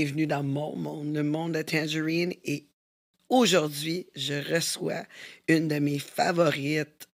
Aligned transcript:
bienvenue 0.00 0.26
dans 0.26 0.42
mon 0.42 0.76
monde, 0.76 1.14
le 1.14 1.22
monde 1.22 1.52
de 1.52 1.60
Tangerine. 1.60 2.32
Et 2.46 2.64
aujourd'hui, 3.28 4.06
je 4.16 4.32
reçois 4.54 5.04
une 5.46 5.68
de 5.68 5.78
mes 5.78 5.98
favorites, 5.98 7.06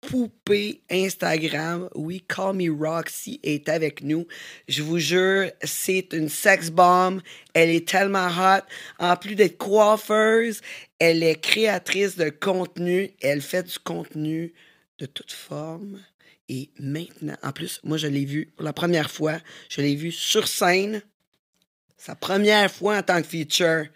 poupée 0.00 0.80
Instagram. 0.90 1.90
Oui, 1.94 2.24
Call 2.26 2.56
Me 2.56 2.70
Roxy 2.70 3.38
est 3.42 3.68
avec 3.68 4.02
nous. 4.02 4.26
Je 4.66 4.82
vous 4.82 4.96
jure, 4.96 5.50
c'est 5.62 6.14
une 6.14 6.30
sex 6.30 6.70
bomb. 6.70 7.20
Elle 7.52 7.68
est 7.68 7.86
tellement 7.86 8.28
hot. 8.28 8.64
En 8.98 9.14
plus 9.18 9.34
d'être 9.34 9.58
coiffeuse, 9.58 10.62
elle 10.98 11.22
est 11.22 11.38
créatrice 11.38 12.16
de 12.16 12.30
contenu. 12.30 13.10
Elle 13.20 13.42
fait 13.42 13.64
du 13.64 13.78
contenu 13.78 14.54
de 14.98 15.04
toute 15.04 15.32
forme. 15.32 16.00
Et 16.48 16.70
maintenant, 16.78 17.36
en 17.42 17.52
plus, 17.52 17.78
moi, 17.84 17.98
je 17.98 18.06
l'ai 18.06 18.24
vu 18.24 18.54
pour 18.56 18.64
la 18.64 18.72
première 18.72 19.10
fois. 19.10 19.38
Je 19.68 19.82
l'ai 19.82 19.96
vu 19.96 20.10
sur 20.10 20.48
scène. 20.48 21.02
Sa 22.04 22.16
première 22.16 22.68
fois 22.68 22.98
en 22.98 23.02
tant 23.04 23.22
que 23.22 23.28
feature. 23.28 23.86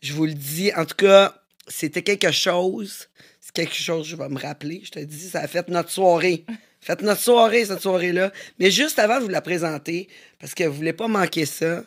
Je 0.00 0.12
vous 0.12 0.26
le 0.26 0.34
dis. 0.34 0.72
En 0.76 0.84
tout 0.84 0.94
cas, 0.94 1.34
c'était 1.66 2.04
quelque 2.04 2.30
chose. 2.30 3.08
C'est 3.40 3.52
quelque 3.52 3.74
chose, 3.74 4.06
je 4.06 4.14
vais 4.14 4.28
me 4.28 4.38
rappeler. 4.38 4.82
Je 4.84 4.92
te 4.92 5.00
dis, 5.00 5.30
ça 5.30 5.40
a 5.40 5.48
fait 5.48 5.68
notre 5.68 5.90
soirée. 5.90 6.44
Faites 6.80 7.02
notre 7.02 7.20
soirée, 7.20 7.64
cette 7.64 7.80
soirée-là. 7.80 8.30
Mais 8.60 8.70
juste 8.70 9.00
avant 9.00 9.18
de 9.18 9.24
vous 9.24 9.30
la 9.30 9.40
présenter, 9.40 10.06
parce 10.38 10.54
que 10.54 10.62
vous 10.62 10.74
voulez 10.76 10.92
pas 10.92 11.08
manquer 11.08 11.44
ça, 11.44 11.82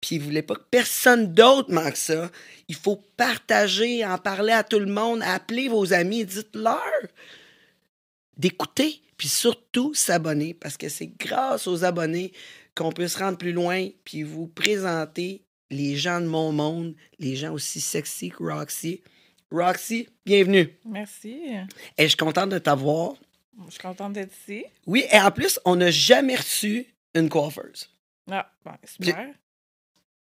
puis 0.00 0.18
vous 0.18 0.24
voulez 0.24 0.42
pas 0.42 0.56
que 0.56 0.66
personne 0.68 1.34
d'autre 1.34 1.72
manque 1.72 1.96
ça, 1.96 2.28
il 2.66 2.74
faut 2.74 3.00
partager, 3.16 4.04
en 4.04 4.18
parler 4.18 4.54
à 4.54 4.64
tout 4.64 4.80
le 4.80 4.90
monde, 4.90 5.22
appeler 5.22 5.68
vos 5.68 5.92
amis, 5.92 6.24
dites-leur 6.24 6.82
d'écouter, 8.36 9.00
puis 9.16 9.28
surtout 9.28 9.94
s'abonner, 9.94 10.52
parce 10.52 10.76
que 10.76 10.88
c'est 10.88 11.12
grâce 11.16 11.68
aux 11.68 11.84
abonnés 11.84 12.32
qu'on 12.80 12.92
peut 12.92 13.08
se 13.08 13.18
rendre 13.18 13.36
plus 13.36 13.52
loin, 13.52 13.90
puis 14.04 14.22
vous 14.22 14.46
présenter 14.46 15.44
les 15.68 15.96
gens 15.96 16.18
de 16.18 16.26
mon 16.26 16.50
monde, 16.50 16.94
les 17.18 17.36
gens 17.36 17.52
aussi 17.52 17.78
sexy 17.78 18.30
que 18.30 18.42
Roxy. 18.42 19.02
Roxy, 19.50 20.08
bienvenue. 20.24 20.78
Merci. 20.86 21.42
Et 21.98 22.04
je 22.04 22.08
suis 22.08 22.16
contente 22.16 22.48
de 22.48 22.58
t'avoir. 22.58 23.16
Je 23.66 23.72
suis 23.72 23.82
contente 23.82 24.14
d'être 24.14 24.32
ici. 24.32 24.64
Oui, 24.86 25.04
et 25.12 25.20
en 25.20 25.30
plus, 25.30 25.60
on 25.66 25.76
n'a 25.76 25.90
jamais 25.90 26.36
reçu 26.36 26.86
une 27.14 27.28
coiffeuse. 27.28 27.94
Ah, 28.30 28.50
bon, 28.64 28.72
super. 28.86 29.28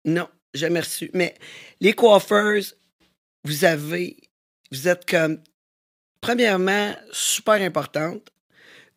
Non, 0.03 0.27
jamais 0.51 0.79
reçu. 0.79 1.11
Mais 1.13 1.35
les 1.79 1.93
coiffeuses, 1.93 2.75
vous 3.43 3.65
avez, 3.65 4.17
vous 4.71 4.87
êtes 4.87 5.07
comme, 5.07 5.43
premièrement, 6.21 6.95
super 7.11 7.61
importante. 7.61 8.31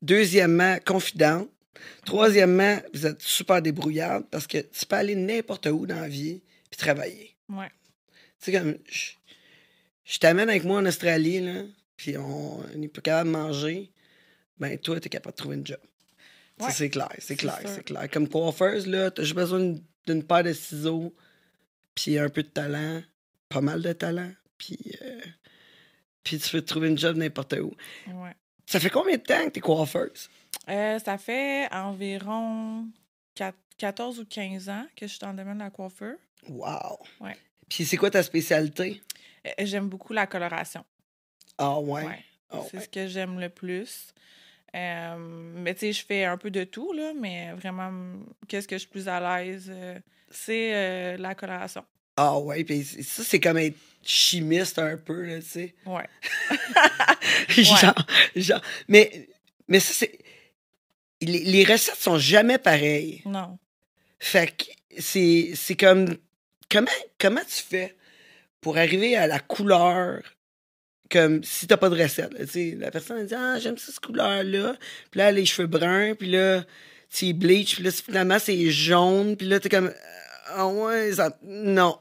Deuxièmement, 0.00 0.78
confidente. 0.86 1.50
Troisièmement, 2.04 2.78
vous 2.94 3.06
êtes 3.06 3.20
super 3.22 3.62
débrouillante 3.62 4.28
parce 4.30 4.46
que 4.46 4.58
tu 4.58 4.86
peux 4.86 4.96
aller 4.96 5.14
n'importe 5.14 5.66
où 5.66 5.86
dans 5.86 6.00
la 6.00 6.08
vie 6.08 6.42
puis 6.70 6.78
travailler. 6.78 7.36
Ouais. 7.48 7.70
Tu 8.40 8.50
sais, 8.50 8.52
comme, 8.52 8.76
je, 8.88 9.10
je 10.04 10.18
t'amène 10.18 10.48
avec 10.48 10.64
moi 10.64 10.78
en 10.80 10.86
Australie, 10.86 11.40
là, 11.40 11.62
puis 11.96 12.16
on 12.16 12.62
n'est 12.76 12.88
pas 12.88 13.00
capable 13.02 13.28
de 13.30 13.36
manger, 13.36 13.90
ben 14.58 14.78
toi, 14.78 14.98
t'es 15.00 15.08
capable 15.08 15.32
de 15.34 15.36
trouver 15.36 15.56
une 15.56 15.66
job. 15.66 15.80
Ouais, 16.60 16.70
c'est 16.72 16.90
clair, 16.90 17.08
c'est 17.18 17.36
clair, 17.36 17.58
c'est 17.64 17.84
clair. 17.84 18.08
Comme 18.10 18.28
coiffeuse, 18.28 18.86
là, 18.86 19.10
t'as 19.10 19.22
juste 19.22 19.34
besoin 19.34 19.76
d'une- 20.06 20.22
paire 20.24 20.42
de 20.44 20.52
ciseaux, 20.52 21.14
puis 21.94 22.18
un 22.18 22.28
peu 22.28 22.42
de 22.42 22.48
talent, 22.48 23.02
pas 23.48 23.60
mal 23.60 23.80
de 23.82 23.92
talent, 23.92 24.32
puis, 24.58 24.78
euh, 25.02 25.20
puis 26.22 26.38
tu 26.38 26.50
peux 26.50 26.60
trouver 26.62 26.88
une 26.88 26.98
job 26.98 27.16
n'importe 27.16 27.54
où. 27.54 27.74
Ouais. 28.08 28.32
Ça 28.66 28.78
fait 28.80 28.90
combien 28.90 29.16
de 29.16 29.22
temps 29.22 29.44
que 29.46 29.50
t'es 29.50 29.60
coiffeuse? 29.60 30.28
Euh, 30.68 30.98
ça 30.98 31.18
fait 31.18 31.68
environ 31.72 32.86
quat- 33.36 33.54
14 33.78 34.20
ou 34.20 34.24
15 34.26 34.68
ans 34.68 34.86
que 34.96 35.06
je 35.06 35.12
suis 35.12 35.18
dans 35.20 35.30
le 35.30 35.36
domaine 35.36 35.58
de 35.58 35.62
la 35.64 35.70
coiffure. 35.70 36.16
Wow! 36.48 36.98
Ouais. 37.20 37.36
Puis 37.68 37.84
c'est 37.84 37.96
quoi 37.96 38.10
ta 38.10 38.22
spécialité? 38.22 39.00
Euh, 39.46 39.50
J'aime 39.60 39.88
beaucoup 39.88 40.12
la 40.12 40.26
coloration. 40.26 40.84
Ah 41.58 41.78
ouais? 41.78 42.04
Ouais. 42.04 42.24
Ah 42.50 42.60
C'est 42.70 42.76
ouais. 42.78 42.82
ce 42.84 42.88
que 42.88 43.06
j'aime 43.06 43.38
le 43.40 43.48
plus. 43.48 44.08
Euh, 44.74 45.16
mais 45.18 45.74
tu 45.74 45.80
sais, 45.80 45.92
je 45.92 46.04
fais 46.04 46.24
un 46.24 46.36
peu 46.36 46.50
de 46.50 46.64
tout, 46.64 46.92
là, 46.92 47.12
mais 47.18 47.52
vraiment, 47.52 47.92
qu'est-ce 48.48 48.68
que 48.68 48.76
je 48.76 48.80
suis 48.80 48.88
plus 48.88 49.08
à 49.08 49.18
l'aise, 49.42 49.66
euh, 49.68 49.98
c'est 50.30 50.74
euh, 50.74 51.16
la 51.16 51.34
coloration. 51.34 51.84
Ah 52.16 52.38
ouais, 52.38 52.62
puis 52.64 52.84
ça, 52.84 53.24
c'est 53.24 53.40
comme 53.40 53.58
être 53.58 53.76
chimiste 54.02 54.78
un 54.78 54.96
peu, 54.96 55.24
là, 55.26 55.40
tu 55.40 55.46
sais. 55.48 55.74
Ouais. 55.86 56.06
genre, 57.48 57.94
genre. 58.36 58.60
Mais, 58.88 59.28
mais 59.68 59.80
ça, 59.80 59.92
c'est. 59.94 60.18
Les, 61.20 61.40
les 61.40 61.64
recettes 61.64 61.96
sont 61.96 62.18
jamais 62.18 62.58
pareilles. 62.58 63.22
Non. 63.26 63.58
Fait 64.18 64.54
que 64.56 64.64
c'est, 64.98 65.52
c'est 65.54 65.76
comme. 65.76 66.16
Comment, 66.70 66.90
comment 67.18 67.40
tu 67.40 67.62
fais 67.62 67.96
pour 68.60 68.78
arriver 68.78 69.16
à 69.16 69.26
la 69.26 69.40
couleur 69.40 70.22
comme 71.10 71.42
si 71.42 71.66
t'as 71.66 71.76
pas 71.76 71.90
de 71.90 72.00
recette? 72.00 72.32
là, 72.32 72.44
la 72.78 72.90
personne 72.90 73.18
elle 73.18 73.26
dit 73.26 73.34
Ah, 73.34 73.58
j'aime 73.58 73.76
ça, 73.76 73.86
cette 73.92 74.00
couleur-là. 74.00 74.76
Puis 75.10 75.18
là, 75.18 75.32
les 75.32 75.46
cheveux 75.46 75.66
bruns, 75.66 76.14
puis 76.14 76.30
là, 76.30 76.64
tu 77.12 77.32
bleach, 77.32 77.74
puis 77.74 77.84
là, 77.84 77.90
finalement, 77.90 78.38
c'est 78.38 78.70
jaune, 78.70 79.36
puis 79.36 79.48
là, 79.48 79.58
t'es 79.58 79.68
comme. 79.68 79.92
Ah 80.46 80.66
ouais, 80.66 81.12
ça. 81.12 81.36
Non. 81.42 81.98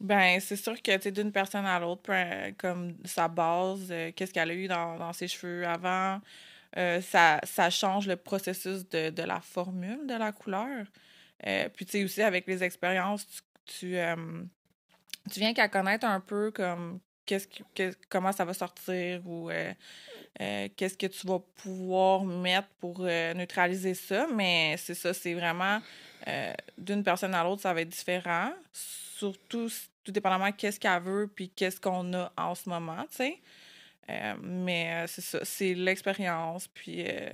Ben, 0.00 0.40
c'est 0.40 0.56
sûr 0.56 0.80
que, 0.82 0.96
tu 0.98 1.12
d'une 1.12 1.32
personne 1.32 1.64
à 1.64 1.78
l'autre, 1.78 2.12
comme 2.58 2.94
sa 3.04 3.28
base, 3.28 3.88
euh, 3.90 4.10
qu'est-ce 4.14 4.32
qu'elle 4.32 4.50
a 4.50 4.54
eu 4.54 4.66
dans, 4.66 4.98
dans 4.98 5.12
ses 5.12 5.28
cheveux 5.28 5.66
avant, 5.66 6.20
euh, 6.76 7.00
ça, 7.00 7.40
ça 7.44 7.70
change 7.70 8.06
le 8.08 8.16
processus 8.16 8.88
de, 8.88 9.10
de 9.10 9.22
la 9.22 9.40
formule 9.40 10.06
de 10.06 10.14
la 10.14 10.32
couleur. 10.32 10.86
Euh, 11.46 11.68
puis, 11.68 11.84
tu 11.86 11.92
sais, 11.92 12.04
aussi, 12.04 12.22
avec 12.22 12.46
les 12.46 12.62
expériences, 12.64 13.26
tu, 13.26 13.42
tu, 13.66 13.96
euh, 13.96 14.16
viens 15.34 15.54
qu'à 15.54 15.68
connaître 15.68 16.06
un 16.06 16.20
peu 16.20 16.50
comme 16.50 17.00
qu'est-ce 17.26 17.46
qui- 17.46 17.64
qu'est- 17.74 17.98
comment 18.08 18.32
ça 18.32 18.44
va 18.44 18.54
sortir 18.54 19.26
ou 19.26 19.50
qu'est-ce 20.76 20.96
que 20.98 21.06
tu 21.06 21.26
vas 21.26 21.38
pouvoir 21.56 22.24
mettre 22.24 22.68
pour 22.80 23.00
neutraliser 23.00 23.94
ça. 23.94 24.26
Mais 24.34 24.76
c'est 24.78 24.94
ça, 24.94 25.14
c'est 25.14 25.34
vraiment 25.34 25.80
d'une 26.76 27.02
personne 27.02 27.34
à 27.34 27.42
l'autre, 27.44 27.62
ça 27.62 27.72
va 27.72 27.80
être 27.80 27.88
différent. 27.88 28.52
Surtout, 28.72 29.70
tout 30.02 30.12
dépendamment 30.12 30.52
qu'est-ce 30.52 30.78
qu'elle 30.78 31.02
veut 31.02 31.30
puis 31.34 31.48
qu'est-ce 31.48 31.80
qu'on 31.80 32.12
a 32.14 32.32
en 32.36 32.54
ce 32.54 32.68
moment, 32.68 33.02
tu 33.10 33.16
sais. 33.16 33.38
Euh, 34.10 34.34
mais 34.42 34.90
euh, 34.92 35.06
c'est 35.06 35.22
ça, 35.22 35.40
c'est 35.42 35.74
l'expérience. 35.74 36.68
Puis 36.68 37.04
euh, 37.06 37.30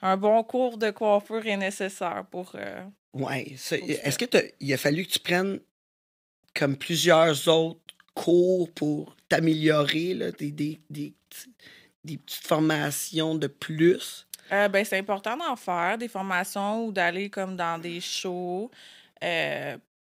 un 0.00 0.16
bon 0.16 0.42
cours 0.44 0.78
de 0.78 0.90
coiffure 0.90 1.46
est 1.46 1.56
nécessaire 1.56 2.24
pour. 2.30 2.52
euh, 2.54 2.84
tu 3.14 3.74
Est-ce 3.74 4.18
que 4.18 4.26
il 4.60 4.72
a 4.72 4.76
fallu 4.76 5.04
que 5.04 5.12
tu 5.12 5.18
prennes 5.18 5.60
comme 6.54 6.76
plusieurs 6.76 7.48
autres 7.48 7.80
cours 8.14 8.70
pour 8.72 9.16
t'améliorer, 9.28 10.14
des, 10.38 10.50
des, 10.50 10.80
des, 10.90 11.14
des 12.04 12.18
petites 12.18 12.46
formations 12.46 13.34
de 13.34 13.46
plus? 13.46 14.26
Ben, 14.50 14.84
c'est 14.84 14.98
important 14.98 15.36
d'en 15.36 15.56
faire 15.56 15.96
des 15.96 16.08
formations 16.08 16.84
ou 16.86 16.92
d'aller 16.92 17.30
comme 17.30 17.56
dans 17.56 17.80
des 17.80 18.00
shows, 18.02 18.70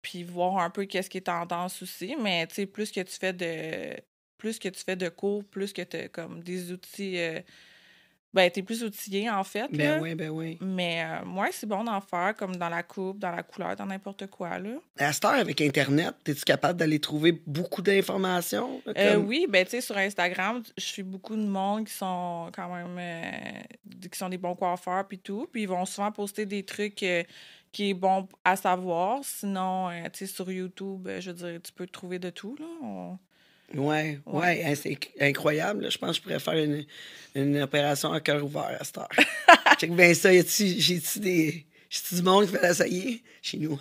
puis 0.03 0.23
voir 0.23 0.59
un 0.59 0.71
peu 0.71 0.85
qu'est-ce 0.85 1.11
qui 1.11 1.19
est 1.19 1.23
tendance 1.23 1.83
aussi. 1.83 2.15
Mais 2.21 2.47
tu 2.47 2.55
sais, 2.55 2.67
plus 2.67 2.93
que 2.93 3.01
tu 3.01 3.17
fais 3.19 3.33
de 3.33 3.97
plus 4.39 4.59
que 4.59 4.69
tu 4.69 4.83
fais 4.85 4.97
de 4.97 5.09
cours, 5.09 5.45
plus 5.45 5.73
que 5.73 5.83
tu 5.83 5.97
as 5.97 6.09
comme 6.09 6.43
des 6.43 6.73
outils. 6.73 7.19
euh, 7.19 7.41
ben, 8.35 8.51
tu 8.51 8.61
es 8.61 8.63
plus 8.63 8.85
outillé 8.85 9.31
en 9.31 9.45
fait. 9.45 9.67
Ben 9.73 9.93
là. 9.93 9.99
oui, 9.99 10.15
ben 10.15 10.29
oui. 10.29 10.59
Mais 10.61 11.03
euh, 11.03 11.25
moi, 11.25 11.49
c'est 11.53 11.67
bon 11.67 11.83
d'en 11.85 12.03
faire 12.03 12.35
comme 12.37 12.55
dans 12.57 12.69
la 12.69 12.83
coupe, 12.83 13.19
dans 13.19 13.31
la 13.31 13.43
couleur, 13.43 13.75
dans 13.77 13.87
n'importe 13.87 14.27
quoi. 14.27 14.59
Là. 14.59 14.75
À 14.99 15.11
cette 15.15 15.25
heure, 15.25 15.33
avec 15.35 15.59
Internet, 15.63 16.15
es-tu 16.27 16.43
capable 16.45 16.79
d'aller 16.79 16.99
trouver 16.99 17.33
beaucoup 17.47 17.81
d'informations? 17.81 18.83
Euh, 18.95 19.17
oui, 19.17 19.47
ben 19.49 19.65
tu 19.65 19.71
sais, 19.71 19.81
sur 19.81 19.97
Instagram, 19.97 20.63
je 20.77 20.85
suis 20.85 21.03
beaucoup 21.03 21.35
de 21.35 21.47
monde 21.47 21.87
qui 21.87 21.95
sont 21.95 22.51
quand 22.55 22.69
même 22.75 22.97
euh, 22.99 24.09
qui 24.11 24.19
sont 24.19 24.29
des 24.29 24.37
bons 24.39 24.55
coiffeurs 24.55 25.09
puis 25.09 25.19
tout. 25.19 25.49
Puis 25.51 25.63
ils 25.63 25.69
vont 25.69 25.87
souvent 25.87 26.13
poster 26.13 26.45
des 26.45 26.63
trucs 26.63 27.03
euh, 27.05 27.23
qui 27.73 27.91
est 27.91 27.95
bon 27.95 28.29
à 28.45 28.57
savoir. 28.57 29.21
Sinon, 29.23 29.89
euh, 29.89 30.03
tu 30.13 30.27
sais, 30.27 30.35
sur 30.35 30.51
YouTube, 30.51 31.07
euh, 31.09 31.23
je 31.23 31.31
veux 31.31 31.37
dire, 31.53 31.61
tu 31.63 31.73
peux 31.73 31.87
trouver 31.87 32.19
de 32.19 32.29
tout. 32.29 32.55
Là. 32.59 32.67
On- 32.83 33.19
Ouais, 33.75 34.19
ouais, 34.27 34.41
Ouais. 34.41 34.63
hein, 34.65 34.75
c'est 34.81 34.91
inc- 34.91 35.11
incroyable. 35.21 35.83
là. 35.83 35.91
Je 35.91 35.99
pense 35.99 36.11
que 36.11 36.17
je 36.17 36.23
pourrais 36.23 36.39
faire 36.39 36.55
une, 36.65 36.85
une 37.35 37.61
opération 37.63 38.13
à 38.13 38.21
cœur 38.21 38.43
ouvert 38.45 38.77
à 38.81 38.85
cette 38.85 38.99
heure. 38.99 39.09
Check 39.79 39.93
bien 39.93 40.15
ça. 40.15 40.31
J'ai-tu 40.33 41.19
des. 41.21 41.67
J'ai-tu 41.91 42.15
du 42.17 42.23
monde 42.23 42.47
qui 42.47 42.53
fait 42.57 43.23
chez 43.43 43.57
nous? 43.59 43.79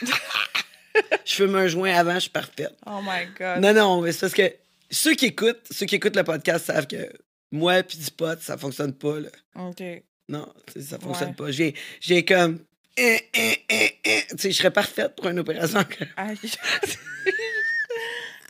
je 1.24 1.34
fume 1.34 1.54
un 1.56 1.68
joint 1.68 1.92
avant, 1.94 2.14
je 2.14 2.20
suis 2.20 2.30
parfaite. 2.30 2.74
Oh 2.86 3.00
my 3.02 3.26
God. 3.38 3.60
Non, 3.62 3.72
non, 3.74 4.00
mais 4.00 4.12
c'est 4.12 4.20
parce 4.20 4.32
que 4.32 4.52
ceux 4.90 5.14
qui 5.14 5.26
écoutent, 5.26 5.62
ceux 5.70 5.86
qui 5.86 5.96
écoutent 5.96 6.16
le 6.16 6.24
podcast 6.24 6.66
savent 6.66 6.86
que 6.86 7.12
moi 7.52 7.82
puis 7.82 7.98
du 7.98 8.10
pot, 8.10 8.40
ça 8.40 8.56
fonctionne 8.56 8.92
pas. 8.94 9.20
Là. 9.20 9.28
OK. 9.56 9.82
Non, 10.28 10.52
ça 10.80 10.98
fonctionne 10.98 11.28
Ouais. 11.30 11.34
pas. 11.34 11.50
J'ai, 11.50 11.74
j'ai 12.00 12.24
comme. 12.24 12.60
eh, 12.96 13.18
eh, 13.34 13.58
eh. 13.68 14.22
Tu 14.30 14.38
sais, 14.38 14.50
je 14.50 14.56
serais 14.56 14.70
parfaite 14.72 15.14
pour 15.16 15.28
une 15.28 15.38
opération. 15.38 15.80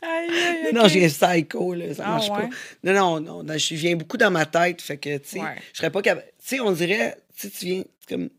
Aïe. 0.01 0.29
Aïe, 0.29 0.65
aïe, 0.67 0.73
Non, 0.73 0.83
ok. 0.83 0.89
j'ai 0.89 1.07
psycho, 1.07 1.73
là, 1.73 1.93
ça 1.93 2.03
Ah, 2.05 2.09
marche 2.11 2.29
ouais? 2.29 2.47
pas. 2.47 2.49
Non, 2.83 2.93
non, 2.93 3.19
non, 3.19 3.43
non, 3.43 3.57
je 3.57 3.75
viens 3.75 3.95
beaucoup 3.95 4.17
dans 4.17 4.31
ma 4.31 4.45
tête, 4.45 4.81
fait 4.81 4.97
que, 4.97 5.17
tu 5.17 5.27
sais, 5.29 5.39
Ouais. 5.41 5.55
je 5.73 5.77
serais 5.77 5.91
pas 5.91 6.01
capable. 6.01 6.27
Tu 6.39 6.55
sais, 6.55 6.59
on 6.59 6.71
dirait, 6.71 7.17
tu 7.37 7.47
viens, 7.61 7.83
comme, 8.07 8.29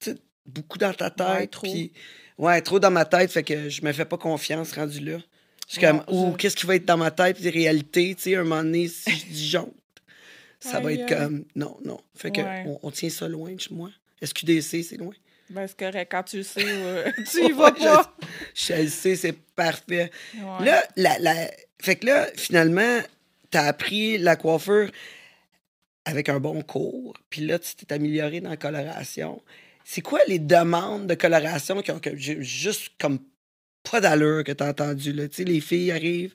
tu 0.00 0.12
sais, 0.12 0.16
beaucoup 0.46 0.78
dans 0.78 0.92
ta 0.94 1.06
Ouais, 1.06 1.40
tête, 1.40 1.50
trop. 1.50 1.62
puis, 1.70 1.92
Ouais, 2.38 2.60
trop 2.62 2.78
dans 2.78 2.92
ma 2.92 3.04
tête, 3.04 3.32
fait 3.32 3.42
que 3.42 3.68
je 3.68 3.82
me 3.84 3.92
fais 3.92 4.04
pas 4.04 4.16
confiance 4.16 4.72
rendu 4.72 5.00
là. 5.00 5.18
Je 5.66 5.72
suis 5.74 5.84
Non, 5.84 6.04
comme, 6.04 6.14
ou 6.14 6.30
je- 6.32 6.36
qu'est-ce 6.36 6.54
qui 6.54 6.66
va 6.66 6.76
être 6.76 6.84
dans 6.84 6.96
ma 6.96 7.10
tête, 7.10 7.40
des 7.42 7.50
réalités, 7.50 8.14
tu 8.14 8.22
sais, 8.22 8.36
un 8.36 8.44
moment 8.44 8.62
donné, 8.62 8.86
si 8.86 9.10
je 9.10 9.26
dis 9.26 9.48
jonte, 9.50 9.74
ça 10.60 10.78
va 10.78 10.90
Aïe, 10.90 11.00
être 11.00 11.10
aïe. 11.12 11.18
comme, 11.18 11.44
non, 11.56 11.76
non. 11.84 12.00
Fait 12.14 12.30
que 12.30 12.40
Ouais. 12.40 12.62
on, 12.64 12.78
on 12.84 12.90
tient 12.92 13.10
ça 13.10 13.26
loin 13.28 13.52
de 13.52 13.60
chez 13.60 13.74
moi. 13.74 13.90
SQDC, 14.22 14.84
c'est 14.84 14.96
loin. 14.96 15.12
Ben, 15.50 15.66
c'est 15.66 15.78
correct. 15.78 16.08
Quand 16.10 16.22
tu 16.22 16.38
le 16.38 16.42
sais, 16.42 16.62
euh, 16.64 17.10
tu 17.30 17.46
y 17.46 17.52
vas 17.52 17.72
pas. 17.72 18.14
Je, 18.54 18.74
je 18.74 18.82
le 18.82 18.88
sais, 18.88 19.16
c'est 19.16 19.32
parfait. 19.32 20.10
Ouais. 20.34 20.64
Là, 20.64 20.84
la, 20.96 21.18
la... 21.18 21.34
fait 21.80 21.96
que 21.96 22.06
là, 22.06 22.26
finalement, 22.36 23.00
t'as 23.50 23.64
appris 23.64 24.18
la 24.18 24.36
coiffure 24.36 24.90
avec 26.04 26.28
un 26.28 26.40
bon 26.40 26.62
cours, 26.62 27.14
puis 27.28 27.42
là, 27.42 27.58
tu 27.58 27.74
t'es 27.74 27.92
amélioré 27.92 28.40
dans 28.40 28.50
la 28.50 28.56
coloration. 28.56 29.42
C'est 29.84 30.00
quoi 30.00 30.20
les 30.26 30.38
demandes 30.38 31.06
de 31.06 31.14
coloration 31.14 31.82
qui 31.82 31.90
ont 31.90 31.98
que 31.98 32.16
juste 32.16 32.92
comme 32.98 33.18
pas 33.90 34.00
d'allure 34.00 34.44
que 34.44 34.52
t'as 34.52 34.68
entendu, 34.68 35.12
là? 35.12 35.28
Tu 35.28 35.36
sais, 35.36 35.44
les 35.44 35.60
filles 35.60 35.92
arrivent. 35.92 36.34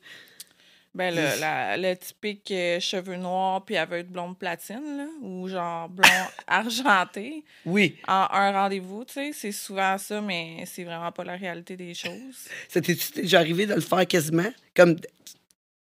Ben, 0.95 1.13
le, 1.15 1.39
la- 1.39 1.75
le 1.75 1.95
typique 1.97 2.51
euh, 2.51 2.79
cheveux 2.79 3.15
noirs 3.15 3.65
puis 3.65 3.77
avec 3.77 4.09
blonde 4.11 4.37
platine, 4.37 4.97
là, 4.97 5.07
ou 5.21 5.47
genre 5.47 5.89
blond 5.89 6.07
argenté, 6.47 7.43
Oui, 7.65 7.97
en 8.07 8.27
un 8.31 8.51
rendez-vous, 8.51 9.03
tu 9.03 9.13
sais, 9.13 9.31
c'est 9.33 9.51
souvent 9.51 9.97
ça, 9.97 10.21
mais 10.21 10.63
c'est 10.67 10.83
vraiment 10.83 11.11
pas 11.11 11.23
la 11.23 11.35
réalité 11.35 11.75
des 11.75 11.95
choses. 11.95 12.47
c'était-tu 12.69 13.11
déjà 13.21 13.39
arrivé 13.39 13.65
de 13.65 13.73
le 13.73 13.81
faire 13.81 14.05
quasiment? 14.05 14.51
Comme 14.75 14.97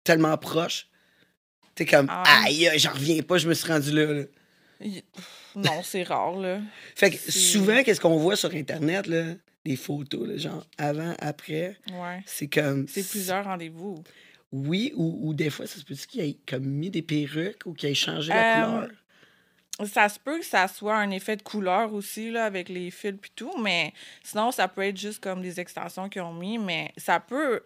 tellement 0.02 0.36
proche? 0.38 0.86
T'es 1.74 1.84
comme, 1.84 2.06
Ah. 2.08 2.44
aïe, 2.46 2.70
j'en 2.76 2.92
reviens 2.92 3.20
pas, 3.22 3.36
je 3.38 3.48
me 3.48 3.54
suis 3.54 3.70
rendu 3.70 3.92
là. 3.92 4.24
Non, 5.54 5.82
c'est 5.82 6.02
rare, 6.04 6.36
là. 6.36 6.60
Fait 6.96 7.10
que 7.10 7.30
souvent, 7.30 7.82
qu'est-ce 7.82 8.00
qu'on 8.00 8.16
voit 8.16 8.36
sur 8.36 8.52
Internet, 8.54 9.06
là? 9.06 9.34
Des 9.64 9.76
photos, 9.76 10.26
là, 10.26 10.36
genre 10.38 10.66
avant, 10.76 11.14
après, 11.20 11.76
Ouais. 11.92 12.20
c'est 12.26 12.48
comme. 12.48 12.88
C'est 12.88 13.08
plusieurs 13.08 13.44
rendez-vous. 13.44 14.02
Oui, 14.52 14.92
ou, 14.96 15.18
ou 15.28 15.34
des 15.34 15.50
fois, 15.50 15.66
ça 15.66 15.78
se 15.78 15.84
peut-tu 15.84 16.06
qu'il 16.06 16.20
ait 16.20 16.36
comme 16.46 16.64
mis 16.64 16.90
des 16.90 17.02
perruques 17.02 17.62
ou 17.64 17.72
qu'il 17.72 17.88
ait 17.88 17.94
changé 17.94 18.32
la 18.32 18.40
Euh, 18.40 18.66
couleur? 18.66 18.90
Ça 19.84 20.08
se 20.10 20.18
peut 20.20 20.38
que 20.38 20.44
ça 20.44 20.68
soit 20.68 20.96
un 20.96 21.10
effet 21.10 21.36
de 21.36 21.42
couleur 21.42 21.92
aussi, 21.94 22.30
là, 22.30 22.44
avec 22.44 22.68
les 22.68 22.90
fils 22.90 23.14
et 23.14 23.28
tout, 23.34 23.56
mais 23.62 23.92
sinon, 24.22 24.50
ça 24.52 24.68
peut 24.68 24.82
être 24.82 24.98
juste 24.98 25.22
comme 25.22 25.40
des 25.40 25.58
extensions 25.58 26.08
qu'ils 26.08 26.22
ont 26.22 26.34
mis, 26.34 26.58
mais 26.58 26.92
ça 26.98 27.18
peut... 27.18 27.62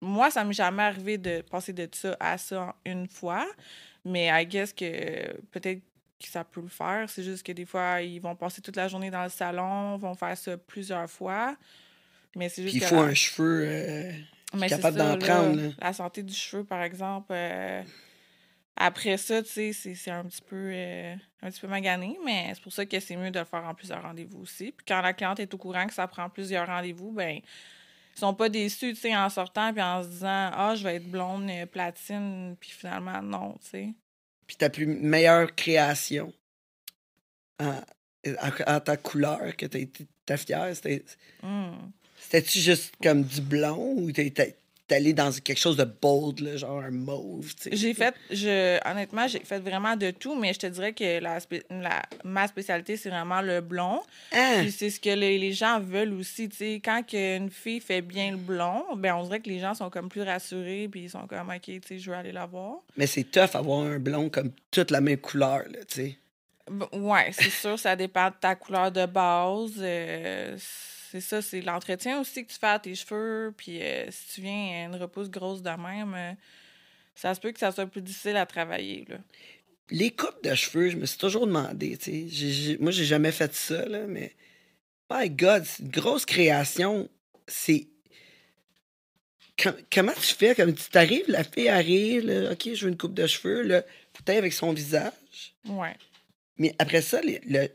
Moi, 0.00 0.30
ça 0.30 0.42
m'est 0.44 0.54
jamais 0.54 0.82
arrivé 0.82 1.18
de 1.18 1.42
passer 1.42 1.74
de 1.74 1.86
ça 1.92 2.16
à 2.18 2.38
ça 2.38 2.74
une 2.86 3.06
fois, 3.06 3.46
mais 4.02 4.28
I 4.32 4.46
guess 4.46 4.72
que 4.72 5.36
peut-être 5.50 5.82
que 6.18 6.28
ça 6.28 6.42
peut 6.42 6.62
le 6.62 6.68
faire. 6.68 7.08
C'est 7.10 7.22
juste 7.22 7.44
que 7.44 7.52
des 7.52 7.66
fois, 7.66 8.00
ils 8.00 8.18
vont 8.18 8.34
passer 8.34 8.62
toute 8.62 8.76
la 8.76 8.88
journée 8.88 9.10
dans 9.10 9.22
le 9.24 9.28
salon, 9.28 9.98
vont 9.98 10.14
faire 10.14 10.36
ça 10.38 10.56
plusieurs 10.56 11.10
fois, 11.10 11.54
mais 12.34 12.48
c'est 12.48 12.62
juste 12.62 12.74
Puis 12.78 12.82
il 12.82 12.88
faut 12.88 12.96
un 13.02 13.12
cheveu. 13.14 13.64
euh, 13.66 14.12
mais 14.54 14.68
c'est 14.68 14.76
capable 14.76 14.98
ça, 14.98 15.04
d'en 15.04 15.16
là, 15.16 15.26
prendre, 15.26 15.60
là. 15.60 15.68
La 15.80 15.92
santé 15.92 16.22
du 16.22 16.34
cheveu, 16.34 16.64
par 16.64 16.82
exemple. 16.82 17.28
euh, 17.32 17.82
après 18.76 19.16
ça, 19.18 19.42
tu 19.42 19.48
sais, 19.50 19.72
c'est 19.72 19.94
c'est 19.94 20.10
un 20.10 20.24
petit 20.24 20.40
peu 20.42 20.70
euh, 20.72 21.14
un 21.42 21.50
petit 21.50 21.60
peu 21.60 21.66
magané, 21.66 22.18
mais 22.24 22.50
c'est 22.54 22.62
pour 22.62 22.72
ça 22.72 22.86
que 22.86 22.98
c'est 22.98 23.16
mieux 23.16 23.30
de 23.30 23.38
le 23.38 23.44
faire 23.44 23.64
en 23.64 23.74
plusieurs 23.74 24.02
rendez-vous 24.02 24.40
aussi. 24.40 24.72
Puis 24.72 24.86
quand 24.88 25.00
la 25.02 25.12
cliente 25.12 25.38
est 25.40 25.52
au 25.52 25.58
courant 25.58 25.86
que 25.86 25.92
ça 25.92 26.06
prend 26.06 26.30
plusieurs 26.30 26.66
rendez-vous, 26.66 27.12
ben 27.12 27.40
ils 28.16 28.18
sont 28.18 28.34
pas 28.34 28.48
déçus, 28.48 28.94
tu 28.94 29.00
sais, 29.00 29.16
en 29.16 29.28
sortant 29.28 29.72
puis 29.72 29.82
en 29.82 30.02
se 30.02 30.08
disant 30.08 30.50
Ah, 30.52 30.74
je 30.76 30.82
vais 30.84 30.96
être 30.96 31.10
blonde 31.10 31.48
euh, 31.50 31.66
platine, 31.66 32.56
puis 32.58 32.70
finalement, 32.70 33.20
non, 33.22 33.52
tu 33.62 33.68
sais. 33.70 33.88
puis 34.46 34.56
ta 34.56 34.70
plus 34.70 34.86
meilleure 34.86 35.54
création 35.54 36.32
en 37.58 38.80
ta 38.80 38.96
couleur 38.96 39.56
que 39.56 39.66
été 39.66 40.06
ta 40.26 40.36
fière, 40.36 40.74
c'était- 40.74 41.04
Hum. 41.42 41.92
C'était-tu 42.22 42.58
juste 42.60 42.92
comme 43.02 43.22
du 43.24 43.40
blond 43.40 43.94
ou 43.96 44.12
t'es 44.12 44.32
allé 44.90 45.12
dans 45.12 45.30
quelque 45.30 45.56
chose 45.60 45.76
de 45.76 45.84
bold, 45.84 46.40
là, 46.40 46.56
genre 46.56 46.80
un 46.80 46.90
mauve, 46.90 47.54
tu 47.54 47.70
sais? 47.70 47.76
J'ai 47.76 47.94
fait, 47.94 48.12
je, 48.28 48.76
honnêtement, 48.90 49.28
j'ai 49.28 49.38
fait 49.38 49.60
vraiment 49.60 49.94
de 49.96 50.10
tout, 50.10 50.34
mais 50.34 50.52
je 50.52 50.58
te 50.58 50.66
dirais 50.66 50.92
que 50.92 51.20
la, 51.20 51.38
la- 51.70 52.02
ma 52.24 52.48
spécialité, 52.48 52.96
c'est 52.96 53.08
vraiment 53.08 53.40
le 53.40 53.60
blond. 53.60 54.00
Ah! 54.32 54.56
Puis 54.58 54.72
c'est 54.72 54.90
ce 54.90 54.98
que 54.98 55.10
les, 55.10 55.38
les 55.38 55.52
gens 55.52 55.78
veulent 55.78 56.12
aussi, 56.14 56.48
tu 56.48 56.56
sais. 56.56 56.80
Quand 56.84 57.04
une 57.12 57.50
fille 57.50 57.78
fait 57.78 58.02
bien 58.02 58.32
le 58.32 58.36
blond, 58.36 58.82
ben 58.96 59.14
on 59.14 59.22
dirait 59.22 59.38
que 59.38 59.48
les 59.48 59.60
gens 59.60 59.74
sont 59.74 59.90
comme 59.90 60.08
plus 60.08 60.22
rassurés, 60.22 60.88
puis 60.90 61.02
ils 61.02 61.10
sont 61.10 61.28
comme, 61.28 61.50
OK, 61.50 61.60
tu 61.62 61.80
sais, 61.86 61.98
je 62.00 62.10
veux 62.10 62.16
aller 62.16 62.32
la 62.32 62.46
voir. 62.46 62.78
Mais 62.96 63.06
c'est 63.06 63.22
tough 63.22 63.54
avoir 63.54 63.82
un 63.86 64.00
blond 64.00 64.28
comme 64.28 64.50
toute 64.72 64.90
la 64.90 65.00
même 65.00 65.18
couleur, 65.18 65.62
tu 65.86 65.94
sais. 66.02 66.18
Ouais, 66.92 67.30
c'est 67.32 67.50
sûr, 67.50 67.78
ça 67.78 67.94
dépend 67.94 68.28
de 68.28 68.34
ta 68.40 68.56
couleur 68.56 68.90
de 68.90 69.06
base. 69.06 69.72
euh, 69.78 70.56
c'est 71.10 71.20
ça, 71.20 71.42
c'est 71.42 71.60
l'entretien 71.60 72.20
aussi 72.20 72.44
que 72.46 72.52
tu 72.52 72.58
fais 72.58 72.66
à 72.66 72.78
tes 72.78 72.94
cheveux. 72.94 73.52
Puis 73.56 73.82
euh, 73.82 74.06
si 74.10 74.34
tu 74.34 74.40
viens 74.42 74.84
à 74.84 74.86
une 74.88 74.96
repousse 74.96 75.30
grosse 75.30 75.62
de 75.62 75.70
même, 75.70 76.14
euh, 76.14 76.32
ça 77.14 77.34
se 77.34 77.40
peut 77.40 77.52
que 77.52 77.58
ça 77.58 77.72
soit 77.72 77.86
plus 77.86 78.02
difficile 78.02 78.36
à 78.36 78.46
travailler, 78.46 79.04
là. 79.08 79.16
Les 79.92 80.10
coupes 80.12 80.42
de 80.44 80.54
cheveux, 80.54 80.88
je 80.90 80.96
me 80.96 81.04
suis 81.06 81.18
toujours 81.18 81.46
demandé, 81.48 81.96
tu 81.96 82.04
sais. 82.12 82.28
J'ai- 82.28 82.52
j'ai- 82.52 82.78
moi, 82.78 82.92
j'ai 82.92 83.04
jamais 83.04 83.32
fait 83.32 83.52
ça, 83.54 83.84
là, 83.86 84.06
mais. 84.06 84.34
My 85.12 85.28
God, 85.28 85.64
c'est 85.64 85.82
une 85.82 85.90
grosse 85.90 86.24
création. 86.24 87.08
C'est. 87.48 87.88
Com- 89.60 89.76
comment 89.92 90.12
tu 90.12 90.34
fais? 90.34 90.54
Comme 90.54 90.72
tu 90.74 90.88
t'arrives, 90.90 91.24
la 91.26 91.42
fille 91.42 91.68
arrive, 91.68 92.24
là, 92.24 92.52
OK, 92.52 92.72
je 92.72 92.84
veux 92.84 92.92
une 92.92 92.96
coupe 92.96 93.14
de 93.14 93.26
cheveux, 93.26 93.62
là, 93.62 93.82
peut-être 94.12 94.38
avec 94.38 94.52
son 94.52 94.72
visage. 94.72 95.12
Ouais. 95.66 95.96
Mais 96.58 96.72
après 96.78 97.02
ça, 97.02 97.20
les- 97.20 97.40
le. 97.44 97.68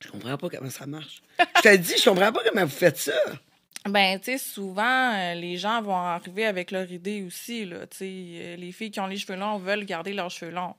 Je 0.00 0.08
comprends 0.10 0.36
pas 0.36 0.48
comment 0.48 0.70
ça 0.70 0.86
marche. 0.86 1.22
Je 1.56 1.62
te 1.62 1.76
dis, 1.76 1.94
je 1.98 2.08
comprends 2.08 2.32
pas 2.32 2.40
comment 2.48 2.64
vous 2.64 2.70
faites 2.70 2.98
ça. 2.98 3.12
Ben, 3.88 4.18
tu 4.18 4.32
sais, 4.32 4.38
souvent, 4.38 5.12
euh, 5.14 5.34
les 5.34 5.56
gens 5.56 5.80
vont 5.82 5.96
arriver 5.96 6.44
avec 6.44 6.70
leur 6.70 6.90
idée 6.90 7.22
aussi, 7.22 7.64
là. 7.64 7.86
Tu 7.86 7.96
sais, 7.98 8.04
euh, 8.06 8.56
les 8.56 8.72
filles 8.72 8.90
qui 8.90 9.00
ont 9.00 9.06
les 9.06 9.16
cheveux 9.16 9.38
longs 9.38 9.58
veulent 9.58 9.84
garder 9.84 10.12
leurs 10.12 10.30
cheveux 10.30 10.50
longs. 10.52 10.74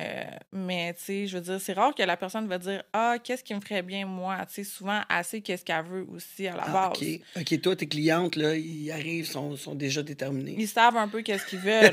Euh, 0.00 0.22
mais, 0.52 0.94
tu 0.94 1.02
sais, 1.04 1.26
je 1.26 1.36
veux 1.36 1.42
dire, 1.42 1.60
c'est 1.60 1.72
rare 1.72 1.92
que 1.94 2.02
la 2.04 2.16
personne 2.16 2.46
va 2.46 2.58
dire 2.58 2.84
Ah, 2.92 3.16
qu'est-ce 3.22 3.42
qui 3.42 3.52
me 3.52 3.60
ferait 3.60 3.82
bien, 3.82 4.06
moi? 4.06 4.38
Tu 4.46 4.54
sais, 4.54 4.64
souvent, 4.64 5.00
assez 5.08 5.40
qu'est-ce 5.40 5.64
qu'elle 5.64 5.84
veut 5.84 6.06
aussi 6.14 6.46
à 6.46 6.54
la 6.56 6.62
Ah, 6.66 6.72
base. 6.90 7.02
OK. 7.02 7.20
OK, 7.40 7.60
toi, 7.60 7.76
tes 7.76 7.88
clientes, 7.88 8.36
là, 8.36 8.54
ils 8.54 8.92
arrivent, 8.92 9.26
sont, 9.26 9.56
sont 9.56 9.74
déjà 9.74 10.02
déterminés. 10.04 10.54
Ils 10.56 10.68
savent 10.68 10.96
un 10.96 11.08
peu 11.08 11.22
qu'est-ce 11.22 11.44
qu'ils 11.46 11.58
veulent. 11.58 11.90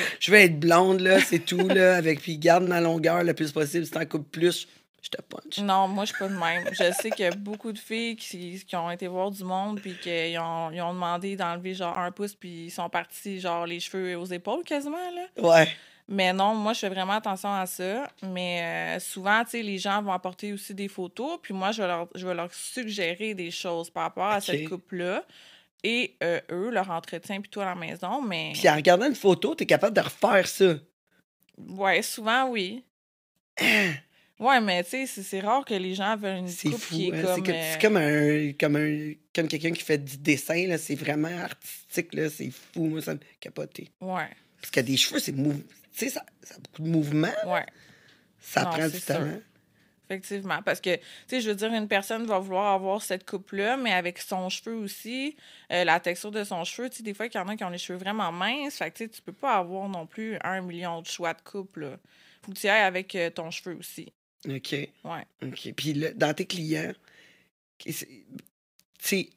comme, 0.00 0.06
je 0.20 0.30
vais 0.30 0.44
être 0.44 0.60
blonde, 0.60 1.00
là, 1.00 1.18
c'est 1.20 1.38
tout, 1.44 1.66
là, 1.66 1.96
avec, 1.96 2.20
puis 2.20 2.36
garde 2.36 2.68
ma 2.68 2.82
longueur 2.82 3.24
le 3.24 3.32
plus 3.32 3.50
possible. 3.52 3.86
Si 3.86 3.90
t'en 3.90 4.04
coupes 4.04 4.30
plus, 4.30 4.68
je 5.02 5.08
te 5.08 5.22
punch. 5.22 5.58
Non, 5.58 5.88
moi, 5.88 6.04
je 6.04 6.10
suis 6.10 6.18
pas 6.18 6.28
de 6.28 6.36
même. 6.36 6.68
Je 6.72 6.92
sais 6.92 7.10
qu'il 7.10 7.24
y 7.24 7.28
a 7.28 7.30
beaucoup 7.30 7.72
de 7.72 7.78
filles 7.78 8.16
qui, 8.16 8.62
qui 8.64 8.76
ont 8.76 8.90
été 8.90 9.06
voir 9.06 9.30
du 9.30 9.44
monde 9.44 9.80
puis 9.80 9.96
qu'ils 9.96 10.38
ont, 10.38 10.70
ils 10.70 10.80
ont 10.82 10.92
demandé 10.92 11.36
d'enlever 11.36 11.74
genre 11.74 11.96
un 11.98 12.10
pouce 12.10 12.34
puis 12.34 12.66
ils 12.66 12.70
sont 12.70 12.88
partis 12.88 13.40
genre 13.40 13.66
les 13.66 13.80
cheveux 13.80 14.16
aux 14.16 14.26
épaules 14.26 14.64
quasiment, 14.64 15.10
là. 15.14 15.26
Ouais. 15.42 15.68
Mais 16.12 16.32
non, 16.32 16.56
moi, 16.56 16.72
je 16.72 16.80
fais 16.80 16.88
vraiment 16.88 17.12
attention 17.12 17.54
à 17.54 17.66
ça. 17.66 18.10
Mais 18.22 18.96
euh, 18.96 19.00
souvent, 19.00 19.44
tu 19.44 19.50
sais, 19.50 19.62
les 19.62 19.78
gens 19.78 20.02
vont 20.02 20.12
apporter 20.12 20.52
aussi 20.52 20.74
des 20.74 20.88
photos, 20.88 21.38
puis 21.40 21.54
moi, 21.54 21.70
je 21.70 21.82
vais 21.82 21.88
leur, 21.88 22.08
je 22.16 22.26
vais 22.26 22.34
leur 22.34 22.52
suggérer 22.52 23.34
des 23.34 23.52
choses 23.52 23.90
par 23.90 24.02
rapport 24.02 24.26
à 24.26 24.40
cette 24.40 24.68
coupe-là. 24.68 25.24
Et 25.84 26.16
euh, 26.22 26.40
eux, 26.50 26.70
leur 26.70 26.90
entretien, 26.90 27.40
puis 27.40 27.48
tout 27.48 27.60
à 27.60 27.64
la 27.64 27.74
maison. 27.76 28.20
Mais 28.20 28.52
Puis 28.54 28.68
en 28.68 28.74
regardant 28.74 29.06
une 29.06 29.14
photo, 29.14 29.54
t'es 29.54 29.66
capable 29.66 29.96
de 29.96 30.02
refaire 30.02 30.46
ça. 30.46 30.74
ouais, 31.56 32.02
souvent, 32.02 32.48
oui. 32.48 32.84
Ouais, 34.40 34.60
mais 34.60 34.82
tu 34.84 35.06
sais, 35.06 35.22
c'est- 35.22 35.40
rare 35.40 35.64
que 35.64 35.74
les 35.74 35.94
gens 35.94 36.16
veulent 36.16 36.38
une 36.38 36.48
C'est 36.48 36.70
coupe 36.70 36.80
fou. 36.80 36.94
qui 36.94 37.08
est 37.10 37.14
hein. 37.14 37.22
comme... 37.36 37.44
C'est 37.44 37.52
euh, 37.54 37.72
c'est 37.72 37.80
comme 37.80 37.96
un 37.96 38.52
comme 38.58 38.76
un 38.76 39.12
comme 39.34 39.48
quelqu'un 39.48 39.72
qui 39.72 39.82
fait 39.84 39.98
du 39.98 40.16
dessin 40.16 40.66
là, 40.66 40.78
c'est 40.78 40.94
vraiment 40.94 41.28
artistique 41.28 42.14
là, 42.14 42.28
c'est 42.30 42.50
fou, 42.50 42.86
moi 42.86 43.02
ça 43.02 43.14
me 43.14 43.20
capoté. 43.38 43.90
Ouais, 44.00 44.28
Parce 44.60 44.70
que 44.72 44.80
des 44.80 44.96
cheveux, 44.96 45.20
c'est 45.20 45.32
mou... 45.32 45.52
tu 45.92 45.98
sais 46.06 46.08
ça, 46.08 46.24
ça 46.42 46.54
a 46.54 46.58
beaucoup 46.58 46.82
de 46.82 46.88
mouvement, 46.88 47.28
ouais. 47.46 47.66
ça 48.40 48.64
Non, 48.64 48.70
prend 48.70 48.88
du 48.88 48.96
sûr. 48.98 49.06
talent. 49.06 49.38
Effectivement. 50.08 50.60
Parce 50.64 50.80
que, 50.80 50.96
tu 50.96 51.02
sais, 51.28 51.40
je 51.40 51.50
veux 51.50 51.54
dire, 51.54 51.72
une 51.72 51.86
personne 51.86 52.26
va 52.26 52.40
vouloir 52.40 52.72
avoir 52.74 53.00
cette 53.00 53.24
coupe-là, 53.28 53.76
mais 53.76 53.92
avec 53.92 54.18
son 54.18 54.48
cheveu 54.48 54.74
aussi, 54.74 55.36
euh, 55.70 55.84
la 55.84 56.00
texture 56.00 56.32
de 56.32 56.42
son 56.42 56.64
cheveu, 56.64 56.90
tu 56.90 56.96
sais, 56.96 57.02
des 57.04 57.14
fois, 57.14 57.26
il 57.26 57.32
y 57.32 57.38
en 57.38 57.46
a 57.46 57.54
qui 57.56 57.62
ont 57.62 57.68
les 57.70 57.78
cheveux 57.78 57.96
vraiment 57.98 58.32
minces. 58.32 58.74
Fait 58.78 58.90
que, 58.90 58.96
tu 58.98 59.04
sais, 59.04 59.08
tu 59.10 59.22
peux 59.22 59.32
pas 59.32 59.54
avoir 59.58 59.88
non 59.88 60.06
plus 60.06 60.36
un 60.42 60.62
million 60.62 61.00
de 61.00 61.06
choix 61.06 61.32
de 61.32 61.40
coupe, 61.42 61.76
là. 61.76 61.96
Faut 62.42 62.50
que 62.50 62.58
tu 62.58 62.66
ailles 62.66 62.82
avec 62.82 63.14
euh, 63.14 63.30
ton 63.30 63.52
cheveu 63.52 63.76
aussi. 63.76 64.12
OK. 64.48 64.72
Ouais. 64.72 65.26
OK. 65.42 65.72
Puis 65.76 65.92
là, 65.94 66.12
dans 66.14 66.32
tes 66.34 66.46
clients, 66.46 66.92
tu 67.78 67.92
sais 69.00 69.30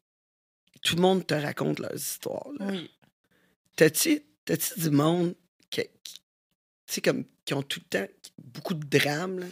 tout 0.82 0.96
le 0.98 1.02
monde 1.02 1.26
te 1.26 1.34
raconte 1.34 1.80
leurs 1.80 1.96
histoires. 1.96 2.48
là. 2.60 2.66
Oui. 2.70 2.92
T'as-tu 3.78 4.22
t'as-tu 4.46 4.80
du 4.82 4.90
monde 4.90 5.34
qui, 5.70 5.82
comme 7.02 7.24
qui 7.46 7.54
ont 7.54 7.64
tout 7.64 7.80
le 7.80 8.00
temps 8.00 8.14
beaucoup 8.38 8.74
de 8.74 8.86
drames? 8.98 9.50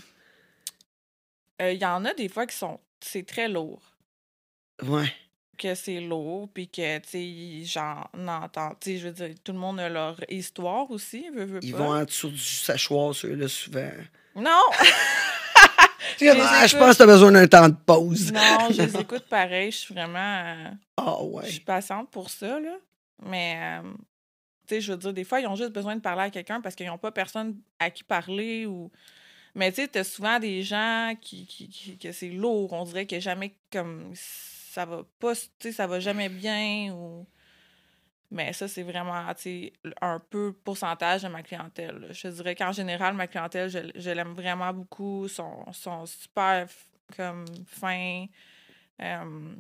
Euh, 1.62 1.72
Il 1.72 1.82
y 1.82 1.86
en 1.86 2.04
a 2.06 2.14
des 2.14 2.28
fois 2.30 2.46
qui 2.46 2.56
sont. 2.58 2.80
C'est 3.00 3.26
très 3.26 3.48
lourd. 3.48 3.82
Ouais. 4.84 5.12
Que 5.58 5.74
c'est 5.76 6.02
lourd, 6.02 6.50
puis 6.54 6.68
que, 6.68 6.98
tu 7.00 7.10
sais, 7.10 7.66
j'en 7.66 8.04
entends. 8.28 8.76
Tu 8.82 8.92
sais, 8.92 8.98
je 8.98 9.08
veux 9.08 9.14
dire, 9.14 9.36
tout 9.44 9.54
le 9.54 9.60
monde 9.60 9.80
a 9.80 9.90
leur 9.90 10.20
histoire 10.30 10.90
aussi, 10.92 11.30
veut, 11.30 11.46
veut 11.46 11.60
Ils 11.64 11.72
pas. 11.72 11.78
vont 11.78 11.94
en 11.96 12.04
dessous 12.04 12.30
du 12.30 12.38
sachoir, 12.38 13.14
ceux-là, 13.16 13.48
souvent. 13.48 13.92
Non! 14.36 14.62
Les 16.22 16.32
ah, 16.42 16.68
je 16.68 16.78
pense 16.78 16.92
que 16.92 16.98
tu 16.98 17.04
as 17.04 17.06
besoin 17.06 17.32
d'un 17.32 17.48
temps 17.48 17.70
de 17.70 17.76
pause. 17.76 18.32
Non, 18.32 18.70
je 18.72 18.82
les 18.84 18.98
écoute 19.02 19.26
pareil. 19.30 19.72
Je 19.72 19.78
suis 19.78 19.94
vraiment. 19.94 20.18
euh, 20.46 20.70
Ah 20.98 21.18
Je 21.20 21.26
ouais. 21.26 21.50
suis 21.50 21.60
patiente 21.62 22.10
pour 22.12 22.30
ça, 22.30 22.60
là. 22.60 22.76
Mais, 23.26 23.56
euh, 23.84 23.92
tu 24.68 24.76
sais, 24.76 24.82
je 24.82 24.92
veux 24.92 24.98
dire, 24.98 25.14
des 25.14 25.24
fois, 25.24 25.40
ils 25.40 25.48
ont 25.48 25.56
juste 25.56 25.72
besoin 25.72 25.96
de 25.96 26.02
parler 26.02 26.24
à 26.24 26.30
quelqu'un 26.30 26.62
parce 26.62 26.76
qu'ils 26.76 26.88
n'ont 26.88 26.98
pas 26.98 27.12
personne 27.12 27.56
à 27.80 27.90
qui 27.90 28.04
parler 28.04 28.66
ou. 28.66 28.92
Mais, 29.56 29.72
tu 29.72 29.82
sais, 29.82 29.88
t'as 29.88 30.04
souvent 30.06 30.40
des 30.40 30.64
gens 30.64 31.14
qui, 31.22 31.46
qui, 31.46 31.68
qui- 31.70 31.98
que 31.98 32.12
c'est 32.12 32.30
lourd. 32.30 32.72
On 32.74 32.84
dirait 32.86 33.06
que 33.06 33.20
jamais, 33.20 33.54
comme, 33.72 34.12
ça 34.16 34.86
va 34.86 35.04
pas, 35.20 35.36
tu 35.36 35.42
sais, 35.60 35.72
ça 35.72 35.88
va 35.88 36.00
jamais 36.00 36.30
bien 36.30 36.94
ou. 36.94 37.26
Mais 38.34 38.54
ça, 38.54 38.68
c'est 38.70 38.84
vraiment, 38.84 39.14
un 40.02 40.20
peu 40.20 40.54
pourcentage 40.54 41.24
de 41.24 41.28
ma 41.28 41.44
clientèle. 41.44 41.98
là. 42.00 42.08
Je 42.12 42.22
te 42.22 42.28
dirais 42.30 42.56
qu'en 42.56 42.72
général, 42.72 43.14
ma 43.14 43.28
clientèle, 43.28 43.70
je, 43.70 43.80
je 43.94 44.10
l'aime 44.10 44.34
vraiment 44.34 44.72
beaucoup. 44.72 45.26
Ils 45.26 45.30
sont, 45.30 45.66
sont 45.74 46.06
super, 46.06 46.68
comme, 47.18 47.44
fins. 47.68 48.26
Euh, 49.02 49.54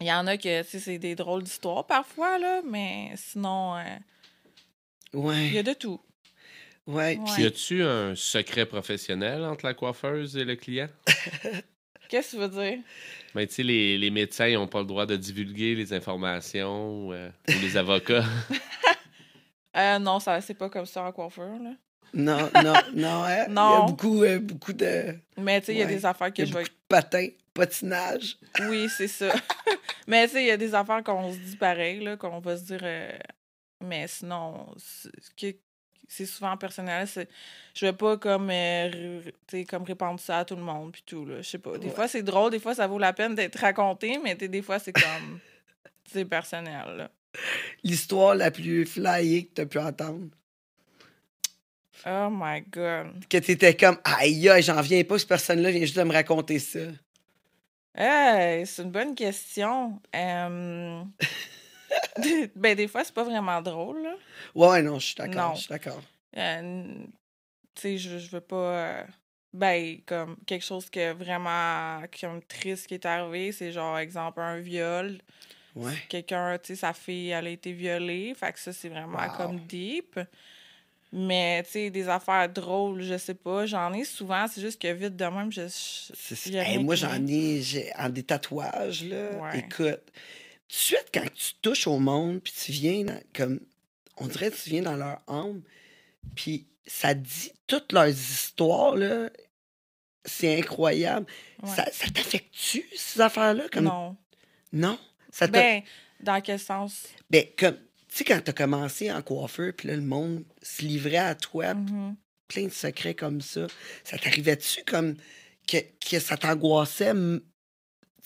il 0.00 0.06
y 0.06 0.12
en 0.12 0.26
a 0.26 0.36
que, 0.38 0.62
tu 0.62 0.68
sais, 0.70 0.78
c'est 0.78 0.98
des 0.98 1.14
drôles 1.14 1.42
d'histoires 1.42 1.86
parfois, 1.86 2.38
là, 2.38 2.62
mais 2.64 3.12
sinon, 3.16 3.76
euh, 3.76 3.82
il 5.12 5.20
y 5.20 5.22
Ouais. 5.22 5.58
a 5.58 5.62
de 5.62 5.72
tout. 5.74 6.00
Ouais. 6.86 7.18
Ouais. 7.18 7.42
Y 7.42 7.46
a-tu 7.46 7.82
un 7.82 8.14
secret 8.14 8.64
professionnel 8.64 9.44
entre 9.44 9.66
la 9.66 9.74
coiffeuse 9.74 10.36
et 10.36 10.44
le 10.44 10.56
client? 10.56 10.88
Qu'est-ce 12.08 12.36
que 12.36 12.36
tu 12.36 12.42
veux 12.42 12.48
dire? 12.48 12.78
Ben, 13.34 13.46
tu 13.46 13.54
sais, 13.54 13.62
les, 13.62 13.98
les 13.98 14.10
médecins 14.10 14.50
n'ont 14.54 14.66
pas 14.68 14.80
le 14.80 14.86
droit 14.86 15.04
de 15.06 15.16
divulguer 15.16 15.74
les 15.74 15.92
informations 15.92 17.12
euh, 17.12 17.28
ou 17.48 17.52
les 17.62 17.76
avocats. 17.76 18.24
Euh, 19.76 19.98
non, 19.98 20.18
ça 20.20 20.40
c'est 20.40 20.54
pas 20.54 20.70
comme 20.70 20.86
ça 20.86 21.02
en 21.02 21.12
coiffure, 21.12 21.58
là. 21.62 21.72
non, 22.14 22.48
non, 22.64 22.72
non. 22.94 23.24
hein, 23.24 23.44
Il 23.46 23.52
y 23.54 23.58
a 23.58 23.78
Non. 23.80 23.84
beaucoup, 23.86 24.22
euh, 24.22 24.38
beaucoup 24.38 24.72
de, 24.72 25.14
Mais, 25.36 25.60
tu 25.60 25.66
sais, 25.66 25.74
il 25.74 25.78
y 25.78 25.82
a 25.82 25.86
des 25.86 26.06
affaires 26.06 26.32
que 26.32 26.40
a 26.40 26.44
je 26.46 26.54
vais... 26.54 26.64
patins, 26.88 27.28
patinage. 27.52 28.38
Oui, 28.70 28.88
c'est 28.96 29.06
ça. 29.08 29.34
mais, 30.06 30.26
tu 30.26 30.32
sais, 30.34 30.44
il 30.44 30.46
y 30.46 30.50
a 30.50 30.56
des 30.56 30.74
affaires 30.74 31.02
qu'on 31.04 31.30
se 31.30 31.36
dit 31.38 31.56
pareil, 31.56 32.02
là, 32.02 32.16
qu'on 32.16 32.38
va 32.40 32.56
se 32.56 32.64
dire... 32.64 32.80
euh, 32.84 33.18
Mais 33.84 34.06
sinon, 34.08 34.66
que- 35.36 35.54
c'est 36.08 36.26
souvent 36.26 36.56
personnel. 36.56 37.06
Je 37.74 37.86
vais 37.86 37.92
pas 37.92 38.16
comme, 38.16 38.48
euh, 38.50 39.20
comme 39.68 39.84
répandre 39.84 40.20
ça 40.20 40.38
à 40.40 40.44
tout 40.44 40.56
le 40.56 40.62
monde, 40.62 40.92
puis 40.92 41.02
tout, 41.06 41.24
là. 41.26 41.42
Je 41.42 41.48
sais 41.48 41.58
pas. 41.58 41.76
Des 41.78 41.88
Ouais. 41.88 41.94
fois, 41.94 42.08
c'est 42.08 42.22
drôle, 42.22 42.50
des 42.50 42.58
fois, 42.60 42.74
ça 42.74 42.86
vaut 42.86 42.98
la 42.98 43.12
peine 43.12 43.34
d'être 43.34 43.58
raconté, 43.58 44.18
mais, 44.22 44.34
des 44.34 44.62
fois, 44.62 44.78
c'est 44.78 44.92
comme... 44.92 45.40
C'est 46.08 46.24
personnel, 46.24 46.84
là. 46.96 47.10
L'histoire 47.82 48.36
la 48.36 48.52
plus 48.52 48.86
flyée 48.86 49.46
que 49.46 49.54
tu 49.54 49.60
as 49.62 49.66
pu 49.66 49.78
entendre? 49.78 50.28
Oh 52.06 52.28
my 52.30 52.60
God. 52.70 53.26
Que 53.28 53.38
tu 53.38 53.50
étais 53.50 53.74
comme, 53.74 53.98
aïe, 54.04 54.48
j'en 54.60 54.80
viens 54.82 55.02
pas, 55.02 55.18
cette 55.18 55.28
personne-là 55.28 55.72
vient 55.72 55.80
juste 55.80 55.96
de 55.96 56.04
me 56.04 56.12
raconter 56.12 56.60
ça. 56.60 56.78
Hey, 57.96 58.64
c'est 58.66 58.82
une 58.82 58.92
bonne 58.92 59.14
question. 59.16 60.00
ben, 62.56 62.74
des 62.76 62.88
fois, 62.88 63.04
c'est 63.04 63.14
pas 63.14 63.24
vraiment 63.24 63.60
drôle, 63.62 64.02
là. 64.02 64.14
Ouais, 64.54 64.82
non, 64.82 64.98
je 64.98 65.06
suis 65.06 65.14
d'accord. 65.14 65.54
Je 65.54 65.60
suis 65.60 65.68
d'accord. 65.68 66.02
Euh, 66.36 66.84
tu 67.74 67.80
sais, 67.80 67.98
je, 67.98 68.18
je 68.18 68.30
veux 68.30 68.40
pas. 68.40 68.56
euh, 68.56 69.02
ben, 69.52 69.98
comme 70.06 70.36
quelque 70.46 70.64
chose 70.64 70.90
que 70.90 71.12
vraiment 71.12 72.02
comme 72.20 72.42
triste 72.42 72.86
qui 72.86 72.94
est 72.94 73.06
arrivé, 73.06 73.52
c'est 73.52 73.72
genre, 73.72 73.98
exemple, 73.98 74.40
un 74.40 74.58
viol. 74.58 75.18
Ouais. 75.74 75.92
Quelqu'un, 76.08 76.58
tu 76.58 76.68
sais, 76.68 76.76
sa 76.80 76.92
fille, 76.92 77.30
elle 77.30 77.46
a 77.46 77.50
été 77.50 77.72
violée. 77.72 78.34
Fait 78.34 78.52
que 78.52 78.58
ça, 78.58 78.72
c'est 78.72 78.88
vraiment 78.88 79.18
Wow. 79.18 79.36
comme 79.36 79.60
deep. 79.60 80.18
Mais, 81.12 81.62
tu 81.64 81.70
sais, 81.70 81.90
des 81.90 82.08
affaires 82.08 82.48
drôles, 82.48 83.00
je 83.02 83.16
sais 83.16 83.34
pas. 83.34 83.64
J'en 83.64 83.92
ai 83.92 84.04
souvent, 84.04 84.46
c'est 84.48 84.60
juste 84.60 84.80
que 84.80 84.88
vite 84.92 85.16
de 85.16 85.24
même, 85.24 85.50
je. 85.52 85.62
Hey, 86.50 86.82
moi, 86.82 86.94
j'en 86.96 87.24
ai, 87.26 87.62
j'ai 87.62 87.90
en 87.96 88.08
des 88.08 88.24
tatouages, 88.24 89.04
là. 89.04 89.30
Ouais. 89.40 89.58
Écoute, 89.60 90.02
de 90.68 90.74
suite, 90.74 91.06
quand 91.12 91.26
tu 91.34 91.54
touches 91.62 91.86
au 91.86 91.98
monde, 91.98 92.40
puis 92.42 92.52
tu 92.64 92.72
viens 92.72 93.04
dans- 93.04 93.20
comme. 93.34 93.60
On 94.18 94.26
dirait 94.26 94.50
que 94.50 94.56
tu 94.56 94.70
viens 94.70 94.82
dans 94.82 94.96
leur 94.96 95.20
âme, 95.28 95.62
puis 96.34 96.66
ça 96.86 97.12
dit 97.14 97.52
toutes 97.66 97.92
leurs 97.92 98.08
histoires, 98.08 98.96
là. 98.96 99.28
C'est 100.24 100.58
incroyable. 100.58 101.26
Ouais. 101.62 101.68
Ça, 101.74 101.86
ça 101.92 102.06
t'affecte-tu, 102.12 102.84
ces 102.96 103.20
affaires-là? 103.20 103.68
Comme... 103.70 103.84
Non. 103.84 104.16
Non? 104.72 104.98
Ça 105.30 105.46
Ben, 105.46 105.82
dans 106.20 106.40
quel 106.40 106.58
sens? 106.58 107.04
Ben, 107.30 107.44
comme. 107.58 107.76
Tu 108.08 108.18
sais, 108.18 108.24
quand 108.24 108.40
t'as 108.42 108.52
commencé 108.52 109.12
en 109.12 109.20
coiffeur, 109.22 109.72
puis 109.76 109.88
là, 109.88 109.94
le 109.96 110.02
monde 110.02 110.44
se 110.62 110.82
livrait 110.82 111.16
à 111.18 111.34
toi, 111.34 111.74
Mhm. 111.74 112.16
plein 112.48 112.64
de 112.64 112.72
secrets 112.72 113.14
comme 113.14 113.40
ça. 113.42 113.66
Ça 114.04 114.16
t'arrivait-tu 114.18 114.82
comme 114.84 115.16
que, 115.68 115.76
que 116.00 116.18
ça 116.18 116.36
t'angoissait, 116.36 117.12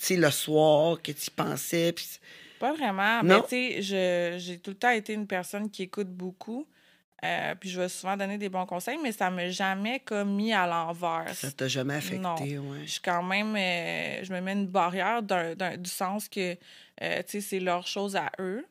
sais, 0.05 0.17
le 0.17 0.31
soir, 0.31 1.01
que 1.03 1.13
tu 1.13 1.31
pensais? 1.31 1.93
Puis... 1.93 2.07
Pas 2.59 2.73
vraiment. 2.73 3.23
Non? 3.23 3.37
Mais 3.37 3.43
tu 3.43 3.49
sais, 3.49 3.83
je- 3.83 4.39
j'ai 4.39 4.59
tout 4.59 4.71
le 4.71 4.77
temps 4.77 4.91
été 4.91 5.13
une 5.15 5.27
personne 5.27 5.71
qui 5.71 5.85
écoute 5.85 6.09
beaucoup. 6.09 6.67
euh, 7.23 7.55
puis 7.55 7.69
je 7.69 7.79
vais 7.79 7.89
souvent 7.91 8.17
donner 8.17 8.39
des 8.39 8.49
bons 8.49 8.65
conseils, 8.65 8.99
mais 9.03 9.13
ça 9.13 9.29
m'a 9.31 9.51
jamais 9.51 10.01
comme 10.01 10.35
mis 10.37 10.55
à 10.55 10.67
l'envers. 10.67 11.35
Ça 11.35 11.51
t'a 11.53 11.69
jamais 11.69 11.95
affecté, 11.97 12.19
Non. 12.19 12.35
ouais. 12.35 12.81
Je 12.87 12.93
suis 12.93 13.01
quand 13.01 13.23
même. 13.23 13.55
euh, 13.57 14.25
je 14.25 14.33
me 14.33 14.41
mets 14.41 14.53
une 14.55 14.67
barrière 14.67 15.23
du 15.23 15.91
sens 15.91 16.29
que, 16.31 16.57
euh, 17.03 17.23
tu 17.23 17.25
sais, 17.33 17.41
c'est 17.43 17.61
leur 17.61 17.87
chose 17.87 18.17
à 18.17 18.31
eux. 18.39 18.65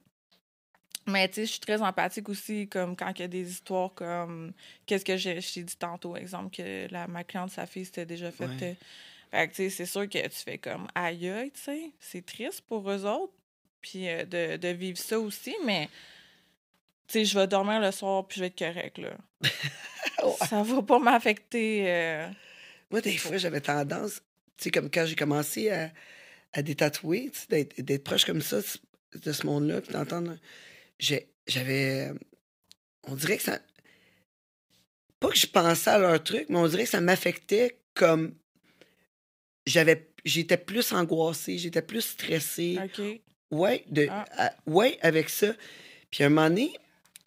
Mais, 1.08 1.28
tu 1.28 1.36
sais, 1.36 1.46
je 1.46 1.52
suis 1.52 1.60
très 1.60 1.82
empathique 1.82 2.30
aussi, 2.30 2.68
comme 2.68 2.96
quand 2.96 3.12
il 3.16 3.22
y 3.22 3.26
a 3.26 3.28
des 3.28 3.50
histoires 3.50 3.94
comme. 3.96 4.52
Qu'est-ce 4.86 5.06
que 5.06 5.18
j'ai- 5.18 5.42
je 5.42 5.54
t'ai 5.54 5.64
dit 5.64 5.78
tantôt, 5.78 6.16
exemple, 6.16 6.56
que 6.56 6.88
la, 6.92 7.08
ma 7.08 7.24
cliente, 7.24 7.50
sa 7.52 7.66
fille, 7.66 7.86
s'était 7.86 8.06
déjà 8.06 8.32
fait. 8.32 8.46
Ouais. 8.48 8.78
Fait 9.32 9.48
que, 9.48 9.54
tu 9.56 9.64
sais, 9.64 9.70
c'est 9.70 9.86
sûr 9.86 10.08
que 10.10 10.22
tu 10.28 10.30
fais 10.44 10.58
comme 10.58 10.88
aïe, 10.96 11.30
aïe, 11.30 11.52
tu 11.52 11.60
sais. 11.62 11.92
C'est 12.00 12.26
triste 12.26 12.62
pour 12.62 12.90
eux 12.90 13.06
autres. 13.06 13.34
Puis 13.82 14.10
euh, 14.10 14.26
de, 14.26 14.58
de 14.58 14.68
vivre 14.70 14.98
ça 14.98 15.20
aussi, 15.20 15.56
mais. 15.66 15.88
Tu 17.08 17.14
sais, 17.14 17.26
je 17.26 17.40
vais 17.40 17.48
dormir 17.48 17.80
le 17.80 17.92
soir, 17.92 18.28
puis 18.28 18.38
je 18.38 18.42
vais 18.42 18.48
être 18.48 18.58
correct, 18.60 18.98
là. 18.98 19.16
Ouais. 20.24 20.48
Ça 20.50 20.64
va 20.64 20.82
pas 20.82 21.00
m'affecter. 21.00 21.86
euh, 21.88 22.28
Moi, 22.92 23.00
des 23.00 23.16
fois, 23.18 23.38
j'avais 23.38 23.62
tendance, 23.62 24.16
tu 24.58 24.66
sais, 24.66 24.72
comme 24.72 24.90
quand 24.92 25.06
j'ai 25.06 25.16
commencé 25.16 25.70
à, 25.70 25.92
à 26.52 26.62
détatouer, 26.62 27.30
tu 27.32 27.40
sais, 27.40 27.46
d'être- 27.50 27.80
d'être 27.82 28.04
proche 28.04 28.26
comme 28.26 28.42
ça 28.42 28.58
de 29.14 29.32
ce 29.32 29.46
monde-là, 29.46 29.80
puis 29.82 29.94
d'entendre. 29.94 30.36
j'ai- 31.00 31.30
J'avais. 31.48 32.12
On 33.08 33.16
dirait 33.16 33.38
que 33.38 33.44
ça. 33.44 33.60
Pas 35.22 35.30
que 35.30 35.38
je 35.38 35.48
pensais 35.48 35.90
à 35.90 35.98
leur 35.98 36.22
truc, 36.24 36.48
mais 36.50 36.58
on 36.58 36.68
dirait 36.68 36.84
que 36.84 36.90
ça 36.90 37.02
m'affectait 37.02 37.80
comme. 37.94 38.36
J'avais. 39.70 40.10
J'étais 40.26 40.58
plus 40.58 40.92
angoissée, 40.92 41.58
j'étais 41.58 41.82
plus 41.82 42.02
stressée. 42.02 42.78
OK. 42.84 43.22
Ouais, 43.52 43.84
de, 43.90 44.08
Ah. 44.10 44.26
à- 44.48 44.54
ouais, 44.68 44.98
avec 45.02 45.30
ça. 45.30 45.54
Puis 46.12 46.24
à 46.24 46.28
un 46.28 46.30
moment 46.30 46.50
donné, 46.50 46.74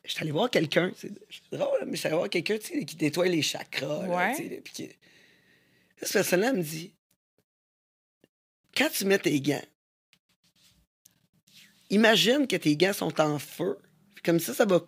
j'étais 0.04 0.22
allé 0.22 0.30
voir 0.32 0.50
quelqu'un. 0.50 0.92
C'est 0.98 1.12
drôle, 1.52 1.78
là, 1.80 1.86
mais 1.86 1.96
j'étais 1.96 2.08
allé 2.08 2.16
voir 2.16 2.28
quelqu'un 2.30 2.58
qui 2.58 2.96
nettoie 3.00 3.28
les 3.28 3.42
chakras. 3.42 4.06
Ouais. 4.08 4.48
là, 4.48 4.56
puis 4.64 4.72
qui- 4.74 4.88
Cette 6.02 6.12
personne-là 6.12 6.52
me 6.52 6.62
dit 6.62 6.92
Quand 8.76 8.88
tu 8.90 9.04
mets 9.04 9.18
tes 9.18 9.40
gants, 9.40 9.62
imagine 11.90 12.46
que 12.46 12.56
tes 12.56 12.76
gants 12.76 12.92
sont 12.92 13.20
en 13.20 13.38
feu. 13.38 13.78
Comme 14.24 14.40
ça, 14.40 14.54
ça 14.54 14.64
va 14.64 14.80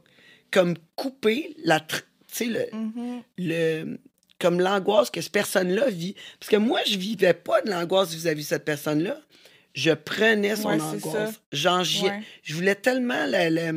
comme 0.51 0.75
couper 0.97 1.55
la. 1.65 1.79
tr- 1.81 2.03
Tu 2.29 2.47
sais, 2.47 2.47
le, 2.47 2.67
Mhm. 2.77 3.23
le 3.39 3.99
comme 4.39 4.61
l'angoisse 4.61 5.11
que 5.11 5.21
cette 5.21 5.33
personne-là 5.33 5.89
vit. 5.91 6.15
Parce 6.41 6.51
que 6.51 6.57
moi, 6.57 6.81
je 6.87 6.97
vivais 6.99 7.35
pas 7.35 7.63
de 7.63 7.71
l'angoisse 7.71 8.13
vis-à-vis 8.13 8.43
de 8.43 8.49
cette 8.49 8.65
personne-là. 8.65 9.21
Je 9.75 9.91
prenais 9.93 10.55
son 10.57 10.69
Ouais, 10.69 10.81
angoisse. 10.81 11.41
Ouais. 12.05 12.23
je 12.43 12.55
voulais 12.55 12.75
tellement 12.77 13.27
la, 13.27 13.51
la- 13.51 13.73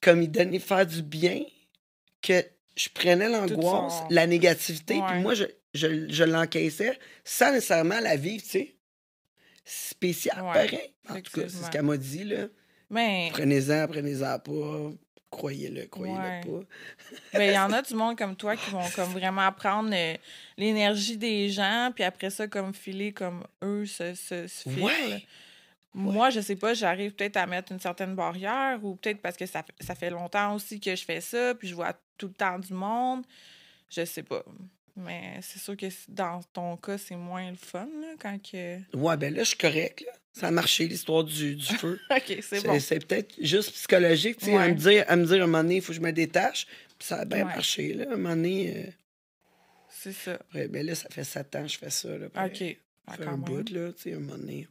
comme 0.00 0.22
il 0.22 0.30
donnait 0.30 0.58
faire 0.60 0.86
du 0.86 1.02
bien 1.02 1.42
que 2.22 2.44
je 2.76 2.88
prenais 2.94 3.28
l'angoisse, 3.28 3.92
son- 3.98 4.06
la 4.10 4.26
négativité, 4.26 5.00
puis 5.08 5.20
moi, 5.20 5.34
je, 5.34 5.44
je, 5.74 6.08
je 6.08 6.24
l'encaissais 6.24 6.96
sans 7.24 7.52
nécessairement 7.52 7.98
la 8.00 8.16
vivre, 8.16 8.42
tu 8.44 8.50
sais. 8.50 8.74
Spécial, 9.64 10.36
pareil. 10.36 10.94
En 11.08 11.20
tout 11.20 11.40
cas, 11.40 11.48
c'est 11.48 11.64
ce 11.64 11.70
qu'elle 11.70 11.82
m'a 11.82 11.96
dit, 11.96 12.24
là. 12.24 12.46
Mais 12.90 13.28
Prenez-en, 13.32 13.86
prenez-en 13.86 14.38
pas. 14.38 14.90
Croyez-le, 15.30 15.86
croyez-le 15.86 16.18
Ouais. 16.18 16.40
pas. 16.40 17.38
ben, 17.38 17.50
il 17.50 17.54
y 17.54 17.58
en 17.58 17.70
a 17.72 17.82
du 17.82 17.94
monde 17.94 18.16
comme 18.16 18.34
toi 18.34 18.56
qui 18.56 18.70
vont 18.70 18.88
comme 18.94 19.10
vraiment 19.12 19.50
prendre 19.52 19.90
euh, 19.92 20.14
l'énergie 20.56 21.16
des 21.18 21.48
gens, 21.50 21.90
puis 21.94 22.02
après 22.04 22.30
ça, 22.30 22.46
comme 22.48 22.72
filer 22.72 23.12
comme 23.12 23.44
eux 23.62 23.84
se. 23.86 24.14
Ouais. 24.80 25.24
Moi, 25.94 26.30
je 26.30 26.40
sais 26.40 26.56
pas, 26.56 26.74
j'arrive 26.74 27.12
peut-être 27.12 27.36
à 27.38 27.46
mettre 27.46 27.72
une 27.72 27.80
certaine 27.80 28.14
barrière, 28.14 28.78
ou 28.82 28.94
peut-être 28.96 29.20
parce 29.20 29.36
que 29.36 29.46
ça, 29.46 29.62
fait- 29.62 29.84
ça 29.84 29.94
fait 29.94 30.10
longtemps 30.10 30.54
aussi 30.54 30.78
que 30.80 30.94
je 30.94 31.04
fais 31.04 31.20
ça, 31.20 31.54
puis 31.54 31.68
je 31.68 31.74
vois 31.74 31.92
tout 32.16 32.28
le 32.28 32.34
temps 32.34 32.58
du 32.58 32.72
monde. 32.72 33.24
Je 33.90 34.04
sais 34.04 34.22
pas. 34.22 34.42
Mais 34.96 35.38
c'est 35.42 35.58
sûr 35.58 35.76
que 35.76 35.86
dans 36.08 36.40
ton 36.52 36.76
cas, 36.76 36.98
c'est 36.98 37.16
moins 37.16 37.50
le 37.50 37.56
fun, 37.56 37.86
là, 38.00 38.14
quand 38.18 38.38
que... 38.42 38.78
Ouais, 38.96 39.16
ben 39.16 39.32
là, 39.34 39.42
je 39.44 39.48
suis 39.48 39.56
correct, 39.56 40.02
là. 40.06 40.12
Ça 40.38 40.48
a 40.48 40.50
marché, 40.50 40.86
l'histoire 40.86 41.24
du, 41.24 41.56
du 41.56 41.64
feu. 41.78 41.98
OK, 42.10 42.38
c'est 42.42 42.64
bon. 42.64 42.78
c'est 42.80 43.04
peut-être 43.06 43.34
juste 43.40 43.72
psychologique, 43.72 44.38
tu 44.38 44.46
sais, 44.46 44.56
à, 44.56 44.68
me 44.68 44.74
dire, 44.74 45.04
à 45.08 45.16
me 45.16 45.24
dire, 45.26 45.40
à 45.40 45.44
un 45.44 45.46
moment 45.46 45.62
donné, 45.62 45.76
il 45.76 45.82
faut 45.82 45.88
que 45.92 45.96
je 45.96 46.00
me 46.00 46.12
détache. 46.12 46.66
Puis 46.98 47.06
ça 47.08 47.18
a 47.20 47.24
bien 47.24 47.38
Ouais. 47.38 47.44
marché, 47.44 47.94
là. 47.94 48.04
À 48.10 48.14
un 48.14 48.16
moment 48.16 48.30
donné, 48.36 48.74
euh, 48.76 48.90
c'est 49.88 50.12
ça. 50.12 50.38
Ouais, 50.54 50.68
ben 50.68 50.84
là, 50.86 50.94
ça 50.94 51.08
fait 51.10 51.24
7 51.24 51.54
ans 51.56 51.62
que 51.62 51.68
je 51.68 51.78
fais 51.78 51.90
ça. 51.90 52.08
Là, 52.16 52.26
OK. 52.26 52.32
Ah, 53.06 53.12
Ça 53.12 53.16
fait 53.16 53.24
un 53.26 53.30
même. 53.32 53.40
bout, 53.40 53.70
là, 53.70 53.92
tu 53.92 54.02
sais, 54.02 54.12
un 54.14 54.18
moment 54.20 54.36
donné. 54.38 54.68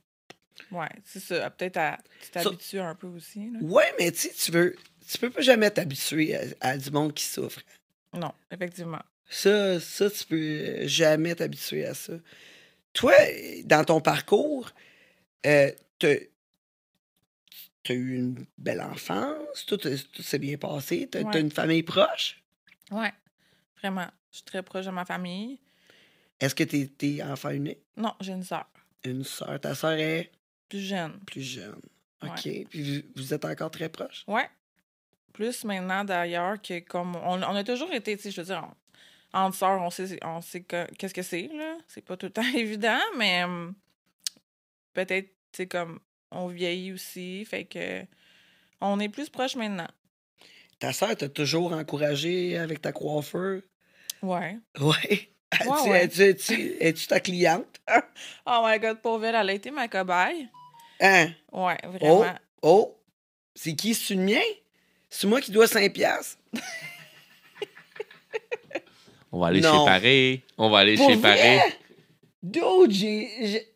Ouais, 0.72 0.88
c'est 1.06 1.20
ça. 1.20 1.50
Peut-être 1.52 1.78
à- 1.78 1.98
tu 2.24 2.30
t'habitues 2.32 2.80
un 2.80 2.96
peu 2.96 3.08
aussi. 3.08 3.40
Là. 3.52 3.60
Ouais, 3.62 3.94
mais 4.00 4.12
tu 4.12 4.20
sais, 4.20 4.32
tu 4.34 4.52
veux... 4.52 4.76
Tu 5.10 5.18
peux 5.20 5.30
pas 5.30 5.42
jamais 5.42 5.70
t'habituer 5.72 6.36
à, 6.36 6.42
à 6.60 6.78
du 6.78 6.92
monde 6.92 7.14
qui 7.14 7.24
souffre. 7.24 7.62
Non, 8.14 8.32
effectivement. 8.52 9.02
Ça, 9.30 9.80
ça, 9.80 10.10
tu 10.10 10.26
peux 10.26 10.86
jamais 10.88 11.34
t'habituer 11.36 11.86
à 11.86 11.94
ça. 11.94 12.14
Toi, 12.94 13.14
dans 13.66 13.84
ton 13.86 14.02
parcours, 14.02 14.72
euh, 15.48 15.72
t'as 16.00 16.16
as 17.90 17.94
eu 17.94 18.16
une 18.18 18.46
belle 18.58 18.82
enfance, 18.82 19.66
tout, 19.66 19.78
tout 19.78 20.22
s'est 20.22 20.40
bien 20.40 20.58
passé, 20.58 21.08
t'as 21.10 21.22
Ouais. 21.24 21.32
t'as 21.32 21.40
une 21.40 21.52
famille 21.52 21.84
proche? 21.84 22.44
Ouais, 22.92 23.14
vraiment. 23.82 24.08
Je 24.32 24.38
suis 24.38 24.46
très 24.46 24.62
proche 24.62 24.86
de 24.86 24.92
ma 24.92 25.06
famille. 25.06 25.60
Est-ce 26.40 26.54
que 26.54 26.64
t'es 26.66 26.92
es 27.02 27.24
enfant 27.24 27.50
unique? 27.52 27.80
Non, 27.96 28.14
j'ai 28.20 28.34
une 28.34 28.44
sœur, 28.44 28.68
Une 29.06 29.24
sœur, 29.24 29.60
ta 29.62 29.74
sœur 29.74 29.94
est? 29.94 30.32
Plus 30.70 30.82
jeune. 30.82 31.18
plus 31.26 31.42
jeune. 31.42 31.80
OK. 32.22 32.46
Ouais. 32.46 32.66
Puis 32.70 32.84
vous, 33.02 33.08
vous 33.16 33.34
êtes 33.34 33.46
encore 33.46 33.72
très 33.72 33.88
proches? 33.90 34.24
Ouais. 34.28 34.50
Plus 35.32 35.64
maintenant 35.64 36.04
d'ailleurs 36.04 36.62
que 36.62 36.80
comme 36.80 37.16
on, 37.16 37.42
on 37.42 37.56
a 37.56 37.64
toujours 37.64 37.94
été, 37.94 38.18
tu 38.18 38.24
sais, 38.24 38.32
je 38.32 38.42
veux 38.42 38.48
dire, 38.48 38.68
on- 39.34 39.40
entre 39.40 39.56
sœurs, 39.58 39.82
on 39.82 39.90
sait, 39.90 40.20
on 40.24 40.42
sait 40.42 40.62
que- 40.64 40.92
qu'est-ce 40.96 41.14
que 41.14 41.22
c'est, 41.22 41.48
là. 41.54 41.78
C'est 41.88 42.02
pas 42.02 42.18
tout 42.18 42.26
le 42.26 42.32
temps 42.34 42.42
évident, 42.56 43.00
mais 43.18 43.44
hum, 43.46 43.74
peut-être, 44.94 45.30
tu 45.52 45.58
sais, 45.58 45.68
comme 45.68 46.00
on 46.32 46.48
vieillit 46.48 46.92
aussi, 46.94 47.46
fait 47.46 47.66
que 47.66 48.04
on 48.82 49.00
est 49.00 49.10
plus 49.10 49.30
proches 49.30 49.56
maintenant. 49.56 49.88
Ta 50.80 50.94
sœur 50.94 51.16
t'a 51.16 51.30
toujours 51.30 51.74
encouragé 51.74 52.58
avec 52.58 52.82
ta 52.82 52.92
coiffeur? 52.92 53.62
Ouais. 54.22 54.58
Ouais. 54.80 55.30
Es-tu 55.60 55.90
ouais. 55.90 56.04
es-tu- 56.04 56.22
es-tu- 56.24 56.78
es-tu 56.82 57.08
ta 57.08 57.20
cliente? 57.22 57.80
Oh 58.46 58.64
my 58.66 58.78
god, 58.80 59.02
pauvre 59.02 59.24
elle, 59.26 59.36
elle 59.36 59.50
a 59.50 59.54
été 59.54 59.72
ma 59.72 59.88
cobaye. 59.88 60.50
Hein? 61.00 61.30
Ouais, 61.52 61.78
Oh, 61.84 61.88
vraiment. 61.92 62.36
oh, 62.62 62.98
c'est 63.56 63.74
qui? 63.76 63.94
C'est 63.96 64.16
le 64.16 64.22
mien? 64.24 64.42
C'est 65.10 65.26
moi 65.28 65.40
qui 65.40 65.52
dois 65.52 65.68
5 65.68 65.94
piastres? 65.94 66.38
On 69.32 69.40
va 69.40 69.48
aller 69.48 69.62
Non. 69.62 69.80
chez 69.80 69.86
Paris. 69.86 70.42
On 70.58 70.70
va 70.70 70.80
aller 70.80 70.96
Pour 70.96 71.10
chez? 71.10 71.18
Paris. 71.18 71.60
Dude, 72.44 72.92
j'ai... 72.92 73.68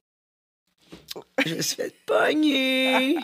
Je 1.45 1.55
me 1.55 1.61
suis 1.61 1.75
fait 1.75 1.95
pogner! 2.05 3.15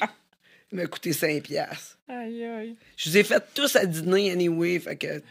Il 0.71 0.77
m'a 0.79 0.85
coûté 0.87 1.13
5 1.13 1.41
piastres. 1.43 1.97
Aïe, 2.09 2.43
aïe. 2.45 2.75
Je 2.97 3.09
vous 3.09 3.17
ai 3.17 3.23
fait 3.23 3.41
tous 3.53 3.75
à 3.75 3.85
dîner 3.85 4.31
anyway, 4.31 4.79
fait 4.79 4.97
que... 4.97 5.21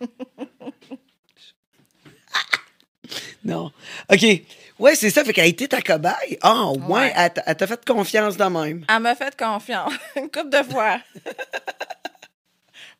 non. 3.44 3.70
OK. 4.10 4.24
Ouais, 4.78 4.94
c'est 4.96 5.10
ça, 5.10 5.24
fait 5.24 5.32
qu'elle 5.32 5.44
a 5.44 5.48
été 5.48 5.68
ta 5.68 5.82
cobaye. 5.82 6.38
Ah, 6.42 6.70
ouais, 6.72 6.78
Ouais. 6.88 7.12
elle 7.14 7.32
t'a- 7.32 7.42
elle 7.46 7.56
t'a 7.56 7.66
fait 7.66 7.84
confiance 7.84 8.36
de 8.36 8.44
même. 8.44 8.84
Elle 8.88 9.00
m'a 9.00 9.14
fait 9.14 9.36
confiance. 9.36 9.92
Une 10.16 10.30
couple 10.30 10.48
de 10.50 10.62
fois. 10.62 10.98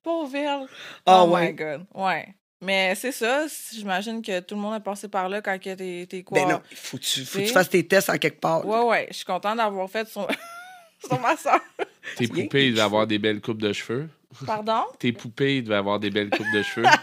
Pauvre 0.02 0.68
oh 1.06 1.30
ouais. 1.30 1.48
my 1.48 1.52
God. 1.54 1.86
Ouais. 1.94 2.34
Mais 2.64 2.94
c'est 2.94 3.12
ça. 3.12 3.44
J'imagine 3.72 4.22
que 4.22 4.40
tout 4.40 4.54
le 4.54 4.60
monde 4.60 4.74
a 4.74 4.80
passé 4.80 5.08
par 5.08 5.28
là 5.28 5.42
quand 5.42 5.58
t'es 5.60 6.06
t'es 6.08 6.22
quoi. 6.22 6.38
Ben 6.38 6.48
non, 6.48 6.60
faut 6.74 6.96
que 6.96 7.02
tu, 7.02 7.24
faut 7.24 7.38
que 7.38 7.44
tu 7.44 7.52
fasses 7.52 7.68
tes 7.68 7.86
tests 7.86 8.08
en 8.08 8.16
quelque 8.16 8.40
part. 8.40 8.66
Ouais, 8.66 8.80
ouais. 8.80 9.06
Je 9.10 9.16
suis 9.16 9.24
contente 9.24 9.58
d'avoir 9.58 9.88
fait 9.90 10.08
son... 10.08 10.26
sur 11.06 11.20
ma 11.20 11.36
soeur. 11.36 11.60
Tes 12.16 12.26
poupées, 12.26 12.68
ils 12.68 12.70
devaient 12.72 12.82
avoir 12.82 13.06
des 13.06 13.18
belles 13.18 13.40
coupes 13.40 13.60
de 13.60 13.72
cheveux. 13.72 14.08
Pardon? 14.46 14.84
Tes 14.98 15.12
poupées, 15.12 15.58
ils 15.58 15.64
devaient 15.64 15.76
avoir 15.76 16.00
des 16.00 16.10
belles 16.10 16.30
coupes 16.30 16.52
de 16.54 16.62
cheveux. 16.62 16.86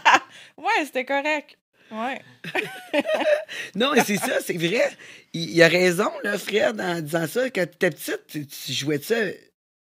Ouais, 0.56 0.84
c'était 0.84 1.04
correct. 1.04 1.58
Ouais. 1.90 2.20
Non, 3.74 3.92
mais 3.94 4.04
c'est 4.04 4.16
ça, 4.16 4.40
c'est 4.40 4.56
vrai. 4.56 4.90
Il, 5.32 5.50
il 5.50 5.62
a 5.62 5.68
raison, 5.68 6.10
là, 6.22 6.38
Fred, 6.38 6.80
en 6.80 7.00
disant 7.00 7.26
ça. 7.26 7.50
Quand 7.50 7.66
tu 7.66 7.74
étais 7.74 7.90
petite, 7.90 8.26
tu, 8.28 8.46
tu 8.46 8.72
jouais 8.72 8.98
de 8.98 9.04
ça 9.04 9.16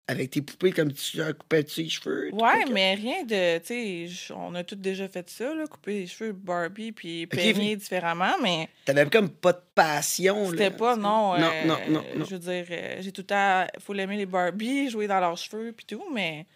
avec 0.09 0.31
tes 0.31 0.41
poupées 0.41 0.71
comme 0.71 0.91
tu 0.91 1.17
leur 1.17 1.37
coupais 1.37 1.63
les 1.77 1.87
cheveux. 1.87 2.33
Ouais, 2.33 2.65
mais 2.71 2.95
rien 2.95 3.23
de. 3.23 3.59
Tu 3.59 4.09
sais, 4.09 4.33
on 4.33 4.55
a 4.55 4.63
tous 4.63 4.75
déjà 4.75 5.07
fait 5.07 5.29
ça, 5.29 5.53
là, 5.53 5.67
couper 5.67 5.99
les 5.99 6.07
cheveux 6.07 6.31
Barbie 6.31 6.91
puis 6.91 7.25
Ok, 7.25 7.29
peigner 7.29 7.75
différemment, 7.75 8.33
mais 8.41 8.69
T'avais 8.85 9.07
comme 9.07 9.29
pas 9.29 9.53
de 9.53 9.61
passion. 9.75 10.45
là, 10.45 10.49
c'était 10.49 10.71
pas, 10.71 10.95
non. 10.95 11.37
Non, 11.37 11.51
euh, 11.53 11.65
non, 11.65 11.77
non, 11.89 12.03
non. 12.15 12.25
Je 12.25 12.35
veux 12.35 12.39
dire, 12.39 12.65
euh, 12.71 12.97
j'ai 13.01 13.11
tout 13.11 13.21
le 13.21 13.27
temps. 13.27 13.67
faut 13.77 13.93
l'aimer 13.93 14.17
les 14.17 14.25
Barbie, 14.25 14.89
jouer 14.91 15.05
dans 15.05 15.19
leurs 15.19 15.37
cheveux 15.37 15.73
puis 15.73 15.85
tout, 15.85 16.03
mais 16.11 16.47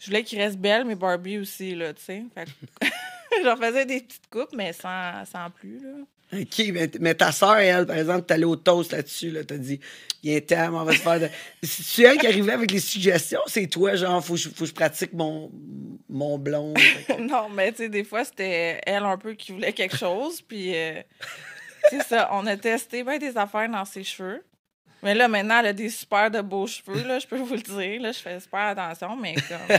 je 0.00 0.06
voulais 0.06 0.24
qu'ils 0.24 0.40
restent 0.40 0.58
belles, 0.58 0.84
mes 0.84 0.96
Barbie 0.96 1.38
aussi, 1.38 1.76
là, 1.76 1.94
tu 1.94 2.02
sais. 2.02 2.24
Fait 2.34 2.46
que 2.46 2.86
j'en 3.44 3.56
faisais 3.56 3.86
des 3.86 4.00
petites 4.00 4.28
coupes, 4.28 4.52
mais 4.52 4.72
sans, 4.72 5.24
sans 5.26 5.48
plus, 5.48 5.78
là. 5.78 5.92
OK, 6.32 6.64
mais, 6.72 6.90
mais 7.00 7.14
ta 7.14 7.30
soeur, 7.32 7.56
elle, 7.58 7.86
par 7.86 7.96
exemple, 7.96 8.22
t'es 8.22 8.34
allée 8.34 8.44
au 8.44 8.56
toast 8.56 8.92
là-dessus, 8.92 9.30
là, 9.30 9.44
t'as 9.44 9.56
dit, 9.56 9.78
il 10.22 10.32
y 10.32 10.34
a 10.34 10.38
un 10.38 10.40
thème, 10.40 10.74
on 10.74 10.82
va 10.82 10.92
se 10.92 10.98
faire 10.98 11.20
de... 11.20 11.28
C'est 11.62 12.02
elle 12.02 12.18
qui 12.18 12.26
arrivait 12.26 12.52
avec 12.52 12.70
les 12.70 12.80
suggestions, 12.80 13.40
c'est 13.46 13.66
toi, 13.66 13.94
genre, 13.94 14.24
faut 14.24 14.34
que 14.34 14.40
je, 14.40 14.48
faut 14.48 14.64
que 14.64 14.66
je 14.66 14.74
pratique 14.74 15.12
mon, 15.12 15.50
mon 16.08 16.38
blond? 16.38 16.74
Non, 17.20 17.48
mais 17.50 17.72
tu 17.72 17.78
sais, 17.78 17.88
des 17.88 18.04
fois, 18.04 18.24
c'était 18.24 18.80
elle 18.84 19.04
un 19.04 19.18
peu 19.18 19.34
qui 19.34 19.52
voulait 19.52 19.72
quelque 19.72 19.96
chose, 19.96 20.40
puis 20.42 20.74
euh, 20.74 21.00
c'est 21.90 22.02
ça, 22.02 22.28
on 22.32 22.46
a 22.46 22.56
testé 22.56 23.04
des 23.18 23.36
affaires 23.36 23.68
dans 23.68 23.84
ses 23.84 24.02
cheveux. 24.02 24.42
Mais 25.02 25.14
là, 25.14 25.28
maintenant, 25.28 25.60
elle 25.60 25.66
a 25.66 25.72
des 25.74 25.90
super 25.90 26.30
de 26.30 26.40
beaux 26.40 26.66
cheveux, 26.66 27.06
là, 27.06 27.18
je 27.18 27.26
peux 27.26 27.36
vous 27.36 27.54
le 27.54 27.60
dire. 27.60 28.00
Là, 28.00 28.10
je 28.10 28.18
fais 28.18 28.40
super 28.40 28.60
attention, 28.60 29.16
mais 29.16 29.34
comme... 29.34 29.78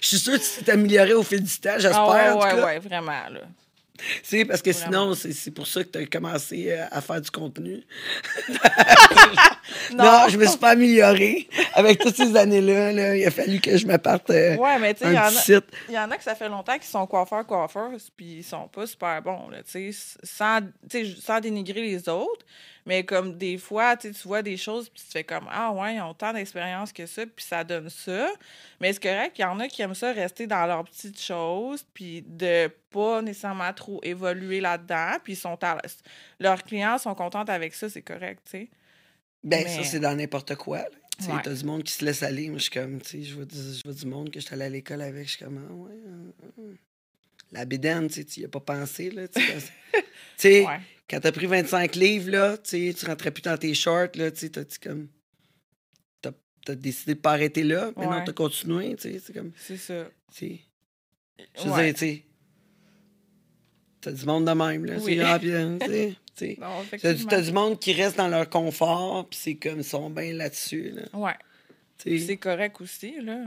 Je 0.00 0.08
suis 0.08 0.18
sûr 0.18 0.34
que 0.34 0.38
tu 0.38 0.64
t'es 0.64 0.72
amélioré 0.72 1.12
au 1.14 1.22
fil 1.22 1.42
du 1.42 1.58
temps, 1.58 1.74
j'espère. 1.76 2.00
Ah 2.00 2.36
ouais, 2.36 2.54
ouais, 2.54 2.62
ouais, 2.62 2.78
vraiment, 2.78 3.28
là. 3.30 3.40
C'est 4.22 4.44
parce 4.44 4.62
que 4.62 4.70
Vraiment. 4.70 5.14
sinon, 5.14 5.32
c'est 5.34 5.50
pour 5.50 5.66
ça 5.66 5.84
que 5.84 5.88
tu 5.90 5.98
as 5.98 6.06
commencé 6.06 6.72
euh, 6.72 6.86
à 6.90 7.00
faire 7.00 7.20
du 7.20 7.30
contenu. 7.30 7.82
Non, 9.94 10.04
Non, 10.04 10.28
je 10.28 10.36
me 10.36 10.46
suis 10.46 10.58
pas 10.58 10.70
amélioré. 10.70 11.48
Avec 11.74 11.98
toutes 12.00 12.16
ces 12.16 12.34
années-là, 12.36 12.92
là, 12.92 13.16
il 13.16 13.24
a 13.24 13.30
fallu 13.30 13.60
que 13.60 13.76
je 13.76 13.86
me 13.86 13.96
parte 13.98 14.30
euh, 14.30 14.56
Ouais, 14.56 14.78
mais 14.78 14.94
tu 14.94 15.00
sais, 15.04 15.10
il 15.10 15.14
y, 15.14 15.16
un 15.16 15.28
petit 15.28 15.36
a- 15.36 15.40
site. 15.60 15.64
il 15.88 15.94
y 15.94 15.98
en 15.98 16.10
a 16.10 16.16
que 16.16 16.22
ça 16.24 16.34
fait 16.34 16.48
longtemps 16.48 16.74
qu'ils 16.74 16.84
sont 16.84 17.06
coiffeurs, 17.06 17.46
coiffeuses, 17.46 18.10
puis 18.16 18.38
ils 18.38 18.44
sont 18.44 18.68
pas 18.68 18.86
super 18.86 19.22
bons, 19.22 19.48
là, 19.50 19.58
sans, 19.64 20.60
tu 20.90 21.04
sais, 21.06 21.14
sans 21.20 21.40
dénigrer 21.40 21.82
les 21.82 22.08
autres. 22.08 22.44
Mais 22.84 23.04
comme 23.04 23.38
des 23.38 23.58
fois, 23.58 23.96
tu 23.96 24.10
vois 24.24 24.42
des 24.42 24.56
choses, 24.56 24.88
puis 24.88 25.00
tu 25.00 25.06
te 25.06 25.12
fais 25.12 25.24
comme 25.24 25.46
Ah, 25.50 25.70
ouais, 25.72 25.96
ils 25.96 26.00
ont 26.00 26.14
tant 26.14 26.32
d'expérience 26.32 26.92
que 26.92 27.06
ça, 27.06 27.24
puis 27.26 27.44
ça 27.44 27.62
donne 27.62 27.88
ça. 27.88 28.28
Mais 28.80 28.92
c'est 28.92 29.02
correct 29.02 29.34
qu'il 29.34 29.44
y 29.44 29.46
en 29.46 29.60
a 29.60 29.68
qui 29.68 29.82
aiment 29.82 29.94
ça 29.94 30.12
rester 30.12 30.46
dans 30.46 30.66
leurs 30.66 30.84
petites 30.84 31.20
choses, 31.20 31.84
puis 31.94 32.22
de 32.26 32.68
pas 32.90 33.22
nécessairement 33.22 33.72
trop 33.72 34.00
évoluer 34.02 34.60
là-dedans, 34.60 35.18
puis 35.22 35.34
ils 35.34 35.36
sont 35.36 35.58
à- 35.62 35.78
leurs 36.40 36.62
clients 36.64 36.98
sont 36.98 37.14
contents 37.14 37.42
avec 37.44 37.74
ça, 37.74 37.88
c'est 37.88 38.02
correct, 38.02 38.40
tu 38.44 38.50
sais. 38.50 38.68
Ben, 39.44 39.62
Mais- 39.64 39.76
ça, 39.76 39.84
c'est 39.84 40.00
dans 40.00 40.14
n'importe 40.16 40.54
quoi. 40.56 40.78
là. 40.78 40.88
Tu 41.18 41.24
sais, 41.26 41.32
Ouais. 41.32 41.40
T'as 41.42 41.52
du 41.54 41.64
monde 41.64 41.82
qui 41.84 41.92
se 41.92 42.04
laisse 42.04 42.22
aller. 42.22 42.48
Moi, 42.48 42.58
je 42.58 42.62
suis 42.62 42.70
comme, 42.72 43.00
tu 43.00 43.08
sais, 43.10 43.22
je 43.22 43.34
vois, 43.34 43.44
du, 43.44 43.56
je 43.56 43.82
vois 43.84 43.92
du 43.94 44.06
monde 44.06 44.30
que 44.30 44.40
je 44.40 44.46
suis 44.46 44.54
allé 44.54 44.64
à 44.64 44.68
l'école 44.68 45.02
avec. 45.02 45.24
Je 45.26 45.36
suis 45.36 45.44
comme, 45.44 45.64
ah, 45.68 45.72
ouais. 45.72 45.92
ah, 46.42 46.46
ah. 46.58 46.62
La 47.52 47.64
bédaine, 47.66 48.08
tu 48.08 48.14
sais, 48.14 48.24
tu 48.24 48.40
y 48.40 48.44
as 48.44 48.48
pas 48.48 48.60
pensé, 48.60 49.10
là. 49.10 49.28
Tu 49.28 49.40
sais, 50.38 50.62
quand- 51.08 51.16
Ouais. 51.16 51.20
t'as 51.20 51.32
pris 51.32 51.46
25 51.46 51.94
livres, 51.96 52.30
là, 52.30 52.56
tu 52.58 52.92
rentrais 53.06 53.30
plus 53.30 53.42
dans 53.42 53.58
tes 53.58 53.74
shorts, 53.74 54.08
là, 54.16 54.30
tu 54.30 54.50
t'as 54.50 54.64
dit 54.64 54.78
comme. 54.78 55.08
T'as 56.22 56.30
as 56.68 56.74
décidé 56.76 57.14
de 57.14 57.20
pas 57.20 57.32
arrêter 57.32 57.64
là, 57.64 57.90
mais 57.96 58.06
non, 58.06 58.22
t'as 58.24 58.32
continué, 58.32 58.94
tu 58.96 59.02
sais, 59.12 59.18
c'est 59.18 59.32
comme. 59.32 59.52
C'est 59.56 59.76
ça. 59.76 60.08
tu. 60.34 60.58
Je 61.58 61.62
veux 61.64 61.70
Ouais. 61.72 61.84
dire, 61.86 61.94
tu 61.94 61.98
sais. 62.00 62.24
T'as 64.00 64.12
du 64.12 64.24
monde 64.26 64.46
de 64.46 64.52
même, 64.52 64.84
là. 64.84 64.96
Oui. 65.00 65.16
C'est 65.16 65.24
rapide, 65.24 65.78
tu 65.80 66.16
sais. 66.34 66.56
Non, 66.60 66.84
T'as 67.28 67.40
du, 67.42 67.52
monde 67.52 67.78
qui 67.78 67.92
reste 67.92 68.16
dans 68.16 68.28
leur 68.28 68.48
confort, 68.48 69.28
puis 69.28 69.38
c'est 69.40 69.54
comme, 69.56 69.78
ils 69.78 69.84
sont 69.84 70.08
bien 70.10 70.32
là-dessus, 70.32 70.90
là. 70.90 71.02
Ouais. 71.18 71.34
C'est 71.98 72.36
correct 72.36 72.80
aussi, 72.80 73.20
là. 73.20 73.44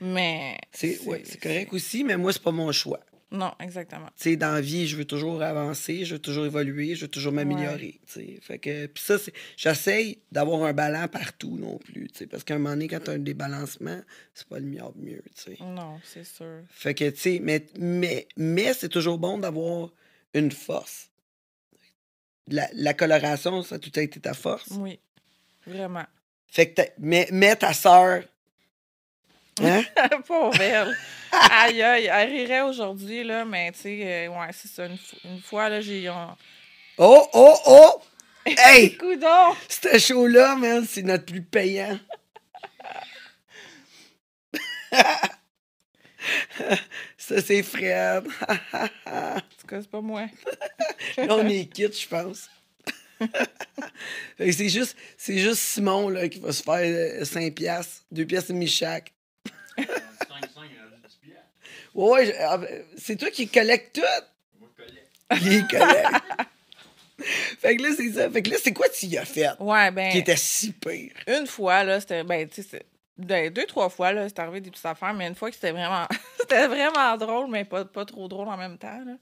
Mais. 0.00 0.58
C'est 0.72 1.00
ouais, 1.06 1.22
c'est 1.24 1.40
correct 1.40 1.72
aussi, 1.72 2.04
mais 2.04 2.16
moi, 2.16 2.32
c'est 2.32 2.42
pas 2.42 2.50
mon 2.52 2.70
choix. 2.72 3.00
Non, 3.32 3.52
exactement. 3.58 4.06
Tu 4.16 4.22
sais, 4.30 4.36
dans 4.36 4.52
la 4.52 4.60
vie, 4.60 4.86
je 4.86 4.96
veux 4.96 5.04
toujours 5.04 5.42
avancer, 5.42 6.04
je 6.04 6.14
veux 6.14 6.20
toujours 6.20 6.46
évoluer, 6.46 6.94
je 6.94 7.02
veux 7.06 7.10
toujours 7.10 7.32
m'améliorer. 7.32 8.00
tu 8.06 8.12
sais. 8.12 8.38
Fait 8.40 8.58
que, 8.60 8.86
puis 8.86 9.02
ça, 9.02 9.18
c'est- 9.18 9.32
j'essaye 9.56 10.20
d'avoir 10.30 10.62
un 10.62 10.72
ballon 10.72 11.08
partout 11.08 11.56
non 11.58 11.76
plus, 11.78 12.06
tu 12.08 12.18
sais, 12.18 12.26
parce 12.28 12.44
qu'à 12.44 12.54
un 12.54 12.58
moment 12.58 12.70
donné, 12.74 12.86
quand 12.86 13.00
tu 13.02 13.10
as 13.10 13.14
un 13.14 13.18
débalancement, 13.18 14.00
c'est 14.32 14.46
pas 14.46 14.60
le 14.60 14.66
mieux, 14.66 14.80
mieux 14.94 15.22
tu 15.34 15.42
sais. 15.42 15.56
Non, 15.60 16.00
c'est 16.04 16.22
sûr. 16.24 16.60
Fait 16.70 16.94
que, 16.94 17.10
tu 17.10 17.18
sais, 17.20 17.40
mais, 17.42 17.66
mais, 17.78 18.28
mais 18.36 18.72
c'est 18.74 18.88
toujours 18.88 19.18
bon 19.18 19.38
d'avoir 19.38 19.90
une 20.32 20.52
force. 20.52 21.10
La, 22.48 22.68
la 22.74 22.94
coloration, 22.94 23.62
ça 23.62 23.74
a 23.74 23.78
tout 23.80 23.90
a 23.96 24.02
été 24.02 24.20
ta 24.20 24.34
force. 24.34 24.70
Oui. 24.78 25.00
Vraiment. 25.66 26.04
Fait 26.46 26.70
que, 26.70 26.74
t'as- 26.82 26.92
mais, 26.98 27.28
mais 27.32 27.56
ta 27.56 27.72
sœur, 27.72 28.22
hein? 29.62 29.82
Pauvre 30.26 30.60
elle. 30.60 30.96
aïe, 31.32 31.82
aïe. 31.82 32.10
Elle 32.12 32.30
rirait 32.30 32.60
aujourd'hui, 32.62 33.24
là, 33.24 33.44
mais 33.44 33.72
tu 33.72 33.78
sais, 33.80 34.00
euh, 34.02 34.28
ouais, 34.28 34.48
c'est 34.52 34.68
ça. 34.68 34.86
Une, 34.86 34.96
fo- 34.96 35.18
une 35.24 35.40
fois, 35.40 35.68
là, 35.68 35.80
j'ai. 35.80 36.08
On... 36.10 36.36
Oh, 36.98 37.28
oh, 37.32 37.56
oh! 37.66 38.02
Hey! 38.46 38.96
Coudon! 38.96 39.54
Ce 39.68 39.98
show-là, 39.98 40.54
man, 40.54 40.86
c'est 40.88 41.02
notre 41.02 41.24
plus 41.26 41.42
payant. 41.42 41.98
Ça, 47.18 47.40
c'est 47.42 47.62
Fred. 47.62 48.24
En 49.06 49.40
tout 49.58 49.66
cas, 49.66 49.80
c'est 49.80 49.90
pas 49.90 50.00
moi. 50.00 50.26
Là, 51.16 51.26
on 51.30 51.48
est 51.48 51.66
quitte, 51.66 51.98
je 51.98 52.06
pense. 52.06 52.48
C'est 54.38 54.68
juste, 54.68 54.96
c'est 55.16 55.38
juste 55.38 55.60
Simon 55.60 56.08
là, 56.08 56.28
qui 56.28 56.38
va 56.38 56.52
se 56.52 56.62
faire 56.62 57.26
5 57.26 57.54
piastres, 57.54 58.04
2 58.12 58.24
piastres 58.26 58.50
et 58.50 58.54
demi 58.54 58.68
chaque. 58.68 59.12
Ouais, 61.94 62.10
ouais, 62.10 62.26
je- 62.26 62.32
ah, 62.40 62.58
ben, 62.58 62.84
c'est 62.98 63.16
toi 63.16 63.30
qui 63.30 63.48
collecte 63.48 63.94
tout? 63.96 64.60
Moi, 64.60 64.68
je 64.76 64.84
collecte. 64.84 65.10
Il 65.44 65.66
collecte. 65.66 66.24
fait 67.58 67.76
que 67.76 67.82
là, 67.82 67.88
c'est 67.96 68.12
ça. 68.12 68.30
Fait 68.30 68.42
que 68.42 68.50
là, 68.50 68.56
c'est 68.62 68.72
quoi 68.72 68.88
tu 68.88 69.06
y 69.06 69.16
as 69.18 69.24
fait 69.24 69.48
Ouais, 69.60 69.90
ben. 69.90 70.12
qui 70.12 70.18
était 70.18 70.36
si 70.36 70.72
pire? 70.72 71.12
Une 71.26 71.46
fois, 71.46 71.84
là, 71.84 72.00
c'était. 72.00 72.22
Ben, 72.24 72.46
tu 72.48 72.62
sais, 72.62 72.84
ben, 73.16 73.50
deux, 73.50 73.64
trois 73.64 73.88
fois, 73.88 74.12
là, 74.12 74.28
c'est 74.28 74.38
arrivé 74.38 74.60
des 74.60 74.70
petites 74.70 74.84
affaires, 74.84 75.14
mais 75.14 75.26
une 75.26 75.34
fois 75.34 75.48
que 75.48 75.54
c'était 75.54 75.72
vraiment. 75.72 76.06
c'était 76.40 76.66
vraiment 76.66 77.16
drôle, 77.16 77.48
mais 77.50 77.64
pas, 77.64 77.84
pas 77.86 78.04
trop 78.04 78.28
drôle 78.28 78.48
en 78.48 78.56
même 78.58 78.76
temps, 78.78 79.00
là. 79.04 79.12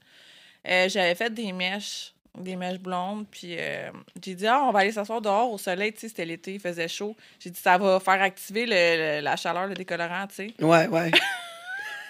Euh, 0.67 0.89
J'avais 0.89 1.15
fait 1.15 1.33
des 1.33 1.53
mèches, 1.53 2.13
des 2.37 2.55
mèches 2.55 2.79
blondes, 2.79 3.25
puis 3.29 3.55
euh, 3.57 3.89
j'ai 4.23 4.35
dit, 4.35 4.47
ah, 4.47 4.61
on 4.63 4.71
va 4.71 4.79
aller 4.79 4.91
s'asseoir 4.91 5.21
dehors 5.21 5.51
au 5.51 5.57
soleil, 5.57 5.93
tu 5.93 6.01
sais, 6.01 6.07
c'était 6.09 6.25
l'été, 6.25 6.53
il 6.55 6.59
faisait 6.59 6.87
chaud. 6.87 7.15
J'ai 7.39 7.49
dit, 7.49 7.59
ça 7.59 7.77
va 7.77 7.99
faire 7.99 8.21
activer 8.21 8.65
le- 8.65 9.17
le- 9.17 9.21
la 9.21 9.35
chaleur, 9.35 9.67
le 9.67 9.73
décolorant, 9.73 10.27
tu 10.27 10.35
sais. 10.35 10.53
Ouais, 10.63 10.87
ouais. 10.87 11.11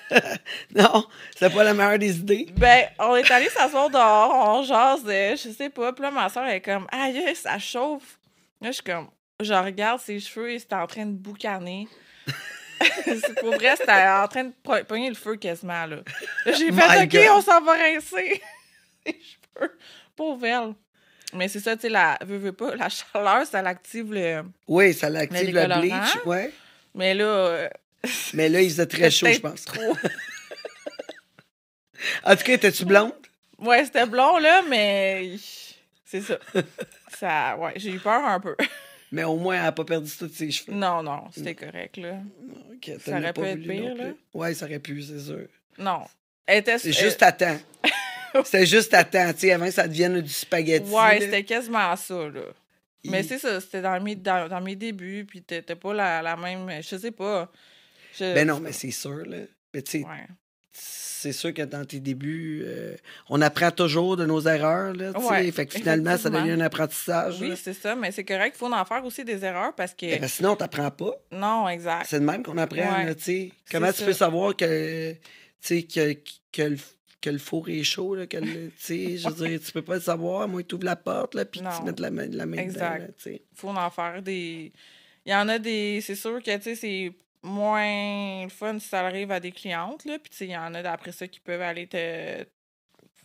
non, 0.76 1.06
c'est 1.36 1.52
pas 1.54 1.64
la 1.64 1.74
meilleure 1.74 1.98
des 2.00 2.18
idées. 2.18 2.48
Ben, 2.56 2.86
on 3.00 3.16
est 3.16 3.30
allé 3.32 3.50
s'asseoir 3.50 3.90
dehors, 3.90 4.32
on 4.60 4.64
jase, 4.64 5.02
je 5.06 5.50
sais 5.56 5.70
pas. 5.70 5.94
Puis 5.94 6.04
là, 6.04 6.12
ma 6.12 6.30
soeur 6.30 6.46
est 6.48 6.62
comme, 6.62 6.88
aïe, 6.92 7.36
ça 7.36 7.58
chauffe. 7.58 8.20
Là, 8.62 8.70
je 8.70 8.74
suis 8.76 8.84
comme, 8.84 9.10
je 9.42 9.54
regarde 9.54 10.00
ses 10.00 10.20
cheveux 10.20 10.52
et 10.52 10.60
c'était 10.60 10.76
en 10.76 10.88
train 10.88 11.06
de 11.06 11.12
boucaner. 11.12 11.88
c'est 13.06 13.40
pour 13.40 13.56
vrai, 13.56 13.76
c'était 13.78 13.92
en 13.92 14.28
train 14.28 14.44
de 14.46 14.54
pogner 14.84 15.10
le 15.10 15.16
feu 15.16 15.36
quasiment, 15.38 15.86
là. 15.86 15.98
Là, 16.46 16.52
j'ai 16.54 16.72
My 16.72 16.82
fait, 16.82 17.04
OK, 17.04 17.12
God. 17.12 17.38
on 17.38 17.42
s'en 17.42 17.62
va 17.62 17.72
rincer. 17.74 18.42
les 19.08 19.14
cheveux. 19.14 19.78
Pauvre 20.16 20.46
elle. 20.46 20.74
Mais 21.34 21.48
c'est 21.48 21.60
ça, 21.60 21.76
tu 21.76 21.84
sais, 21.84 21.90
la, 21.90 22.18
veux, 22.26 22.38
veux 22.38 22.54
pas, 22.54 22.76
la 22.78 22.90
chaleur, 22.90 23.46
ça 23.46 23.62
l'active 23.62 24.14
le. 24.14 24.44
Oui, 24.68 24.94
ça 24.94 25.10
l'active 25.10 25.54
Le 25.54 25.82
bleach. 25.82 26.26
Ouais. 26.26 26.52
Mais 26.94 27.14
là, 27.14 27.26
euh, 27.26 27.70
Mais 28.34 28.50
là, 28.50 28.62
il 28.62 28.70
faisait 28.70 28.86
très 28.86 29.12
chaud, 29.12 29.28
je 29.32 29.40
pense. 29.40 29.66
trop. 29.66 29.96
En 32.24 32.36
tout 32.36 32.44
cas, 32.44 32.54
étais-tu 32.54 32.86
blonde? 32.86 33.14
Ouais, 33.58 33.84
c'était 33.84 34.06
blond, 34.06 34.38
là, 34.38 34.62
mais 34.70 35.38
c'est 36.06 36.22
ça. 36.22 36.38
ça 37.18 37.58
ouais, 37.58 37.74
j'ai 37.78 37.94
eu 37.94 38.00
peur 38.00 38.24
un 38.24 38.40
peu. 38.40 38.56
Mais 39.12 39.24
au 39.24 39.38
moins, 39.38 39.56
elle 39.56 39.64
n'a 39.64 39.72
pas 39.72 39.86
perdu 39.86 40.12
tous 40.12 40.30
ses 40.30 40.52
cheveux. 40.52 40.74
Non, 40.74 41.02
non, 41.02 41.24
c'était 41.34 41.56
correct, 41.56 41.98
là. 41.98 42.18
Ça 43.04 43.18
aurait 43.18 43.34
pas 43.34 43.42
pu 43.42 43.48
être 43.48 43.62
pire, 43.62 43.96
là. 43.96 44.06
Ouais, 44.36 44.54
ça 44.54 44.66
aurait 44.66 44.78
pu, 44.78 45.02
c'est 45.02 45.20
sûr. 45.20 45.48
Non. 45.80 46.02
Était... 46.48 46.78
C'est 46.78 46.92
juste 46.92 47.24
à 47.24 47.32
temps. 47.32 47.58
C'était 48.46 48.66
juste 48.66 48.94
à 48.94 49.04
temps, 49.04 49.32
tu 49.34 49.40
sais, 49.42 49.52
avant 49.52 49.66
que 49.66 49.72
ça 49.72 49.88
devienne 49.88 50.20
du 50.22 50.30
spaghetti. 50.30 50.90
Ouais, 50.92 51.20
c'était 51.22 51.44
quasiment 51.44 51.96
ça, 51.96 52.28
là. 52.30 52.42
Mais 53.06 53.22
c'est 53.22 53.38
ça, 53.38 53.62
c'était 53.62 53.82
dans 53.82 54.02
mes, 54.02 54.16
dans, 54.16 54.50
dans 54.50 54.62
mes 54.62 54.76
débuts, 54.76 55.26
puis 55.30 55.42
t'étais 55.44 55.76
pas 55.76 55.94
la, 55.94 56.22
la 56.24 56.36
même... 56.36 56.70
Je 56.82 56.96
sais 56.98 57.12
pas. 57.12 57.52
Je- 58.18 58.34
Ben 58.34 58.48
non, 58.48 58.60
mais 58.60 58.72
c'est 58.72 58.90
sûr, 58.92 59.24
là. 59.28 59.38
Mais 59.74 59.82
tu 59.84 59.92
sais, 59.92 59.98
Ouais. 60.00 60.26
c'est 60.72 61.32
sûr 61.34 61.54
que 61.54 61.62
dans 61.62 61.86
tes 61.86 62.00
débuts, 62.00 62.64
euh, 62.66 62.96
on 63.30 63.42
apprend 63.44 63.70
toujours 63.70 64.18
de 64.18 64.26
nos 64.26 64.42
erreurs, 64.48 64.94
là, 64.94 65.14
tu 65.14 65.22
sais. 65.22 65.28
Ouais, 65.28 65.52
fait 65.52 65.68
que 65.68 65.74
finalement, 65.76 66.18
ça 66.18 66.32
devient 66.32 66.52
un 66.52 66.62
apprentissage. 66.62 67.40
Oui, 67.42 67.54
c'est 67.62 67.74
ça, 67.74 67.96
mais 67.96 68.12
c'est 68.12 68.24
correct, 68.24 68.54
il 68.56 68.58
faut 68.58 68.74
en 68.74 68.86
faire 68.86 69.06
aussi 69.06 69.24
des 69.24 69.44
erreurs 69.46 69.76
parce 69.76 69.94
que... 69.94 70.06
Ben, 70.08 70.22
que 70.22 70.28
sinon, 70.28 70.56
t'apprends 70.56 70.90
pas. 70.92 71.12
Non, 71.32 71.70
exact. 71.70 72.08
C'est 72.10 72.20
de 72.20 72.26
même 72.26 72.42
qu'on 72.42 72.58
apprend, 72.58 72.78
Ouais. 72.98 73.06
là, 73.06 73.14
tu 73.16 73.22
sais. 73.24 73.52
Comment 73.72 73.92
tu 73.92 74.00
ça. 74.00 74.06
peux 74.06 74.14
savoir 74.14 74.56
que, 74.56 75.14
que, 75.70 76.14
que, 76.52 76.62
le, 76.64 76.78
que 77.26 77.30
le 77.32 77.38
four 77.40 77.68
est 77.70 77.84
chaud, 77.84 78.16
là, 78.16 78.28
que 78.28 78.38
le- 78.38 78.70
tu 78.70 78.74
sais, 78.78 79.18
je 79.18 79.28
veux 79.28 79.48
dire, 79.48 79.60
tu 79.60 79.72
peux 79.72 79.82
pas 79.82 79.96
le 79.96 80.02
savoir, 80.02 80.48
moi, 80.48 80.62
tu 80.64 80.76
ouvres 80.76 80.86
la 80.86 80.96
porte, 80.96 81.34
là, 81.36 81.44
puis 81.46 81.60
tu 81.62 81.84
mets 81.84 81.92
de 81.94 82.02
la 82.02 82.12
main, 82.12 82.28
de 82.28 82.38
la 82.38 82.46
main 82.46 82.58
dedans, 82.58 82.64
Exact. 82.64 83.00
là, 83.00 83.08
sais. 83.18 83.42
faut 83.56 83.70
en 83.70 83.90
faire 83.90 84.22
des. 84.22 84.72
Il 85.26 85.32
y 85.32 85.36
en 85.36 85.48
a 85.50 85.58
des. 85.60 86.02
C'est 86.02 86.16
sûr 86.16 86.42
que, 86.42 86.56
tu 86.58 86.62
sais, 86.64 86.76
c'est 86.76 87.12
moins 87.44 88.44
le 88.44 88.50
fun 88.50 88.78
si 88.80 88.88
ça 88.88 89.00
arrive 89.06 89.32
à 89.32 89.40
des 89.40 89.52
clientes, 89.52 90.06
là. 90.06 90.18
Puis, 90.20 90.30
tu 90.30 90.38
sais, 90.38 90.46
il 90.46 90.52
y 90.52 90.58
en 90.58 90.74
a 90.76 90.82
d'après 90.84 91.12
ça 91.12 91.28
qui 91.28 91.40
peuvent 91.40 91.62
aller 91.62 91.88
te 91.88 91.98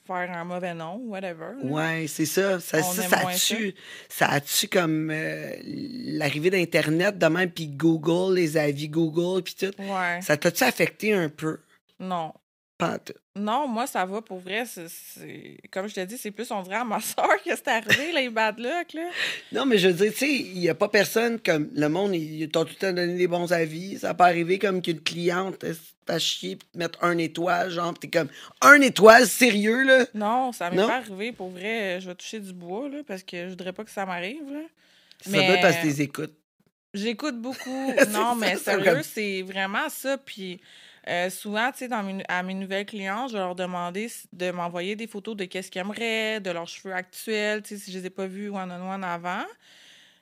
faire 0.06 0.30
un 0.32 0.44
mauvais 0.44 0.74
nom, 0.74 0.96
whatever. 1.04 1.52
Ouais, 1.62 2.06
c'est 2.08 2.26
ça. 2.26 2.58
Ça, 2.58 2.82
ça, 2.82 3.02
ça 3.02 3.18
a-tu, 3.28 3.74
ça 4.08 4.28
a-tu 4.30 4.66
comme 4.68 5.10
euh, 5.12 5.52
l'arrivée 5.64 6.50
d'Internet 6.50 7.16
de 7.18 7.26
même, 7.26 7.50
puis 7.50 7.68
Google, 7.68 8.34
les 8.34 8.56
avis 8.56 8.88
Google, 8.88 9.42
puis 9.42 9.54
tout. 9.54 9.72
Ouais. 9.80 10.20
Ça 10.22 10.36
t'a-tu 10.36 10.64
affecté 10.64 11.12
un 11.12 11.28
peu? 11.28 11.58
Non. 12.00 12.32
Pas 12.80 12.94
en 12.94 12.98
tout. 12.98 13.12
Non, 13.36 13.68
moi, 13.68 13.86
ça 13.86 14.04
va 14.04 14.20
pour 14.22 14.38
vrai. 14.40 14.64
Comme 15.70 15.88
je 15.88 15.94
te 15.94 16.00
dis, 16.04 16.18
c'est 16.18 16.30
plus, 16.30 16.50
on 16.50 16.62
dirait 16.62 16.76
à 16.76 16.84
ma 16.84 17.00
soeur 17.00 17.36
que 17.44 17.50
c'est 17.54 17.68
arrivé, 17.68 18.12
les 18.12 18.28
bad 18.28 18.58
luck, 18.58 18.92
là. 18.94 19.08
Non, 19.52 19.64
mais 19.66 19.78
je 19.78 19.88
veux 19.88 19.94
dire, 19.94 20.12
tu 20.12 20.18
sais, 20.18 20.32
il 20.32 20.58
n'y 20.58 20.68
a 20.68 20.74
pas 20.74 20.88
personne 20.88 21.38
comme 21.38 21.68
le 21.74 21.88
monde, 21.88 22.14
ils 22.14 22.48
t'ont 22.48 22.64
tout 22.64 22.70
le 22.72 22.86
temps 22.86 22.92
donné 22.92 23.14
des 23.14 23.28
bons 23.28 23.52
avis. 23.52 23.98
Ça 23.98 24.08
n'a 24.08 24.14
pas 24.14 24.26
arrivé 24.26 24.58
comme 24.58 24.82
qu'une 24.82 25.00
cliente 25.00 25.64
t'a 26.06 26.18
chier 26.18 26.56
puis 26.56 26.66
te 26.72 26.78
mettre 26.78 27.04
un 27.04 27.16
étoile, 27.18 27.70
genre, 27.70 27.94
t'es 27.96 28.08
comme 28.08 28.28
un 28.62 28.80
étoile, 28.80 29.26
sérieux, 29.28 29.84
là? 29.84 30.06
Non, 30.14 30.50
ça 30.52 30.68
m'est 30.70 30.76
pas 30.76 30.96
arrivé. 30.96 31.30
Pour 31.32 31.50
vrai, 31.50 32.00
je 32.00 32.08
vais 32.08 32.14
toucher 32.16 32.40
du 32.40 32.52
bois, 32.52 32.88
là, 32.88 32.98
parce 33.06 33.22
que 33.22 33.44
je 33.44 33.50
voudrais 33.50 33.72
pas 33.72 33.84
que 33.84 33.90
ça 33.90 34.04
m'arrive, 34.06 34.50
là. 34.52 34.60
Ça 35.20 35.30
Mais- 35.30 35.46
doit 35.46 35.56
parce 35.58 35.76
que 35.76 35.82
t'es 35.82 36.02
écoutes. 36.02 36.34
J'écoute 36.92 37.40
beaucoup. 37.40 37.94
Non, 38.10 38.34
mais 38.34 38.56
c'est 38.56 38.64
sérieux, 38.64 39.02
c'est 39.04 39.42
vraiment 39.42 39.88
ça. 39.88 40.18
Puis 40.18 40.60
euh, 41.08 41.30
souvent, 41.30 41.70
tu 41.72 41.86
sais, 41.88 41.88
à 42.28 42.42
mes 42.42 42.54
nouvelles 42.54 42.86
clients, 42.86 43.28
je 43.28 43.34
vais 43.34 43.38
leur 43.38 43.54
demander 43.54 44.08
de 44.32 44.50
m'envoyer 44.50 44.96
des 44.96 45.06
photos 45.06 45.36
de 45.36 45.44
qu'est-ce 45.46 45.70
qu'ils 45.70 45.80
aimeraient, 45.80 46.40
de 46.40 46.50
leurs 46.50 46.68
cheveux 46.68 46.94
actuels, 46.94 47.62
tu 47.62 47.70
sais, 47.76 47.84
si 47.84 47.92
je 47.92 47.98
les 47.98 48.06
ai 48.06 48.10
pas 48.10 48.26
vus 48.26 48.50
one-on-one 48.50 49.04
avant. 49.04 49.44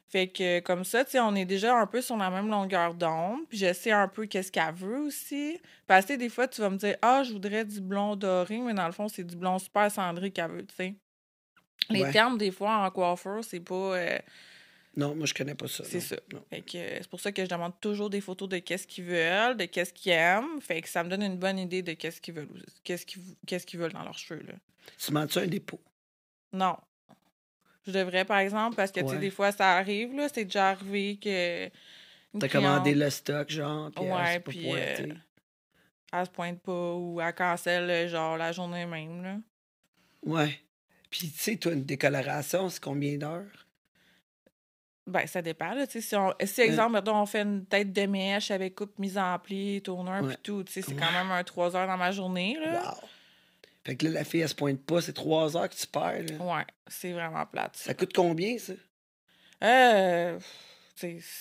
Fait 0.09 0.29
que 0.29 0.61
comme 0.61 0.85
ça, 0.85 1.05
tu 1.05 1.13
sais, 1.13 1.21
on 1.21 1.35
est 1.35 1.45
déjà 1.45 1.77
un 1.77 1.87
peu 1.87 2.01
sur 2.01 2.17
la 2.17 2.31
même 2.31 2.49
longueur 2.49 2.95
d'onde. 2.95 3.41
Puis 3.49 3.59
je 3.59 3.73
sais 3.75 3.91
un 3.93 4.09
peu 4.09 4.27
qu'est-ce 4.27 4.51
qu'elle 4.51 4.75
veut 4.75 4.99
aussi. 5.01 5.61
Parce 5.87 6.07
que 6.07 6.15
des 6.15 6.31
fois, 6.31 6.49
tu 6.49 6.63
vas 6.63 6.71
me 6.71 6.77
dire, 6.79 6.97
ah, 7.03 7.23
je 7.25 7.33
voudrais 7.33 7.65
du 7.65 7.81
blond 7.83 8.17
doré, 8.17 8.59
mais 8.59 8.73
dans 8.75 8.87
le 8.87 8.93
fond, 8.93 9.09
c'est 9.09 9.25
du 9.25 9.37
blond 9.37 9.59
super 9.59 9.91
cendré 9.91 10.31
qu'elle 10.31 10.51
veut, 10.51 10.67
tu 10.67 10.75
sais. 10.75 10.95
Les 11.91 12.01
Ouais. 12.03 12.11
termes, 12.11 12.39
des 12.39 12.51
fois, 12.51 12.77
en 12.87 12.91
coiffeur, 12.91 13.45
c'est 13.45 13.61
pas. 13.61 13.75
euh, 13.75 14.19
Non, 14.99 15.15
moi, 15.15 15.27
je 15.27 15.33
connais 15.35 15.55
pas 15.55 15.69
ça. 15.69 15.85
c'est 15.85 16.01
ça. 16.01 16.17
Non. 16.33 16.43
Fait 16.51 16.61
que 16.61 16.77
euh, 16.77 16.97
c'est 16.99 17.09
pour 17.09 17.21
ça 17.21 17.31
que 17.31 17.45
je 17.45 17.49
demande 17.49 17.73
toujours 17.81 18.11
des 18.11 18.21
photos 18.21 18.49
de 18.49 18.59
qu'est-ce 18.59 18.85
qu'ils 18.85 19.05
veulent, 19.05 19.57
de 19.57 19.65
qu'est-ce 19.67 19.93
qu'ils 19.93 20.11
aiment. 20.11 20.61
Fait 20.61 20.83
que 20.83 20.89
ça 20.89 21.05
me 21.05 21.09
donne 21.09 21.23
une 21.23 21.39
bonne 21.39 21.57
idée 21.57 21.83
de 21.83 21.93
qu'est-ce 21.93 22.21
qu'ils 22.21 22.35
veulent, 22.35 22.49
qu'est-ce 22.83 23.07
qu'ils, 23.07 23.23
qu'est-ce 23.47 23.65
qu'ils 23.65 23.79
veulent 23.79 23.93
dans 23.93 24.03
leurs 24.03 24.19
cheveux, 24.19 24.43
là. 24.43 24.55
Tu 24.99 25.13
mens-tu 25.13 25.39
un 25.39 25.47
dépôt? 25.47 25.81
Non. 26.53 26.77
Je 27.87 27.93
devrais, 27.93 28.25
par 28.25 28.39
exemple, 28.39 28.75
parce 28.75 28.91
que, 28.91 28.99
tu 28.99 29.07
Ouais. 29.07 29.13
sais, 29.15 29.19
des 29.21 29.31
fois, 29.31 29.53
ça 29.53 29.77
arrive, 29.77 30.17
là. 30.17 30.29
C'est 30.29 30.45
déjà 30.47 30.71
arrivé 30.71 31.17
que... 31.17 31.71
T'as 32.41 32.49
commandé 32.49 32.93
le 32.95 33.09
stock, 33.09 33.49
genre, 33.51 33.93
puis 33.93 34.05
Ouais, 34.05 34.41
puis, 34.41 34.73
euh, 34.75 35.15
Elle 36.13 36.27
se 36.27 36.31
pointe 36.31 36.61
pas 36.61 36.95
ou 36.95 37.21
elle 37.21 37.35
cancelle, 37.37 37.89
euh, 37.89 38.09
genre, 38.09 38.37
la 38.37 38.51
journée 38.51 38.85
même, 38.85 39.23
là. 39.23 39.37
Ouais. 40.25 40.59
Puis, 41.09 41.31
tu 41.31 41.39
sais, 41.39 41.57
toi, 41.57 41.73
une 41.73 41.85
décoloration, 41.85 42.69
c'est 42.69 42.83
combien 42.83 43.17
d'heures? 43.17 43.67
Ben, 45.09 45.27
ça 45.27 45.43
dépend, 45.43 45.73
là. 45.73 45.87
Si, 45.89 46.15
on, 46.17 46.33
si 46.45 46.61
exemple, 46.61 46.93
mettons, 46.93 47.17
on 47.21 47.27
fait 47.27 47.43
une 47.43 47.65
tête 47.67 47.93
de 47.93 48.07
mèche 48.07 48.51
avec 48.51 48.75
coupe 48.75 48.99
mise 48.99 49.19
en 49.19 49.39
pli, 49.39 49.81
tourneur, 49.83 50.23
puis 50.29 50.37
tout, 50.43 50.65
c'est 50.69 50.83
quand 50.83 51.13
même 51.13 51.31
un 51.31 51.43
3 51.43 51.75
heures 51.77 51.87
dans 51.87 51.97
ma 51.97 52.13
journée, 52.13 52.57
là. 52.61 52.83
Wow! 52.83 53.09
Fait 53.85 53.97
que 53.97 54.05
là, 54.07 54.11
la 54.13 54.25
fille, 54.25 54.41
elle 54.41 54.49
se 54.49 54.55
pointe 54.55 54.81
pas, 54.85 55.01
c'est 55.01 55.15
trois 55.15 55.57
heures 55.57 55.69
que 55.69 55.75
tu 55.75 55.87
perds, 55.87 56.23
là. 56.39 56.45
Ouais, 56.57 56.65
c'est 56.87 57.13
vraiment 57.13 57.47
plate. 57.47 57.75
ça. 57.77 57.85
Ça 57.87 57.95
coûte 57.95 58.13
combien, 58.15 58.59
ça? 58.59 58.75
Euh, 59.65 60.39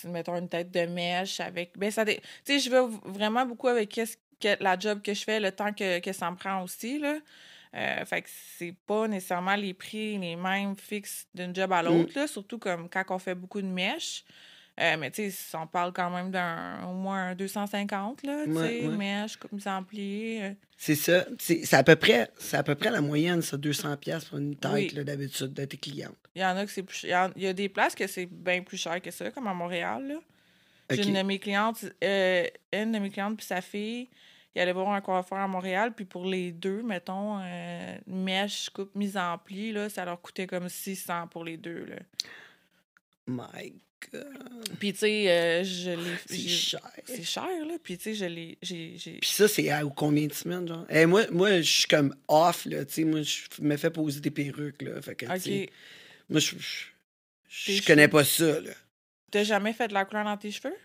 mettons 0.04 0.36
une 0.36 0.48
tête 0.48 0.70
de 0.70 0.86
mèche 0.86 1.40
avec. 1.40 1.76
Ben, 1.78 1.90
ça. 1.90 2.04
dé- 2.04 2.20
Tu 2.44 2.54
sais, 2.54 2.58
je 2.58 2.70
vais 2.70 2.84
vraiment 3.04 3.44
beaucoup 3.44 3.68
avec 3.68 3.90
qu'est-ce 3.90 4.16
que, 4.40 4.62
la 4.62 4.78
job 4.78 5.02
que 5.02 5.12
je 5.14 5.22
fais, 5.24 5.40
le 5.40 5.52
temps 5.52 5.72
que, 5.72 5.98
que 6.00 6.12
ça 6.12 6.30
me 6.30 6.36
prend 6.36 6.62
aussi, 6.62 6.98
là. 6.98 7.18
Euh, 7.78 8.04
fait 8.04 8.22
que 8.22 8.28
c'est 8.58 8.74
pas 8.86 9.06
nécessairement 9.06 9.54
les 9.54 9.72
prix 9.72 10.18
les 10.18 10.34
mêmes 10.34 10.74
fixes 10.76 11.28
d'une 11.32 11.54
job 11.54 11.72
à 11.72 11.82
l'autre, 11.82 12.12
là, 12.16 12.26
surtout 12.26 12.58
comme 12.58 12.88
quand 12.88 13.04
on 13.10 13.18
fait 13.18 13.36
beaucoup 13.36 13.60
de 13.62 13.66
mèches. 13.68 14.24
Euh, 14.80 14.96
mais 14.96 15.10
tu 15.10 15.30
sais, 15.30 15.56
on 15.56 15.66
parle 15.66 15.92
quand 15.92 16.08
même 16.10 16.30
d'un 16.30 16.84
au 16.88 16.92
moins 16.92 17.28
un 17.30 17.34
250, 17.34 18.22
là, 18.24 18.44
tu 18.44 18.50
Ouais, 18.50 18.68
sais, 18.80 18.86
ouais. 18.86 18.96
mèche, 18.96 19.36
comme 19.36 19.58
euh. 19.66 20.52
C'est 20.76 20.94
ça. 20.94 21.24
C'est 21.38 21.74
à 21.74 21.82
peu 21.82 21.96
près 21.96 22.30
c'est 22.38 22.56
à 22.56 22.62
peu 22.62 22.74
près 22.74 22.90
la 22.90 23.00
moyenne, 23.00 23.42
ça, 23.42 23.56
200 23.56 23.96
pièces 23.96 24.24
pour 24.26 24.38
une 24.38 24.56
tête, 24.56 24.72
Oui. 24.94 25.04
d'habitude, 25.04 25.52
de 25.52 25.64
tes 25.64 25.76
clientes. 25.76 26.16
Il 26.34 26.42
y 26.42 26.44
en 26.44 26.56
a 26.56 26.64
que 26.64 26.70
c'est 26.70 26.82
plus 26.84 26.96
cher. 26.98 27.08
Il 27.08 27.12
y 27.12 27.16
en- 27.16 27.32
Il 27.36 27.42
y, 27.42 27.46
a 27.48 27.52
des 27.52 27.68
places 27.68 27.94
que 27.96 28.06
c'est 28.06 28.26
bien 28.26 28.62
plus 28.62 28.76
cher 28.76 29.00
que 29.02 29.10
ça, 29.10 29.30
comme 29.30 29.46
à 29.48 29.54
Montréal, 29.54 30.06
là. 30.08 30.14
J'ai 30.90 31.06
une 31.06 31.14
de 31.14 31.22
mes 31.22 31.38
clientes, 31.38 31.84
euh, 32.02 32.46
une 32.72 32.92
de 32.92 32.98
mes 32.98 33.10
clientes 33.10 33.36
puis 33.36 33.44
sa 33.46 33.60
fille, 33.60 34.08
ils 34.58 34.60
allaient 34.62 34.72
voir 34.72 34.90
un 34.90 35.00
coiffeur 35.00 35.38
à 35.38 35.46
Montréal, 35.46 35.92
puis 35.94 36.04
pour 36.04 36.26
les 36.26 36.50
deux, 36.50 36.82
mettons, 36.82 37.38
euh, 37.40 37.96
mèche, 38.08 38.70
coupe, 38.70 38.92
mise 38.96 39.16
en 39.16 39.38
pli, 39.38 39.70
là, 39.70 39.88
ça 39.88 40.04
leur 40.04 40.20
coûtait 40.20 40.48
comme 40.48 40.68
600 40.68 41.28
pour 41.28 41.44
les 41.44 41.56
deux, 41.56 41.84
là. 41.84 41.96
My 43.28 43.72
God. 44.10 44.68
Puis, 44.80 44.92
tu 44.94 44.98
sais, 44.98 45.30
euh, 45.30 45.62
je 45.62 45.90
l'ai. 45.90 46.16
C'est 46.26 46.36
j'ai- 46.36 46.48
cher. 46.48 46.80
C'est 47.04 47.22
cher, 47.22 47.66
là. 47.66 47.74
Puis, 47.80 47.98
tu 47.98 48.04
sais, 48.04 48.14
je 48.14 48.24
l'ai. 48.24 48.58
Puis 48.60 49.30
ça, 49.30 49.46
c'est 49.46 49.70
à 49.70 49.82
combien 49.84 50.26
de 50.26 50.32
semaines, 50.32 50.66
genre? 50.66 50.86
Eh, 50.88 51.06
moi, 51.06 51.22
moi 51.30 51.60
je 51.60 51.70
suis 51.70 51.88
comme 51.88 52.16
off, 52.26 52.64
là. 52.64 52.84
Tu 52.84 52.94
sais, 52.94 53.04
moi, 53.04 53.22
je 53.22 53.42
me 53.60 53.76
fais 53.76 53.90
poser 53.90 54.20
des 54.20 54.32
perruques, 54.32 54.82
là. 54.82 55.00
Fait 55.02 55.14
que, 55.14 55.26
tu 55.26 55.40
sais, 55.40 55.62
Ok. 55.64 55.70
moi, 56.30 56.40
je, 56.40 56.56
je, 57.48 57.86
connais 57.86 58.08
pas 58.08 58.24
ça, 58.24 58.60
là. 58.60 58.72
T'as 59.30 59.44
jamais 59.44 59.72
fait 59.72 59.86
de 59.86 59.94
la 59.94 60.04
couleur 60.04 60.24
dans 60.24 60.36
tes 60.36 60.50
cheveux? 60.50 60.76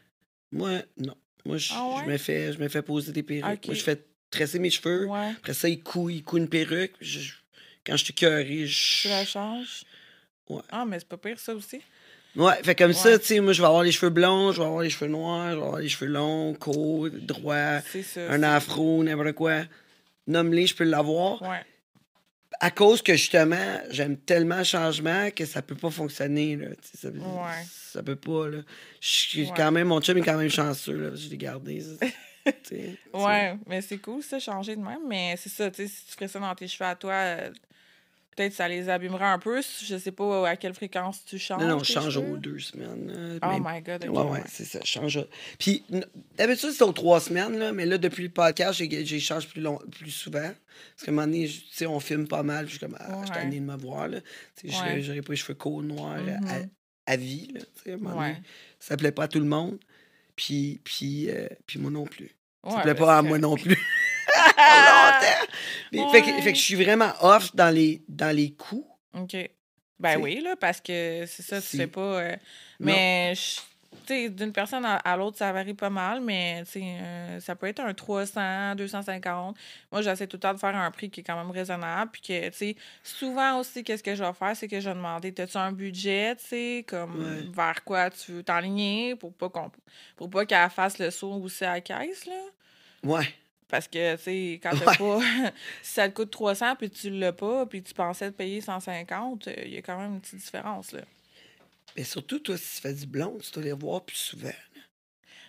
Moi, 0.52 0.82
non. 0.98 1.16
Moi, 1.46 1.58
je, 1.58 1.74
Ah 1.76 1.86
ouais? 1.88 2.02
je 2.06 2.10
me 2.12 2.18
fais, 2.18 2.54
je 2.54 2.60
me 2.60 2.68
fais 2.70 2.82
poser 2.82 3.12
des 3.12 3.24
perruques. 3.24 3.66
Moi, 3.68 3.76
je 3.76 3.84
fais 3.84 4.02
tresser 4.32 4.60
mes 4.60 4.70
cheveux. 4.70 5.06
Ouais. 5.08 5.32
Après 5.38 5.54
ça, 5.54 5.68
il 5.70 5.82
coud, 5.84 6.12
il 6.14 6.24
coud 6.24 6.42
une 6.42 6.50
perruque. 6.50 6.94
Je- 7.02 7.20
je- 7.20 7.34
quand 7.86 7.98
je 7.98 8.04
suis 8.06 8.14
curé, 8.14 8.46
Tu 8.68 9.08
la 9.10 9.24
je... 9.24 9.30
changes? 9.30 9.84
Ouais. 10.50 10.62
Ah, 10.72 10.86
mais 10.86 11.00
c'est 11.00 11.08
pas 11.08 11.18
pire, 11.18 11.38
ça 11.40 11.54
aussi. 11.54 11.82
Ouais, 12.36 12.56
fait 12.64 12.74
comme 12.76 12.94
ça, 12.94 13.20
tu 13.20 13.26
sais, 13.26 13.40
moi, 13.42 13.54
je 13.54 13.62
vais 13.62 13.68
avoir 13.68 13.84
les 13.84 13.92
cheveux 13.92 14.10
blonds, 14.10 14.52
je 14.54 14.60
vais 14.60 14.66
avoir 14.66 14.82
les 14.82 14.90
cheveux 14.90 15.12
noirs, 15.12 15.52
je 15.52 15.56
vais 15.58 15.62
avoir 15.64 15.80
les 15.80 15.90
cheveux 15.90 16.10
longs, 16.10 16.54
courts, 16.56 17.10
droits, 17.12 17.82
un 18.18 18.42
afro, 18.44 19.04
n'importe 19.04 19.34
quoi. 19.34 19.62
Nomme-les, 20.26 20.66
je 20.66 20.76
peux 20.76 20.84
l'avoir. 20.86 21.42
Ouais. 21.44 21.62
À 22.60 22.72
cause 22.72 23.02
que, 23.02 23.14
justement, 23.14 23.80
j'aime 23.90 24.18
tellement 24.18 24.58
le 24.60 24.64
changement 24.64 25.30
que 25.32 25.46
ça 25.46 25.62
peut 25.62 25.76
pas 25.76 25.90
fonctionner, 25.90 26.56
là. 26.56 26.68
Ça, 26.82 27.10
Ouais. 27.10 27.66
ça 27.70 28.04
peut 28.04 28.16
pas, 28.16 28.48
là. 28.50 28.58
Ouais. 28.58 29.50
quand 29.56 29.72
même... 29.72 29.88
Mon 29.88 30.02
chum 30.02 30.18
est 30.18 30.22
quand 30.22 30.38
même 30.38 30.50
chanceux, 30.50 30.98
là, 30.98 31.16
je 31.16 31.30
l'ai 31.30 31.38
gardé. 31.38 31.82
ça, 31.82 32.06
Ouais, 33.14 33.56
mais 33.68 33.82
c'est 33.82 33.98
cool, 34.00 34.22
ça, 34.24 34.40
changer 34.40 34.76
de 34.76 34.82
même. 34.82 35.08
Mais 35.08 35.36
c'est 35.38 35.50
ça, 35.50 35.70
tu 35.72 35.84
sais, 35.84 35.88
si 35.88 36.06
tu 36.06 36.12
ferais 36.14 36.28
ça 36.28 36.40
dans 36.40 36.54
tes 36.56 36.68
cheveux 36.68 36.90
à 36.90 36.96
toi, 36.96 37.14
euh, 37.14 37.50
peut-être 38.36 38.54
ça 38.54 38.68
les 38.68 38.90
abîmerait 38.90 39.26
un 39.26 39.40
peu. 39.40 39.62
Je 39.84 39.98
sais 39.98 40.12
pas 40.12 40.48
à 40.50 40.56
quelle 40.56 40.74
fréquence 40.74 41.24
tu 41.26 41.38
changes. 41.40 41.62
Non, 41.62 41.68
non, 41.68 41.80
je 41.80 41.92
change 41.92 42.14
cheveux. 42.14 42.34
aux 42.34 42.38
deux 42.38 42.60
semaines. 42.60 43.08
là, 43.40 43.40
Oh 43.44 43.60
mais- 43.60 43.76
my 43.78 43.82
god, 43.82 44.06
ok, 44.08 44.16
Ouais, 44.16 44.24
ouais, 44.24 44.32
ouais. 44.32 44.44
c'est 44.48 44.66
ça, 44.66 44.80
je 44.84 44.88
change. 44.88 45.20
Puis, 45.60 45.84
d'habitude, 46.38 46.72
c'est 46.72 46.84
aux 46.84 46.92
trois 46.94 47.20
semaines, 47.20 47.58
là, 47.58 47.72
mais 47.72 47.86
là, 47.86 47.98
depuis 47.98 48.24
le 48.24 48.30
podcast, 48.30 48.82
j'ai 48.84 49.20
changé 49.20 49.48
plus, 49.48 49.62
long, 49.62 49.80
plus 49.92 50.12
souvent. 50.12 50.52
Parce 50.96 51.06
qu'à 51.06 51.12
un 51.12 51.16
moment 51.16 51.28
donné, 51.28 51.48
tu 51.48 51.62
sais, 51.72 51.86
on 51.86 52.00
filme 52.00 52.28
pas 52.28 52.44
mal, 52.44 52.66
je 52.66 52.72
suis 52.72 52.80
comme, 52.80 52.98
ah, 53.00 53.22
je 53.28 53.32
suis 53.50 53.60
de 53.60 53.64
me 53.66 53.76
voir, 53.78 54.08
là. 54.08 54.20
J'aurais- 54.64 55.22
pas 55.22 55.32
les 55.34 55.36
cheveux 55.38 55.54
courts, 55.56 55.84
noirs, 55.84 56.14
à- 56.14 56.20
Mhm. 56.20 56.48
à, 57.08 57.12
à 57.14 57.16
vie, 57.18 57.52
là, 57.54 57.62
à 57.86 57.90
un 57.94 57.98
moment 57.98 58.16
donné. 58.22 58.36
Ça 58.80 58.98
plaît 58.98 59.12
pas 59.12 59.24
à 59.24 59.28
tout 59.28 59.40
le 59.40 59.46
monde, 59.46 59.78
puis, 60.36 60.82
puis, 60.84 61.30
euh, 61.30 61.48
puis 61.68 61.80
moi 61.80 61.92
non 61.92 62.06
plus. 62.06 62.32
Ça 62.68 62.80
plaît 62.82 62.94
ben, 62.94 63.00
pas 63.06 63.18
à 63.18 63.22
moi 63.22 63.38
non 63.40 63.56
plus. 63.58 63.78
Longtemps. 64.70 66.12
Fait, 66.12 66.22
que, 66.22 66.26
Ouais. 66.32 66.42
fait 66.42 66.52
que 66.54 66.58
je 66.58 66.64
suis 66.64 66.76
vraiment 66.84 67.12
off 67.22 67.56
dans 67.56 67.74
les, 67.74 68.02
dans 68.08 68.36
les 68.36 68.52
coups. 68.54 68.86
OK. 69.14 69.36
Ben 70.00 70.18
oui, 70.20 70.42
là, 70.42 70.56
parce 70.60 70.82
que 70.82 71.24
c'est 71.28 71.44
ça, 71.44 71.62
tu 71.62 71.78
sais 71.78 71.88
pas. 71.88 72.02
euh, 72.02 72.36
mais, 72.80 73.34
je- 73.36 73.62
tu 74.06 74.08
sais, 74.08 74.30
d'une 74.30 74.52
personne 74.52 74.84
à, 74.84 74.96
à 74.96 75.16
l'autre, 75.16 75.38
ça 75.38 75.52
varie 75.54 75.76
pas 75.76 75.92
mal, 75.92 76.20
mais, 76.20 76.64
euh, 76.76 77.40
ça 77.40 77.56
peut 77.56 77.68
être 77.68 77.80
un 77.80 77.94
300, 77.94 78.76
250. 78.76 79.56
Moi, 79.92 80.02
j'essaie 80.02 80.26
tout 80.28 80.36
le 80.38 80.42
temps 80.42 80.54
de 80.54 80.60
faire 80.60 80.76
un 80.76 80.90
prix 80.92 81.10
qui 81.12 81.20
est 81.20 81.24
quand 81.24 81.38
même 81.38 81.52
raisonnable. 81.52 82.10
Puis 82.12 82.22
que, 82.22 82.50
tu 82.50 82.58
sais, 82.58 82.76
souvent 83.04 83.60
aussi, 83.60 83.84
qu'est-ce 83.84 84.04
que 84.04 84.16
je 84.16 84.24
vais 84.24 84.34
faire, 84.34 84.56
c'est 84.58 84.68
que 84.68 84.80
je 84.80 84.90
vais 84.90 84.96
demander, 84.96 85.34
as-tu 85.38 85.58
un 85.58 85.72
budget, 85.72 86.36
tu 86.38 86.46
sais, 86.48 86.86
comme 86.88 87.22
Ouais. 87.24 87.48
vers 87.56 87.84
quoi 87.86 88.10
tu 88.10 88.32
veux 88.34 88.44
t'enligner 88.44 89.16
pour 89.16 89.32
pas 89.34 89.48
qu'on 89.50 89.72
pour 90.18 90.30
pas 90.30 90.46
qu'elle 90.46 90.70
fasse 90.72 90.98
le 90.98 91.12
saut 91.12 91.34
aussi 91.36 91.64
à 91.64 91.74
la 91.74 91.82
caisse, 91.82 92.26
là? 92.26 92.34
Ouais. 93.04 93.28
Parce 93.74 93.88
que, 93.88 94.16
tu 94.18 94.22
sais, 94.22 94.60
quand 94.62 94.70
t'as 94.78 94.92
Ouais. 94.92 94.98
pas. 95.00 95.20
si 95.82 95.94
ça 95.96 96.08
te 96.08 96.14
coûte 96.14 96.30
300 96.30 96.76
puis 96.76 96.92
tu 96.92 97.10
l'as 97.10 97.34
pas, 97.34 97.66
puis 97.66 97.82
tu 97.82 97.92
pensais 97.96 98.30
te 98.32 98.38
payer 98.38 98.62
150, 98.62 99.50
il 99.66 99.74
y 99.74 99.78
a 99.78 99.82
quand 99.82 99.98
même 99.98 100.14
une 100.14 100.22
petite 100.22 100.36
différence, 100.42 100.92
là. 100.92 101.02
Mais 101.98 102.04
surtout, 102.04 102.38
toi, 102.38 102.56
si 102.56 102.76
tu 102.76 102.82
fais 102.82 102.94
du 102.94 103.08
blond, 103.08 103.40
tu 103.42 103.52
dois 103.52 103.64
les 103.64 103.72
voir 103.72 104.04
plus 104.04 104.16
souvent. 104.16 104.52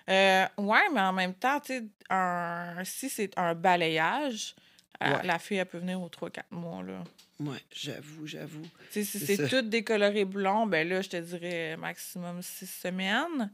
Euh, 0.08 0.46
ouais, 0.56 0.88
mais 0.94 1.00
en 1.02 1.12
même 1.12 1.34
temps, 1.34 1.60
tu 1.60 1.74
sais, 1.74 1.84
un... 2.08 2.82
si 2.84 3.10
c'est 3.10 3.38
un 3.38 3.54
balayage, 3.54 4.54
euh, 5.02 5.16
Ouais. 5.18 5.26
la 5.26 5.38
fille, 5.38 5.58
elle 5.58 5.66
peut 5.66 5.76
venir 5.76 6.00
aux 6.00 6.08
3-4 6.08 6.44
mois, 6.50 6.82
là. 6.82 7.04
Ouais, 7.40 7.58
j'avoue, 7.74 8.26
j'avoue. 8.26 8.66
Tu 8.90 9.04
sais, 9.04 9.18
si 9.18 9.26
C'est 9.36 9.48
tout 9.48 9.60
décoloré 9.60 10.24
blond, 10.24 10.66
ben 10.66 10.88
là, 10.88 11.02
je 11.02 11.10
te 11.10 11.16
dirais 11.18 11.76
maximum 11.76 12.40
6 12.40 12.70
semaines. 12.70 13.52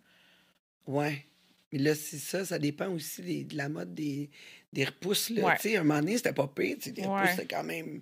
Ouais. 0.87 1.27
Mais 1.73 1.79
là, 1.79 1.95
c'est 1.95 2.19
ça, 2.19 2.45
ça 2.45 2.59
dépend 2.59 2.89
aussi 2.89 3.23
des- 3.23 3.45
de 3.45 3.57
la 3.57 3.69
mode 3.69 3.95
des, 3.95 4.29
des 4.73 4.85
repousses. 4.85 5.31
Là. 5.31 5.43
Ouais. 5.45 5.57
Tu 5.57 5.71
sais, 5.71 5.77
un 5.77 5.85
moment 5.85 6.01
donné, 6.01 6.17
c'était 6.17 6.33
pas 6.33 6.47
pire. 6.49 6.77
tu 6.81 6.91
sais, 6.91 6.95
Les 6.97 7.07
Ouais. 7.07 7.15
repousses, 7.15 7.31
c'était 7.37 7.55
quand 7.55 7.63
même. 7.65 8.01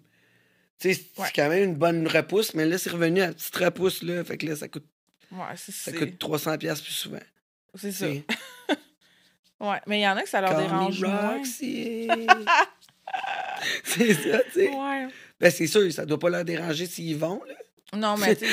Tu 0.78 0.94
sais, 0.94 1.00
c'est 1.14 1.20
Ouais. 1.22 1.28
quand 1.34 1.48
même 1.48 1.64
une 1.70 1.74
bonne 1.76 2.06
repousse, 2.06 2.54
mais 2.54 2.64
là, 2.64 2.78
c'est 2.78 2.90
revenu 2.90 3.20
à 3.20 3.26
la 3.28 3.32
petite 3.32 3.54
repousse, 3.56 4.02
là. 4.02 4.24
Fait 4.24 4.36
que 4.38 4.46
là, 4.46 4.56
ça 4.56 4.68
coûte, 4.68 4.86
ça 5.30 5.54
c'est- 5.56 5.92
coûte 5.92 6.18
300$ 6.18 6.80
plus 6.82 6.92
souvent. 6.92 7.18
C'est 7.74 7.92
ça. 7.92 8.06
Ouais, 9.60 9.80
mais 9.88 9.98
il 9.98 10.02
y 10.02 10.08
en 10.08 10.16
a 10.16 10.22
que 10.22 10.28
ça 10.28 10.40
leur 10.40 10.50
Call 10.50 10.62
dérange. 10.68 11.02
Roxy. 11.04 12.06
c'est 13.84 14.14
ça, 14.14 14.38
tu 14.44 14.52
sais. 14.52 14.68
Ouais. 14.70 15.08
Ben, 15.40 15.50
c'est 15.50 15.66
sûr, 15.66 15.92
ça 15.92 16.06
doit 16.06 16.18
pas 16.18 16.30
leur 16.30 16.44
déranger 16.44 16.86
s'ils 16.86 17.16
vont, 17.16 17.42
là. 17.44 17.54
Non, 17.98 18.16
mais 18.18 18.36
tu 18.36 18.46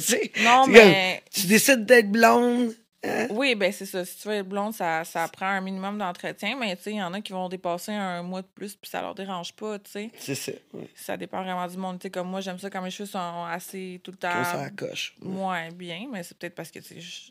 sais, 0.00 0.32
Non, 0.42 0.66
mais. 0.66 1.22
tu 1.32 1.46
décides 1.46 1.86
d'être 1.86 2.10
blonde. 2.10 2.74
Hein? 3.04 3.26
Oui, 3.30 3.54
ben 3.54 3.70
c'est 3.72 3.86
ça. 3.86 4.04
Si 4.04 4.18
tu 4.18 4.28
veux 4.28 4.34
être 4.34 4.48
blonde, 4.48 4.72
ça, 4.74 5.04
ça 5.04 5.28
prend 5.28 5.46
un 5.46 5.60
minimum 5.60 5.98
d'entretien, 5.98 6.56
mais 6.58 6.76
tu 6.76 6.82
sais, 6.82 6.90
il 6.92 6.96
y 6.96 7.02
en 7.02 7.12
a 7.14 7.20
qui 7.20 7.32
vont 7.32 7.48
dépasser 7.48 7.92
un 7.92 8.22
mois 8.22 8.42
de 8.42 8.46
plus, 8.46 8.74
puis 8.74 8.90
ça 8.90 9.00
leur 9.00 9.14
dérange 9.14 9.52
pas, 9.54 9.78
tu 9.78 9.90
sais. 9.90 10.10
C'est 10.18 10.34
ça. 10.34 10.52
Ouais. 10.72 10.88
Ça 10.94 11.16
dépend 11.16 11.42
vraiment 11.42 11.66
du 11.66 11.76
monde. 11.76 11.98
Tu 11.98 12.04
sais, 12.04 12.10
comme 12.10 12.28
moi, 12.28 12.40
j'aime 12.40 12.58
ça 12.58 12.70
quand 12.70 12.82
mes 12.82 12.90
cheveux 12.90 13.08
sont 13.08 13.44
assez 13.44 14.00
tout 14.02 14.10
le 14.10 14.16
Trop 14.16 14.30
ça 14.44 14.68
temps 14.68 14.74
coche. 14.76 15.14
Ouais. 15.22 15.70
bien, 15.72 16.06
mais 16.10 16.22
c'est 16.22 16.36
peut-être 16.36 16.54
parce 16.54 16.70
que, 16.70 16.78
tu 16.80 16.94
sais, 16.94 17.00
je 17.00 17.30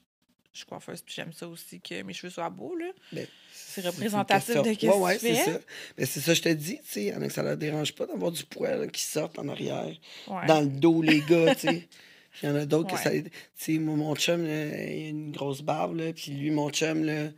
je 0.54 0.60
suis 0.60 0.68
coiffeuse, 0.68 1.02
puis 1.02 1.16
j'aime 1.18 1.34
ça 1.34 1.48
aussi 1.48 1.82
que 1.82 2.04
mes 2.04 2.14
cheveux 2.14 2.30
soient 2.30 2.50
beaux, 2.50 2.76
là. 2.76 2.86
Ben, 3.12 3.26
C'est 3.52 3.84
représentatif 3.84 4.62
de 4.62 4.74
qu'est-ce 4.76 4.86
Ouais, 4.94 5.02
ouais, 5.02 5.16
que 5.16 5.22
tu 5.22 5.36
c'est 5.36 5.52
ça. 5.52 5.60
Mais 5.98 6.06
c'est 6.06 6.20
ça, 6.20 6.34
je 6.36 6.42
te 6.44 6.50
dis, 6.50 6.78
tu 6.78 6.84
sais, 6.86 7.02
il 7.02 7.08
y 7.08 7.14
en 7.16 7.22
a 7.24 7.28
que 7.28 7.34
ça 7.34 7.42
leur 7.42 7.58
dérange 7.58 7.96
pas 7.96 8.06
d'avoir 8.06 8.32
du 8.32 8.44
poil 8.44 8.82
là, 8.82 8.88
qui 8.88 9.02
sortent 9.02 9.40
en 9.40 9.48
arrière, 9.48 9.90
dans 10.28 10.62
le 10.62 10.68
dos, 10.68 11.02
les 11.02 11.22
gars, 11.22 11.56
tu 11.56 11.62
sais. 11.68 11.88
Il 12.42 12.50
y 12.50 12.52
en 12.52 12.56
a 12.56 12.66
d'autres 12.66 12.96
que 12.96 13.00
ça. 13.00 13.12
Ouais. 13.12 13.24
Tu 13.58 13.80
mon 13.80 14.16
chum, 14.16 14.44
là, 14.46 14.66
il 14.66 15.06
a 15.06 15.10
une 15.10 15.32
grosse 15.32 15.62
barbe, 15.62 15.98
là, 15.98 16.14
puis 16.14 16.32
lui, 16.32 16.52
mon 16.52 16.70
chum, 16.70 17.04
là, 17.04 17.30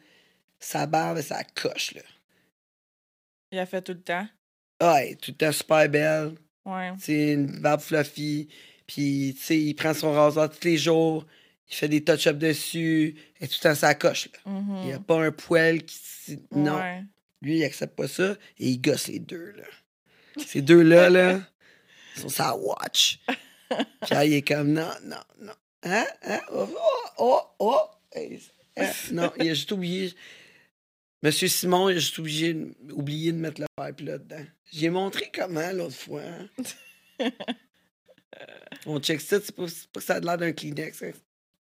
sa 0.60 0.86
barbe, 0.88 1.22
ça 1.22 1.44
coche, 1.44 1.94
là. 1.94 2.02
Il 3.52 3.60
a 3.60 3.66
fait 3.66 3.82
tout 3.82 3.94
le 3.94 4.02
temps? 4.02 4.28
Est 4.82 5.22
tout 5.22 5.32
le 5.32 5.38
temps 5.38 5.52
super 5.52 5.88
belle. 5.90 6.34
Ouais. 6.66 6.92
C'est 7.00 7.34
une 7.34 7.60
barbe 7.60 7.82
fluffy. 7.82 8.50
Puis, 8.88 9.36
tu 9.38 9.44
sais, 9.44 9.58
il 9.58 9.74
prend 9.76 9.94
son 9.94 10.12
rasoir 10.12 10.50
tous 10.50 10.66
les 10.66 10.78
jours. 10.78 11.26
Il 11.70 11.76
fait 11.76 11.88
des 11.88 12.04
touch-ups 12.04 12.38
dessus. 12.38 13.16
Et 13.40 13.48
tout 13.48 13.56
le 13.60 13.70
temps, 13.70 13.76
ça 13.76 13.96
coche, 13.96 14.30
là. 14.34 14.52
Mhm. 14.52 14.78
Il 14.82 14.88
n'y 14.88 14.94
a 14.94 15.00
pas 15.00 15.24
un 15.24 15.32
poil 15.32 15.84
qui. 15.84 16.40
Non. 16.52 16.78
Ouais. 16.78 17.04
Lui, 17.42 17.58
il 17.58 17.64
accepte 17.64 17.96
pas 17.96 18.08
ça 18.08 18.36
et 18.58 18.70
il 18.70 18.82
gosse 18.82 19.08
les 19.08 19.20
deux, 19.20 19.52
là. 19.52 19.64
Ces 20.46 20.62
deux-là, 20.62 21.10
là, 21.10 21.40
ils 22.16 22.22
sont 22.24 22.30
sa 22.30 22.56
watch. 22.56 23.20
Là, 24.12 24.26
il 24.26 24.34
est 24.34 24.48
comme, 24.48 24.72
non, 24.74 24.90
non, 25.04 25.18
non. 25.40 25.54
Hein? 25.84 26.06
Hein? 26.24 26.42
Oh, 26.52 26.68
oh, 26.78 27.10
oh, 27.18 27.42
oh. 27.60 27.82
Hein? 28.78 28.92
Non, 29.12 29.32
il 29.40 29.50
a 29.50 29.54
juste 29.54 29.72
oublié. 29.72 30.14
Monsieur 31.24 31.48
Simon, 31.48 31.90
il 31.90 31.98
a 31.98 32.00
juste 32.00 32.18
oublié, 32.18 32.56
oublié 32.92 33.32
de 33.32 33.38
mettre 33.38 33.62
le 33.62 33.68
pipe 33.76 34.02
là 34.08 34.18
dedans. 34.18 34.46
J'ai 34.72 34.90
montré 34.90 35.32
comment 35.34 35.72
l'autre 35.72 35.96
fois. 35.96 36.22
hein. 36.22 36.50
On 38.86 39.00
check 39.00 39.22
ça, 39.22 39.40
c'est 39.42 39.56
pas, 39.56 39.66
que 39.66 40.02
ça 40.02 40.16
a 40.16 40.20
l'air 40.20 40.38
d'un 40.38 40.52
Kleenex. 40.52 41.04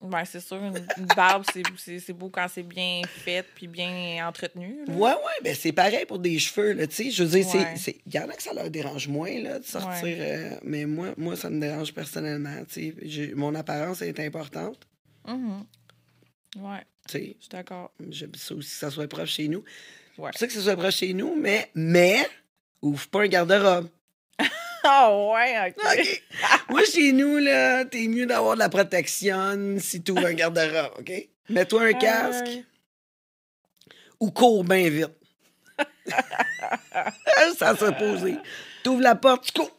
Ben, 0.00 0.24
c'est 0.24 0.40
sûr, 0.40 0.58
une, 0.58 0.76
une 0.96 1.06
barbe, 1.16 1.42
c'est- 1.52 2.12
beau 2.12 2.30
quand 2.30 2.46
c'est 2.48 2.62
bien 2.62 3.02
fait 3.06 3.44
puis 3.56 3.66
bien 3.66 4.24
entretenu. 4.28 4.84
là. 4.86 4.92
Ouais, 4.94 5.10
ouais, 5.12 5.42
ben 5.42 5.54
c'est 5.56 5.72
pareil 5.72 6.06
pour 6.06 6.20
des 6.20 6.38
cheveux, 6.38 6.72
là, 6.72 6.86
tu 6.86 6.94
sais. 6.94 7.10
Je 7.10 7.24
veux 7.24 7.30
dire, 7.30 7.44
c'est- 7.44 7.58
Ouais. 7.58 7.76
c'est- 7.76 7.98
il 8.06 8.14
y 8.14 8.18
en 8.20 8.28
a 8.28 8.32
que 8.34 8.42
ça 8.42 8.52
leur 8.54 8.70
dérange 8.70 9.08
moins, 9.08 9.36
là, 9.40 9.58
de 9.58 9.64
sortir. 9.64 10.04
Ouais. 10.04 10.16
euh, 10.20 10.56
mais 10.62 10.86
moi, 10.86 11.14
moi, 11.16 11.34
ça 11.34 11.50
me 11.50 11.60
dérange 11.60 11.92
personnellement, 11.92 12.64
tu 12.72 12.94
sais. 13.08 13.32
Mon 13.34 13.54
apparence 13.56 14.00
est 14.02 14.20
importante, 14.20 14.86
Mhm. 15.26 15.64
Ouais, 16.58 16.80
tu 17.08 17.12
sais. 17.18 17.36
je 17.36 17.42
suis 17.42 17.48
d'accord. 17.50 17.90
J'aime 18.08 18.34
ça 18.36 18.54
aussi 18.54 18.70
que 18.70 18.76
ça 18.76 18.90
soit 18.90 19.08
proche 19.08 19.32
chez 19.32 19.48
nous. 19.48 19.64
Ouais. 20.16 20.30
C'est 20.32 20.38
ça 20.40 20.46
que 20.46 20.52
ça 20.52 20.62
soit 20.62 20.76
proche 20.76 20.96
chez 20.96 21.12
nous, 21.12 21.34
mais, 21.36 21.70
mais, 21.74 22.18
ouvre 22.82 23.06
pas 23.08 23.22
un 23.22 23.26
garde-robe. 23.28 23.88
Oh, 24.90 25.32
ouais, 25.34 25.74
OK. 25.76 26.22
Moi, 26.70 26.82
chez 26.84 27.12
nous, 27.12 27.36
là, 27.38 27.84
t'es 27.84 28.06
mieux 28.08 28.26
d'avoir 28.26 28.54
de 28.54 28.60
la 28.60 28.68
protection 28.68 29.76
si 29.78 30.02
tu 30.02 30.12
ouvres 30.12 30.26
un 30.26 30.32
garde-robe, 30.34 30.92
OK? 31.00 31.12
Mets-toi 31.50 31.82
un 31.82 31.92
casque 31.94 32.46
Ouais. 32.46 32.64
ou 34.20 34.30
cours 34.30 34.64
bien 34.64 34.88
vite. 34.88 35.10
ça 37.58 37.76
se 37.76 37.90
poser. 37.98 38.36
T'ouvres 38.82 39.02
la 39.02 39.14
porte, 39.14 39.46
tu 39.46 39.52
cours. 39.52 39.70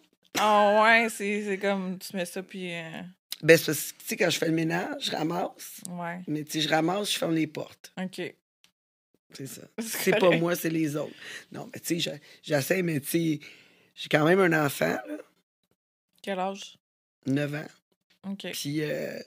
Oh, 0.41 0.81
ouais, 0.83 1.07
c'est 1.09 1.57
comme 1.61 1.97
tu 1.99 2.15
mets 2.15 2.25
ça 2.25 2.41
puis. 2.43 2.73
euh, 2.73 3.01
Ben, 3.41 3.57
c'est 3.57 3.65
parce 3.67 3.91
que, 3.91 3.97
tu 3.99 4.05
sais, 4.07 4.15
quand 4.17 4.29
je 4.29 4.37
fais 4.37 4.45
le 4.47 4.51
ménage, 4.53 5.05
je 5.05 5.11
ramasse. 5.11 5.81
Ouais, 5.89 6.19
Mais, 6.27 6.43
tu 6.43 6.53
sais, 6.53 6.61
je 6.61 6.69
ramasse, 6.69 7.11
je 7.13 7.17
ferme 7.17 7.35
les 7.35 7.47
portes. 7.47 7.91
OK. 8.01 8.21
C'est 9.33 9.47
ça. 9.47 9.61
C'est 9.79 10.17
pas 10.19 10.31
moi, 10.37 10.55
c'est 10.55 10.69
les 10.71 10.95
autres. 10.95 11.13
Non, 11.51 11.69
mais, 11.73 11.79
tu 11.79 11.99
sais, 11.99 12.11
je- 12.11 12.19
j'essaie, 12.51 12.81
mais, 12.81 12.99
tu 12.99 13.07
sais, 13.09 13.39
j'ai 13.99 14.07
quand 14.07 14.23
même 14.23 14.39
un 14.39 14.65
enfant, 14.65 14.95
là, 15.07 15.17
Quel 16.21 16.39
âge? 16.39 16.77
9 17.25 17.53
ans. 17.53 18.31
OK. 18.31 18.47
Puis 18.53 18.81
euh, 18.81 19.19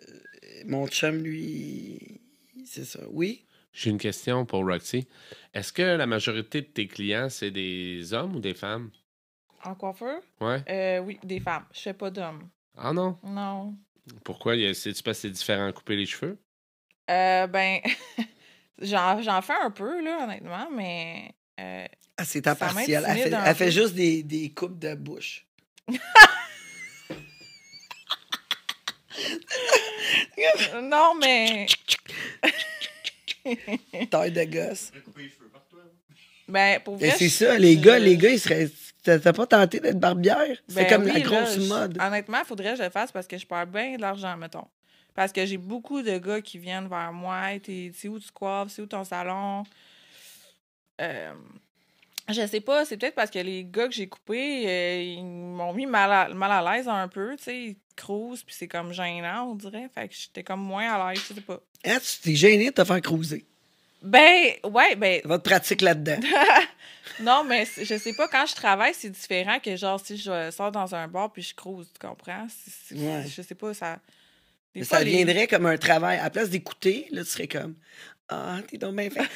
mon 0.64 0.86
chum, 0.86 1.22
lui, 1.22 2.22
c'est 2.64 2.86
ça. 2.86 3.00
Oui? 3.10 3.44
J'ai 3.74 3.90
une 3.90 3.98
question 3.98 4.46
pour 4.46 4.64
Roxy. 4.66 5.06
Est-ce 5.52 5.74
que 5.74 5.82
la 5.82 6.06
majorité 6.06 6.62
de 6.62 6.66
tes 6.66 6.86
clients, 6.86 7.28
c'est 7.28 7.50
des 7.50 8.14
hommes 8.14 8.36
ou 8.36 8.40
des 8.40 8.54
femmes? 8.54 8.90
En 9.62 9.74
coiffeur? 9.74 10.22
Ouais. 10.40 10.62
Euh, 10.70 11.00
oui, 11.00 11.18
des 11.22 11.40
femmes. 11.40 11.66
Je 11.72 11.80
fais 11.80 11.94
pas 11.94 12.10
d'hommes. 12.10 12.48
Ah 12.76 12.94
non? 12.94 13.18
Non. 13.22 13.76
Pourquoi? 14.24 14.54
C'est-tu 14.72 15.02
parce 15.02 15.18
que 15.18 15.22
c'est 15.22 15.30
différent 15.30 15.66
à 15.66 15.72
couper 15.72 15.96
les 15.96 16.06
cheveux? 16.06 16.38
Euh, 17.10 17.46
ben, 17.46 17.80
j'en 18.80 19.20
j'en 19.20 19.42
fais 19.42 19.60
un 19.62 19.70
peu, 19.70 20.02
là, 20.02 20.24
honnêtement, 20.24 20.70
mais. 20.70 21.34
Euh, 21.62 21.86
Ah, 22.16 22.24
c'est 22.24 22.42
temps 22.42 22.54
partiel. 22.56 23.04
Elle 23.08 23.54
fait, 23.54 23.64
elle 23.66 23.72
juste 23.72 23.94
des, 23.94 24.22
des 24.22 24.50
coupes 24.50 24.78
de 24.78 24.94
bouche. 24.94 25.46
non, 30.82 31.14
mais. 31.20 31.66
Taille 34.10 34.32
de 34.32 34.44
gosse. 34.44 34.90
Toi. 35.70 35.80
Ben, 36.48 36.80
pour 36.80 36.94
Et 37.02 37.08
vrai. 37.08 37.16
c'est 37.18 37.28
ça, 37.28 37.58
les 37.58 37.74
je- 37.76 37.80
gars, 37.80 37.98
les 37.98 38.16
gars, 38.16 38.30
ils 38.30 38.40
seraient. 38.40 38.70
T'as 39.02 39.32
pas 39.32 39.46
tenté 39.46 39.80
d'être 39.80 39.98
barbière? 39.98 40.56
C'est 40.68 40.74
Ben 40.84 40.88
comme 40.88 41.02
oui, 41.04 41.12
la 41.12 41.18
là, 41.18 41.24
grosse 41.24 41.54
je- 41.56 41.68
mode. 41.68 41.98
Honnêtement, 42.00 42.38
il 42.38 42.44
faudrait 42.46 42.72
que 42.72 42.78
je 42.78 42.82
le 42.84 42.90
fasse 42.90 43.10
parce 43.10 43.26
que 43.26 43.36
je 43.36 43.44
perds 43.46 43.66
bien 43.66 43.96
de 43.96 44.00
l'argent, 44.00 44.36
mettons. 44.36 44.66
Parce 45.14 45.32
que 45.32 45.44
j'ai 45.44 45.56
beaucoup 45.58 46.02
de 46.02 46.16
gars 46.18 46.40
qui 46.40 46.58
viennent 46.58 46.88
vers 46.88 47.12
moi. 47.12 47.42
C'est 47.94 48.08
où 48.08 48.18
tu 48.20 48.30
coiffes? 48.30 48.70
C'est 48.70 48.80
où 48.82 48.86
ton 48.86 49.02
salon? 49.04 49.64
Euh, 51.00 51.32
je 52.28 52.46
sais 52.46 52.60
pas, 52.60 52.84
c'est 52.84 52.96
peut-être 52.96 53.14
parce 53.14 53.30
que 53.30 53.38
les 53.40 53.64
gars 53.64 53.88
que 53.88 53.94
j'ai 53.94 54.08
coupés, 54.08 54.64
euh, 54.68 55.02
ils 55.02 55.24
m'ont 55.24 55.72
mis 55.72 55.86
mal 55.86 56.12
à, 56.12 56.28
mal 56.34 56.50
à 56.66 56.76
l'aise 56.76 56.88
un 56.88 57.08
peu, 57.08 57.36
tu 57.36 57.44
sais, 57.44 57.58
ils 57.62 57.76
crousent, 57.96 58.42
puis 58.44 58.54
c'est 58.56 58.68
comme 58.68 58.92
gênant, 58.92 59.50
on 59.50 59.54
dirait. 59.54 59.88
Fait 59.94 60.08
que 60.08 60.14
j'étais 60.14 60.42
comme 60.42 60.60
moins 60.60 60.92
à 60.92 61.12
l'aise, 61.12 61.22
je 61.28 61.34
sais 61.34 61.40
pas. 61.40 61.60
Hein, 61.84 61.98
tu 62.00 62.20
t'es 62.22 62.34
gêné 62.36 62.66
de 62.66 62.70
te 62.74 62.84
faire 62.84 63.00
cruiser. 63.00 63.44
Ben, 64.00 64.52
ouais, 64.64 64.96
ben, 64.96 65.20
Votre 65.24 65.42
pratique 65.44 65.80
là-dedans. 65.80 66.18
non, 67.20 67.44
mais 67.44 67.64
je 67.80 67.96
sais 67.98 68.12
pas, 68.14 68.28
quand 68.28 68.46
je 68.46 68.54
travaille, 68.54 68.94
c'est 68.94 69.10
différent 69.10 69.58
que 69.60 69.76
genre 69.76 70.00
si 70.04 70.16
je 70.16 70.50
sors 70.50 70.72
dans 70.72 70.94
un 70.94 71.06
bar 71.08 71.32
puis 71.32 71.42
je 71.42 71.54
crouse, 71.54 71.88
tu 71.92 72.04
comprends? 72.06 72.46
Ouais. 72.92 73.24
Je 73.28 73.42
sais 73.42 73.54
pas, 73.54 73.74
ça. 73.74 73.98
Des 74.74 74.80
Mais 74.80 74.86
fois, 74.86 74.98
ça 74.98 75.04
les- 75.04 75.10
viendrait 75.10 75.46
comme 75.46 75.66
un 75.66 75.76
travail. 75.76 76.18
À 76.18 76.24
la 76.24 76.30
place 76.30 76.48
d'écouter, 76.50 77.06
là, 77.10 77.22
tu 77.22 77.30
serais 77.30 77.46
comme 77.46 77.74
Ah, 78.32 78.58
t'es 78.68 78.78
donc 78.78 78.96
bien 78.96 79.10
fait. 79.10 79.28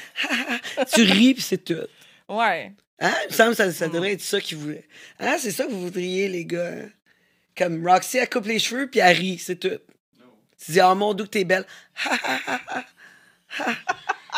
tu 0.94 1.02
ris, 1.02 1.34
puis 1.34 1.42
c'est 1.42 1.62
tout. 1.64 1.86
Ouais. 2.28 2.72
Hein? 3.00 3.14
Il 3.24 3.28
me 3.30 3.32
semble 3.34 3.50
que 3.50 3.56
ça, 3.56 3.72
ça 3.72 3.88
Mm. 3.88 3.92
devrait 3.92 4.12
être 4.12 4.22
ça 4.22 4.40
qu'ils 4.40 4.58
voulaient. 4.58 4.86
Hein? 5.20 5.36
C'est 5.38 5.50
ça 5.52 5.64
que 5.66 5.70
vous 5.70 5.80
voudriez, 5.82 6.28
les 6.28 6.44
gars. 6.44 6.68
hein? 6.72 6.88
Comme 7.56 7.86
Roxy, 7.86 8.18
elle 8.18 8.28
coupe 8.28 8.46
les 8.46 8.58
cheveux, 8.58 8.88
puis 8.88 9.00
elle 9.00 9.16
rit, 9.16 9.38
c'est 9.38 9.56
tout. 9.56 9.78
Tu 10.64 10.72
dis, 10.72 10.80
oh 10.82 10.94
mon 10.94 11.12
dieu, 11.14 11.24
que 11.26 11.30
t'es 11.30 11.44
belle. 11.44 11.66
Ha, 12.04 12.10
ha, 12.14 12.40
ha, 12.46 12.60
ha. 12.68 12.84
Ha, 13.58 13.64
ha, 13.70 13.76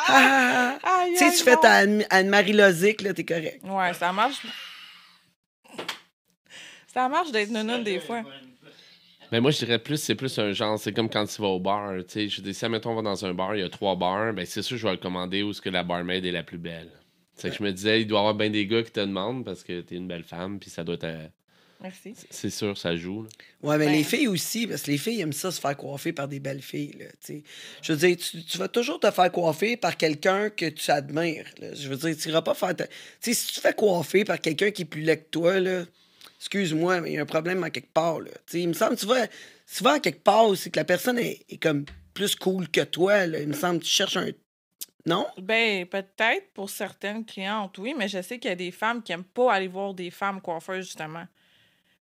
ha, 0.08 0.78
ha. 0.84 1.00
Aïe, 1.02 1.12
Tu 1.12 1.18
sais, 1.18 1.24
aïe, 1.26 1.36
tu 1.36 1.42
fais 1.44 1.54
non. 1.54 1.60
ta 1.60 1.72
Anne- 1.72 2.06
Anne-Marie 2.10 2.52
Lozic, 2.52 3.00
là, 3.02 3.14
t'es 3.14 3.24
correct. 3.24 3.60
Ouais, 3.64 3.94
ça 3.94 4.12
marche. 4.12 4.38
Ça 6.92 7.08
marche 7.08 7.30
d'être 7.30 7.50
nounoune 7.50 7.84
des 7.84 8.00
fois. 8.00 8.22
Ben 9.30 9.40
moi, 9.40 9.50
je 9.50 9.58
dirais 9.58 9.78
plus, 9.78 9.98
c'est 9.98 10.14
plus 10.14 10.38
un 10.38 10.52
genre, 10.52 10.78
c'est 10.78 10.92
comme 10.92 11.10
quand 11.10 11.26
tu 11.26 11.40
vas 11.42 11.48
au 11.48 11.60
bar. 11.60 11.92
Tu 11.98 12.04
sais, 12.08 12.28
je 12.28 12.40
dis, 12.40 12.54
si, 12.54 12.64
admettons, 12.64 12.90
on 12.92 12.94
va 12.96 13.02
dans 13.02 13.24
un 13.26 13.34
bar, 13.34 13.54
il 13.54 13.60
y 13.60 13.64
a 13.64 13.68
trois 13.68 13.94
bars, 13.94 14.32
ben 14.32 14.46
c'est 14.46 14.62
sûr, 14.62 14.76
je 14.78 14.86
vais 14.86 14.92
le 14.92 14.98
commander 14.98 15.42
où 15.42 15.50
est-ce 15.50 15.60
que 15.60 15.68
la 15.68 15.82
barmaid 15.82 16.24
est 16.24 16.32
la 16.32 16.42
plus 16.42 16.58
belle. 16.58 16.90
C'est 17.34 17.50
que 17.50 17.56
je 17.56 17.62
me 17.62 17.70
disais, 17.72 18.00
il 18.00 18.06
doit 18.06 18.18
y 18.18 18.20
avoir 18.20 18.34
bien 18.34 18.50
des 18.50 18.66
gars 18.66 18.82
qui 18.82 18.90
te 18.90 19.00
demandent 19.00 19.44
parce 19.44 19.62
que 19.62 19.80
t'es 19.82 19.94
une 19.96 20.08
belle 20.08 20.24
femme, 20.24 20.58
puis 20.58 20.70
ça 20.70 20.82
doit 20.82 20.96
être. 21.00 21.30
Merci. 21.80 22.12
C'est 22.30 22.50
sûr, 22.50 22.76
ça 22.76 22.96
joue. 22.96 23.22
là. 23.22 23.28
Ouais, 23.62 23.78
mais 23.78 23.84
Ben. 23.86 23.92
les 23.92 24.02
filles 24.02 24.26
aussi, 24.26 24.66
parce 24.66 24.82
que 24.82 24.90
les 24.90 24.98
filles 24.98 25.20
aiment 25.20 25.32
ça 25.32 25.52
se 25.52 25.60
faire 25.60 25.76
coiffer 25.76 26.12
par 26.12 26.26
des 26.26 26.40
belles 26.40 26.62
filles. 26.62 26.96
Là, 26.98 27.04
tu 27.24 27.34
sais. 27.34 27.42
je 27.82 27.92
veux 27.92 27.98
dire, 28.08 28.16
tu, 28.16 28.42
tu 28.42 28.58
vas 28.58 28.66
toujours 28.66 28.98
te 28.98 29.08
faire 29.12 29.30
coiffer 29.30 29.76
par 29.76 29.96
quelqu'un 29.96 30.50
que 30.50 30.66
tu 30.70 30.90
admires. 30.90 31.46
là. 31.60 31.74
Je 31.74 31.88
veux 31.88 31.96
dire, 31.96 32.16
tu 32.16 32.30
iras 32.30 32.42
pas 32.42 32.54
faire. 32.54 32.74
ta- 32.74 32.88
Tu 32.88 32.92
sais, 33.20 33.34
si 33.34 33.46
tu 33.46 33.54
te 33.54 33.60
fais 33.60 33.74
coiffer 33.74 34.24
par 34.24 34.40
quelqu'un 34.40 34.72
qui 34.72 34.82
est 34.82 34.86
plus 34.86 35.02
laid 35.02 35.18
que 35.18 35.30
toi, 35.30 35.60
là, 35.60 35.84
excuse-moi, 36.38 37.00
mais 37.00 37.10
il 37.10 37.14
y 37.14 37.18
a 37.18 37.22
un 37.22 37.26
problème 37.26 37.62
à 37.64 37.70
quelque 37.70 37.92
part. 37.92 38.20
Là. 38.20 38.30
Il 38.52 38.68
me 38.68 38.72
semble, 38.72 38.96
tu 38.96 39.06
vas, 39.06 39.26
tu 39.26 39.82
vas 39.82 39.92
à 39.92 40.00
quelque 40.00 40.22
part, 40.22 40.56
c'est 40.56 40.70
que 40.70 40.78
la 40.78 40.84
personne 40.84 41.18
est, 41.18 41.44
est 41.48 41.58
comme 41.58 41.84
plus 42.14 42.34
cool 42.36 42.68
que 42.68 42.82
toi. 42.82 43.26
Là. 43.26 43.40
Il 43.40 43.48
me 43.48 43.52
semble 43.54 43.80
que 43.80 43.84
tu 43.84 43.90
cherches 43.90 44.16
un. 44.16 44.30
Non? 45.06 45.26
Ben, 45.38 45.86
peut-être 45.86 46.52
pour 46.52 46.68
certaines 46.68 47.24
clientes, 47.24 47.78
oui, 47.78 47.94
mais 47.96 48.08
je 48.08 48.20
sais 48.20 48.38
qu'il 48.38 48.50
y 48.50 48.52
a 48.52 48.56
des 48.56 48.70
femmes 48.70 49.02
qui 49.02 49.12
aiment 49.12 49.24
pas 49.24 49.52
aller 49.54 49.68
voir 49.68 49.94
des 49.94 50.10
femmes 50.10 50.40
coiffeuses, 50.40 50.86
justement. 50.86 51.26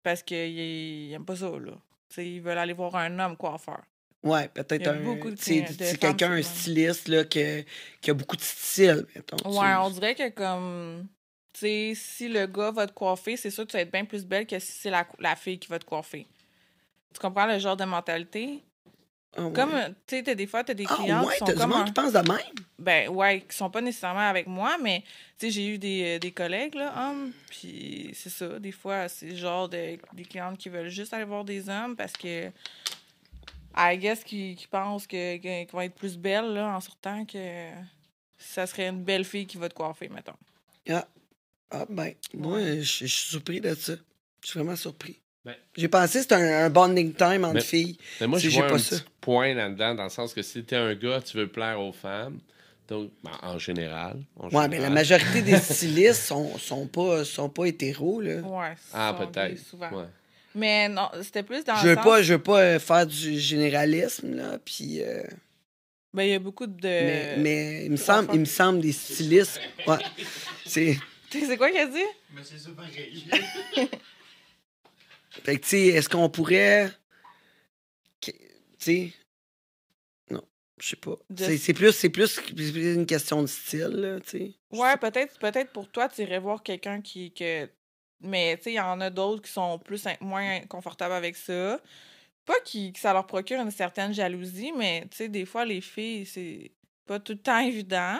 Parce 0.03 0.23
qu'ils 0.23 1.09
n'aiment 1.09 1.25
pas 1.25 1.35
ça, 1.35 1.49
là. 1.49 1.73
Ils 2.17 2.41
veulent 2.41 2.57
aller 2.57 2.73
voir 2.73 2.95
un 2.95 3.19
homme 3.19 3.35
coiffeur. 3.35 3.81
Ouais, 4.23 4.47
peut-être 4.47 4.87
un. 4.87 5.35
c'est 5.35 5.97
quelqu'un, 5.99 6.31
un 6.31 6.41
styliste 6.41 7.09
là, 7.09 7.25
qui 7.25 7.41
a 7.41 8.13
beaucoup 8.13 8.37
de 8.37 8.41
style. 8.41 9.05
mettons, 9.15 9.49
Ouais, 9.49 9.73
on 9.81 9.89
dirait 9.89 10.15
que 10.15 10.29
comme. 10.29 11.07
Tu 11.53 11.59
sais, 11.59 11.93
si 11.95 12.27
le 12.29 12.47
gars 12.47 12.71
va 12.71 12.87
te 12.87 12.93
coiffer, 12.93 13.37
c'est 13.37 13.51
sûr 13.51 13.65
que 13.65 13.71
tu 13.71 13.77
vas 13.77 13.81
être 13.83 13.91
bien 13.91 14.05
plus 14.05 14.25
belle 14.25 14.47
que 14.47 14.57
si 14.59 14.71
c'est 14.71 14.89
la, 14.89 15.07
la 15.19 15.35
fille 15.35 15.59
qui 15.59 15.67
va 15.69 15.77
te 15.79 15.85
coiffer. 15.85 16.25
Tu 17.13 17.19
comprends 17.19 17.45
le 17.45 17.59
genre 17.59 17.77
de 17.77 17.83
mentalité? 17.85 18.63
Ah, 19.35 19.45
ouais. 19.47 19.53
Comme, 19.53 19.73
euh, 19.75 19.89
tu 20.07 20.23
sais, 20.23 20.35
des 20.35 20.47
fois, 20.47 20.63
t'as 20.63 20.73
des 20.73 20.85
Ah, 20.89 20.95
clients 20.95 21.23
ouais, 21.23 21.33
qui 21.33 21.37
sont 21.39 21.45
du 21.45 21.53
comme. 21.53 21.69
monde 21.69 21.81
un- 21.81 21.85
qui 21.85 21.91
pense 21.91 22.11
de 22.13 22.19
même. 22.19 22.37
Ben, 22.79 23.07
ouais, 23.09 23.41
qui 23.41 23.55
sont 23.55 23.69
pas 23.69 23.81
nécessairement 23.81 24.27
avec 24.27 24.47
moi, 24.47 24.77
mais, 24.81 25.01
tu 25.37 25.45
sais, 25.45 25.51
j'ai 25.51 25.67
eu 25.75 25.77
des, 25.77 26.15
euh, 26.15 26.19
des 26.19 26.31
collègues, 26.31 26.73
là, 26.73 26.91
hommes, 27.09 27.31
puis 27.49 28.09
c'est 28.15 28.29
ça, 28.31 28.57
des 28.59 28.71
fois, 28.71 29.07
c'est 29.07 29.27
le 29.29 29.35
genre 29.35 29.69
de, 29.69 29.97
des 30.13 30.25
clientes 30.25 30.57
qui 30.57 30.69
veulent 30.69 30.89
juste 30.89 31.13
aller 31.13 31.23
voir 31.23 31.45
des 31.45 31.69
hommes 31.69 31.95
parce 31.95 32.13
que, 32.13 32.51
I 33.75 33.97
guess, 33.97 34.23
qui, 34.23 34.55
qui 34.55 34.67
pensent 34.67 35.05
qu'ils 35.07 35.67
vont 35.71 35.81
être 35.81 35.95
plus 35.95 36.17
belles, 36.17 36.53
là, 36.53 36.75
en 36.75 36.79
sortant 36.81 37.25
que 37.25 37.69
ça 38.39 38.65
serait 38.67 38.87
une 38.89 39.03
belle 39.03 39.23
fille 39.23 39.45
qui 39.47 39.57
va 39.57 39.69
te 39.69 39.73
coiffer, 39.75 40.09
mettons. 40.09 40.33
Ah, 40.89 41.07
ah 41.73 41.85
ben, 41.89 42.13
moi, 42.33 42.59
je 42.59 42.81
je 42.81 43.05
suis 43.05 43.07
surpris 43.31 43.59
de 43.61 43.73
ça. 43.75 43.93
Je 44.41 44.47
suis 44.47 44.59
vraiment 44.59 44.75
surpris. 44.75 45.19
Ben- 45.45 45.55
J'ai 45.75 45.87
pensé 45.89 46.19
que 46.19 46.21
c'était 46.23 46.35
un, 46.35 46.65
un 46.65 46.69
bonding 46.69 47.13
time 47.13 47.43
entre 47.43 47.61
filles. 47.61 47.97
Mais 48.21 48.27
moi, 48.27 48.39
Si 48.39 48.45
je 48.45 48.51
j'ai 48.51 48.59
vois 48.59 48.69
pas 48.69 48.75
un 48.75 48.77
ça. 48.79 48.95
petit 48.97 49.05
point 49.19 49.53
là-dedans, 49.53 49.95
dans 49.95 50.03
le 50.05 50.09
sens 50.09 50.33
que 50.33 50.41
si 50.41 50.63
t'es 50.63 50.75
un 50.77 50.93
gars, 50.95 51.21
tu 51.21 51.35
veux 51.37 51.47
plaire 51.47 51.79
aux 51.81 51.91
femmes. 51.91 52.39
Donc, 52.87 53.11
ben, 53.23 53.31
en 53.41 53.57
général. 53.57 54.19
en 54.37 54.45
Ouais, 54.49 54.67
mais 54.67 54.77
la 54.79 54.87
général. 54.87 54.93
majorité 54.93 55.41
des 55.41 55.57
stylistes 55.59 56.23
sont, 56.23 56.57
sont, 56.57 56.85
pas, 56.87 57.23
sont 57.25 57.49
pas 57.49 57.65
hétéros, 57.65 58.21
là. 58.21 58.35
Ouais, 58.41 58.73
Ah, 58.93 59.15
peut-être. 59.17 59.57
souvent. 59.59 59.89
Ouais. 59.91 60.05
Mais 60.55 60.87
non, 60.89 61.09
c'était 61.21 61.43
plus 61.43 61.63
dans 61.63 61.75
Je 61.77 61.83
le 61.83 61.89
veux 61.89 61.95
sens... 61.95 62.03
pas, 62.05 62.21
je 62.21 62.33
veux 62.33 62.41
pas 62.43 62.59
euh, 62.61 62.79
faire 62.79 63.07
du 63.07 63.39
généralisme, 63.39 64.35
là, 64.35 64.59
puis... 64.63 65.01
euh, 65.01 65.23
Ben, 66.13 66.23
il 66.23 66.29
y 66.31 66.33
a 66.35 66.39
beaucoup 66.39 66.67
de... 66.67 66.77
mais, 66.83 67.37
mais 67.37 67.85
il 67.85 67.91
me 67.91 67.95
semble, 67.97 68.29
il 68.33 68.39
me 68.41 68.45
semble 68.45 68.81
des 68.81 68.91
stylistes... 68.91 69.59
Ouais, 69.87 69.97
c'est... 70.65 70.97
C'est 71.39 71.57
quoi 71.57 71.69
qu'il 71.69 71.79
a 71.79 71.87
dit? 71.87 71.97
Mais 72.33 72.43
c'est 72.43 72.57
ça 72.57 72.69
pareil. 72.71 73.25
Fait 75.43 75.57
que, 75.57 75.63
tu 75.63 75.69
sais, 75.69 75.87
est-ce 75.87 76.07
qu'on 76.09 76.29
pourrait... 76.29 76.91
Tu 78.21 78.31
sais... 78.77 79.11
Non, 80.29 80.43
je 80.79 80.89
sais 80.89 80.95
pas. 80.95 81.15
De- 81.29 81.43
C'est 81.43 81.57
c'est 81.57 81.73
plus, 81.73 81.91
c'est 81.91 82.09
plus 82.09 82.37
une 82.93 83.05
question 83.05 83.41
de 83.41 83.47
style, 83.47 83.87
là, 83.87 84.19
tu 84.19 84.29
sais. 84.29 84.51
Ouais, 84.71 84.95
peut-être 84.97 85.39
peut-être 85.39 85.71
pour 85.71 85.89
toi, 85.89 86.07
tu 86.09 86.21
irais 86.21 86.39
voir 86.39 86.61
quelqu'un 86.61 87.01
qui. 87.01 87.33
Que... 87.33 87.69
Mais 88.21 88.55
tu 88.57 88.63
sais, 88.63 88.71
il 88.73 88.75
y 88.75 88.79
en 88.79 89.01
a 89.01 89.09
d'autres 89.09 89.41
qui 89.41 89.51
sont 89.51 89.79
plus 89.79 90.05
in- 90.05 90.15
moins 90.21 90.59
confortables 90.67 91.13
avec 91.13 91.35
ça. 91.35 91.81
Pas 92.45 92.59
qui, 92.63 92.93
que 92.93 92.99
ça 92.99 93.11
leur 93.13 93.25
procure 93.25 93.59
une 93.61 93.71
certaine 93.71 94.13
jalousie, 94.13 94.71
mais 94.77 95.07
tu 95.09 95.17
sais, 95.17 95.29
des 95.29 95.45
fois, 95.45 95.65
les 95.65 95.81
filles, 95.81 96.25
c'est 96.25 96.71
pas 97.05 97.19
tout 97.19 97.33
le 97.33 97.39
temps 97.39 97.59
évident. 97.59 98.19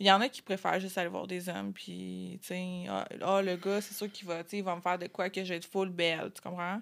Il 0.00 0.06
y 0.06 0.12
en 0.12 0.20
a 0.20 0.28
qui 0.28 0.42
préfèrent 0.42 0.80
juste 0.80 0.98
aller 0.98 1.08
voir 1.08 1.26
des 1.26 1.48
hommes, 1.48 1.72
puis 1.72 2.38
tu 2.42 2.48
sais, 2.48 2.84
ah, 2.88 3.06
ah, 3.22 3.42
le 3.42 3.56
gars, 3.56 3.80
c'est 3.80 3.94
sûr 3.94 4.10
qu'il 4.10 4.26
va, 4.26 4.42
il 4.52 4.62
va 4.62 4.76
me 4.76 4.80
faire 4.80 4.98
de 4.98 5.06
quoi 5.06 5.30
que 5.30 5.42
je 5.44 5.50
vais 5.50 5.56
être 5.56 5.70
full 5.70 5.90
belle, 5.90 6.30
tu 6.34 6.40
comprends? 6.42 6.80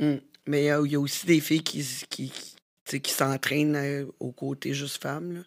Hum. 0.00 0.20
Mais 0.46 0.62
il 0.62 0.66
y, 0.66 0.70
a- 0.70 0.80
il 0.84 0.92
y 0.92 0.96
a 0.96 1.00
aussi 1.00 1.26
des 1.26 1.40
filles 1.40 1.62
qui, 1.62 1.84
qui, 2.08 2.32
qui, 3.00 3.10
s'entraînent 3.12 3.76
euh, 3.76 4.06
au 4.18 4.32
côté 4.32 4.72
juste 4.72 5.02
femmes, 5.02 5.32
là, 5.32 5.40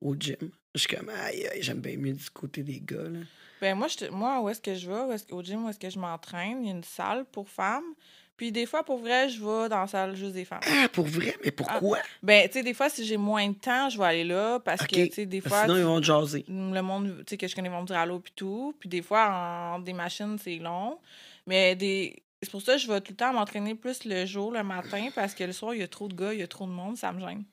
au 0.00 0.14
gym. 0.14 0.36
Je 0.74 0.80
suis 0.80 0.96
comme, 0.96 1.08
aïe, 1.08 1.46
aïe, 1.48 1.62
j'aime 1.62 1.80
bien 1.80 1.96
mieux 1.96 2.12
du 2.12 2.30
côté 2.30 2.62
des 2.62 2.80
gars, 2.80 3.08
là. 3.08 3.20
Ben 3.60 3.76
moi, 3.76 3.88
je 3.88 4.08
moi, 4.08 4.40
où 4.40 4.48
est-ce 4.48 4.60
que 4.60 4.74
je 4.74 4.90
vais? 4.90 5.00
Où 5.02 5.12
est-ce- 5.12 5.32
au 5.34 5.42
gym, 5.42 5.64
où 5.64 5.68
est-ce 5.68 5.78
que 5.78 5.90
je 5.90 5.98
m'entraîne? 5.98 6.62
Il 6.62 6.68
y 6.68 6.70
a 6.70 6.74
une 6.74 6.84
salle 6.84 7.26
pour 7.26 7.48
femmes. 7.48 7.94
Puis 8.40 8.52
des 8.52 8.64
fois, 8.64 8.82
pour 8.82 8.96
vrai, 8.96 9.28
je 9.28 9.38
vais 9.38 9.68
dans 9.68 9.80
la 9.82 9.86
salle 9.86 10.16
juste 10.16 10.32
des 10.32 10.46
femmes. 10.46 10.62
Ah, 10.66 10.88
pour 10.90 11.04
vrai? 11.04 11.36
Mais 11.44 11.50
pourquoi? 11.50 11.98
Ben, 12.22 12.48
tu 12.48 12.54
sais, 12.54 12.62
des 12.62 12.72
fois, 12.72 12.88
si 12.88 13.04
j'ai 13.04 13.18
moins 13.18 13.46
de 13.46 13.54
temps, 13.54 13.90
je 13.90 13.98
vais 13.98 14.04
aller 14.06 14.24
là 14.24 14.58
parce 14.60 14.86
que, 14.86 15.08
tu 15.08 15.12
sais, 15.12 15.26
des 15.26 15.42
fois, 15.42 15.64
Sinon, 15.64 15.76
ils 15.76 15.84
vont 15.84 16.00
te 16.00 16.06
jaser. 16.06 16.46
le 16.48 16.80
monde, 16.80 17.18
tu 17.18 17.24
sais, 17.28 17.36
que 17.36 17.46
je 17.46 17.54
connais 17.54 17.68
vont 17.68 17.82
me 17.82 17.86
dire 17.86 17.98
allô 17.98 18.18
puis 18.18 18.32
tout. 18.34 18.74
Puis 18.80 18.88
des 18.88 19.02
fois, 19.02 19.74
en 19.74 19.78
des 19.80 19.92
machines, 19.92 20.38
c'est 20.42 20.56
long. 20.56 20.98
Mais 21.46 21.76
des... 21.76 22.22
c'est 22.40 22.50
pour 22.50 22.62
ça 22.62 22.76
que 22.76 22.78
je 22.78 22.88
vais 22.88 23.02
tout 23.02 23.12
le 23.12 23.16
temps 23.16 23.30
m'entraîner 23.34 23.74
plus 23.74 24.06
le 24.06 24.24
jour, 24.24 24.52
le 24.52 24.62
matin, 24.62 25.08
parce 25.14 25.34
que 25.34 25.44
le 25.44 25.52
soir, 25.52 25.74
il 25.74 25.80
y 25.80 25.84
a 25.84 25.88
trop 25.88 26.08
de 26.08 26.14
gars, 26.14 26.32
il 26.32 26.40
y 26.40 26.42
a 26.42 26.48
trop 26.48 26.64
de 26.64 26.72
monde, 26.72 26.96
ça 26.96 27.12
me 27.12 27.20
gêne. 27.20 27.44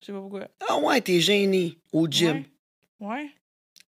Je 0.00 0.06
sais 0.06 0.12
pas 0.12 0.18
pourquoi. 0.18 0.48
Ah 0.68 0.78
ouais, 0.78 1.00
t'es 1.00 1.20
gêné 1.20 1.78
au 1.92 2.08
gym. 2.08 2.42
Ouais. 2.98 3.30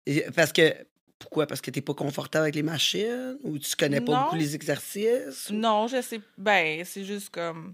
Ouais. 0.05 0.25
Parce 0.35 0.53
que, 0.53 0.75
pourquoi? 1.21 1.47
Parce 1.47 1.61
que 1.61 1.71
t'es 1.71 1.81
pas 1.81 1.93
confortable 1.93 2.43
avec 2.43 2.55
les 2.55 2.63
machines? 2.63 3.37
Ou 3.43 3.57
tu 3.57 3.75
connais 3.75 4.01
pas 4.01 4.11
Non. 4.11 4.23
beaucoup 4.23 4.35
les 4.35 4.55
exercices? 4.55 5.49
ou- 5.49 5.53
Non, 5.53 5.87
je 5.87 6.01
sais. 6.01 6.19
Ben, 6.37 6.83
c'est 6.85 7.05
juste 7.05 7.29
comme. 7.29 7.73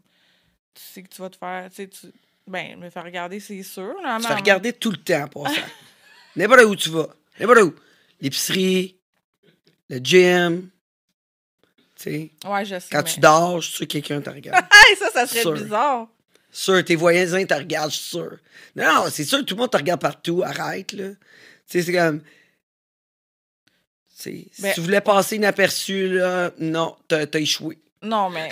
tu 0.75 0.81
sais 0.83 1.01
que 1.03 1.09
tu 1.09 1.21
vas 1.21 1.29
te 1.29 1.37
faire. 1.37 1.69
Tu 1.69 1.75
sais, 1.77 1.87
tu... 1.87 2.07
Ben, 2.45 2.77
me 2.79 2.89
faire 2.89 3.03
regarder, 3.03 3.39
c'est 3.39 3.61
sûr. 3.63 3.93
Là, 4.03 4.17
Tu 4.21 4.27
fais 4.27 4.33
regarder 4.33 4.71
tout 4.73 4.91
le 4.91 4.97
temps 4.97 5.27
pour 5.27 5.47
ça. 5.49 5.61
N'importe 6.35 6.61
où 6.65 6.75
tu 6.75 6.89
vas. 6.89 7.07
N'importe 7.39 7.59
où. 7.61 7.73
L'épicerie, 8.21 8.95
le 9.89 9.97
gym. 9.97 10.69
Tu 11.95 12.03
sais, 12.03 12.31
Ouais, 12.47 12.63
je 12.63 12.79
sais. 12.79 12.87
quand 12.91 12.99
mais- 13.03 13.11
tu 13.11 13.19
dors, 13.19 13.59
je 13.61 13.67
suis 13.67 13.77
sûr 13.77 13.87
que 13.87 13.91
quelqu'un 13.93 14.21
te 14.21 14.29
regarde. 14.29 14.63
Hey, 14.89 14.95
ça, 14.95 15.09
ça 15.11 15.25
serait 15.27 15.41
Sûr. 15.41 15.53
bizarre. 15.53 16.07
sûr, 16.51 16.83
tes 16.85 16.95
voisins 16.95 17.43
te 17.45 17.53
regardent, 17.53 17.91
je 17.91 17.97
suis 17.97 18.09
sûr. 18.09 18.37
Non, 18.75 18.85
non, 18.93 19.05
c'est 19.11 19.25
sûr, 19.25 19.43
tout 19.45 19.55
le 19.55 19.61
monde 19.61 19.71
te 19.71 19.77
regarde 19.77 19.99
partout. 19.99 20.43
Arrête, 20.45 20.91
là. 20.93 21.09
Tu 21.09 21.15
sais, 21.67 21.81
c'est 21.81 21.91
comme. 21.93 22.21
Si 24.17 24.49
tu 24.73 24.81
voulais 24.81 25.01
passer 25.01 25.35
inaperçu, 25.35 26.09
là, 26.09 26.51
non, 26.57 26.97
t'as 27.07 27.27
échoué. 27.39 27.77
Non, 28.01 28.29
mais. 28.29 28.49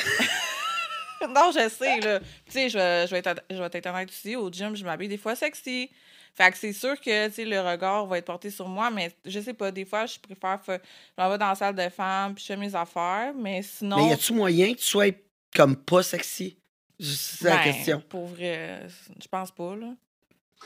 non, 1.28 1.52
je 1.52 1.70
sais, 1.70 2.00
là. 2.00 2.20
Tu 2.20 2.26
sais, 2.50 2.70
je 2.70 2.78
vais, 2.78 3.08
je 3.08 3.12
vais 3.12 3.20
être, 3.20 3.42
je 3.50 3.56
vais 3.56 3.70
être 3.72 3.88
honnête 3.88 4.10
aussi. 4.10 4.36
Au 4.36 4.52
gym, 4.52 4.76
je 4.76 4.84
m'habille 4.84 5.08
des 5.08 5.18
fois 5.18 5.36
sexy. 5.36 5.90
Fait 6.36 6.52
que 6.52 6.58
c'est 6.58 6.74
sûr 6.74 7.00
que, 7.00 7.28
tu 7.30 7.34
sais, 7.34 7.46
le 7.46 7.60
regard 7.62 8.06
va 8.06 8.18
être 8.18 8.26
porté 8.26 8.52
sur 8.52 8.68
moi, 8.68 8.92
mais 8.92 9.12
je 9.26 9.40
sais 9.40 9.54
pas, 9.54 9.72
des 9.72 9.86
fois, 9.86 10.06
je 10.06 10.20
préfère. 10.20 10.62
fa- 10.62 10.78
Je 10.78 11.24
m'en 11.24 11.30
vais 11.30 11.38
dans 11.38 11.48
la 11.50 11.56
salle 11.56 11.76
de 11.76 11.90
femmes, 11.90 12.36
puis 12.36 12.44
je 12.44 12.48
fais 12.48 12.58
mes 12.58 12.76
affaires, 12.76 13.34
mais 13.34 13.62
sinon. 13.64 13.98
Mais 13.98 14.10
y 14.10 14.14
a-tu 14.14 14.34
moyen 14.34 14.74
que 14.74 14.80
tu 14.80 14.86
sois 14.86 15.14
comme 15.56 15.78
pas 15.78 16.04
sexy? 16.04 16.58
C'est 17.00 17.46
la 17.46 17.58
ben, 17.58 17.64
question. 17.64 18.04
Pour 18.10 18.28
vrai, 18.28 18.82
je 19.22 19.28
pense 19.28 19.52
pas, 19.52 19.76
là. 19.76 19.94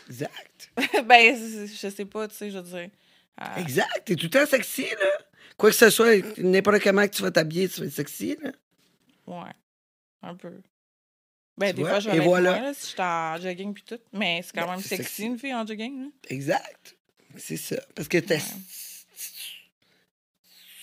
Exact. 0.07 0.71
ben, 1.05 1.35
je 1.35 1.89
sais 1.89 2.05
pas, 2.05 2.27
tu 2.27 2.35
sais, 2.35 2.51
je 2.51 2.57
veux 2.57 2.63
dire. 2.63 2.89
Ah, 3.41 3.59
Exact. 3.61 3.87
T'es 4.05 4.15
tout 4.15 4.25
le 4.25 4.29
temps 4.29 4.45
sexy, 4.45 4.83
là. 4.89 5.17
Quoi 5.57 5.69
que 5.71 5.75
ce 5.75 5.89
soit, 5.89 6.15
n'importe 6.39 6.81
comment 6.83 7.07
que 7.07 7.13
tu 7.15 7.21
vas 7.21 7.31
t'habiller, 7.31 7.69
tu 7.69 7.79
vas 7.81 7.87
être 7.87 7.93
sexy, 7.93 8.37
là. 8.41 8.51
ouais. 9.27 9.51
Un 10.21 10.35
peu. 10.35 10.51
Ben, 11.57 11.69
Tu 11.69 11.75
des 11.77 11.81
vois? 11.81 11.89
fois, 11.91 11.99
je 12.01 12.09
vais 12.09 12.15
Et 12.15 12.19
mettre 12.19 12.29
voilà. 12.29 12.51
moins, 12.53 12.61
là, 12.63 12.73
si 12.73 12.81
je 12.81 12.85
suis 12.87 13.01
en 13.01 13.37
jogging 13.37 13.73
puis 13.73 13.83
tout. 13.83 13.99
Mais 14.13 14.41
c'est 14.43 14.53
quand 14.53 14.65
Ben, 14.65 14.71
même 14.71 14.81
sexy, 14.81 15.03
sexy. 15.05 15.23
une 15.23 15.39
fille 15.39 15.53
en 15.53 15.65
jogging, 15.65 16.03
là. 16.03 16.07
Exact. 16.29 16.95
C'est 17.37 17.57
ça. 17.57 17.77
Parce 17.95 18.07
que 18.07 18.17
t'as. 18.17 18.35
Ouais. 18.35 18.41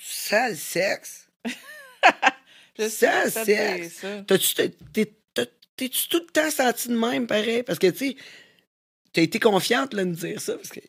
Ça, 0.03 0.49
le 0.51 0.55
sexe. 0.57 1.29
Je 2.79 2.89
sais, 2.89 3.31
c'est 3.31 3.89
ça. 3.89 4.23
T'as-tu. 4.27 4.55
t'es- 4.55 4.71
t'es- 4.93 5.13
t'as- 5.35 5.47
T'es-tu 5.77 6.09
tout 6.09 6.19
le 6.21 6.27
temps 6.27 6.51
senti 6.51 6.89
de 6.89 6.97
même, 6.97 7.27
pareil? 7.27 7.63
Parce 7.63 7.79
que, 7.79 7.87
tu 7.89 7.99
sais, 8.11 8.17
t'as 9.13 9.23
été 9.23 9.39
confiante, 9.39 9.93
là, 9.95 10.05
de 10.05 10.11
me 10.11 10.15
dire 10.15 10.41
ça. 10.41 10.55
Parce 10.57 10.71
que. 10.71 10.81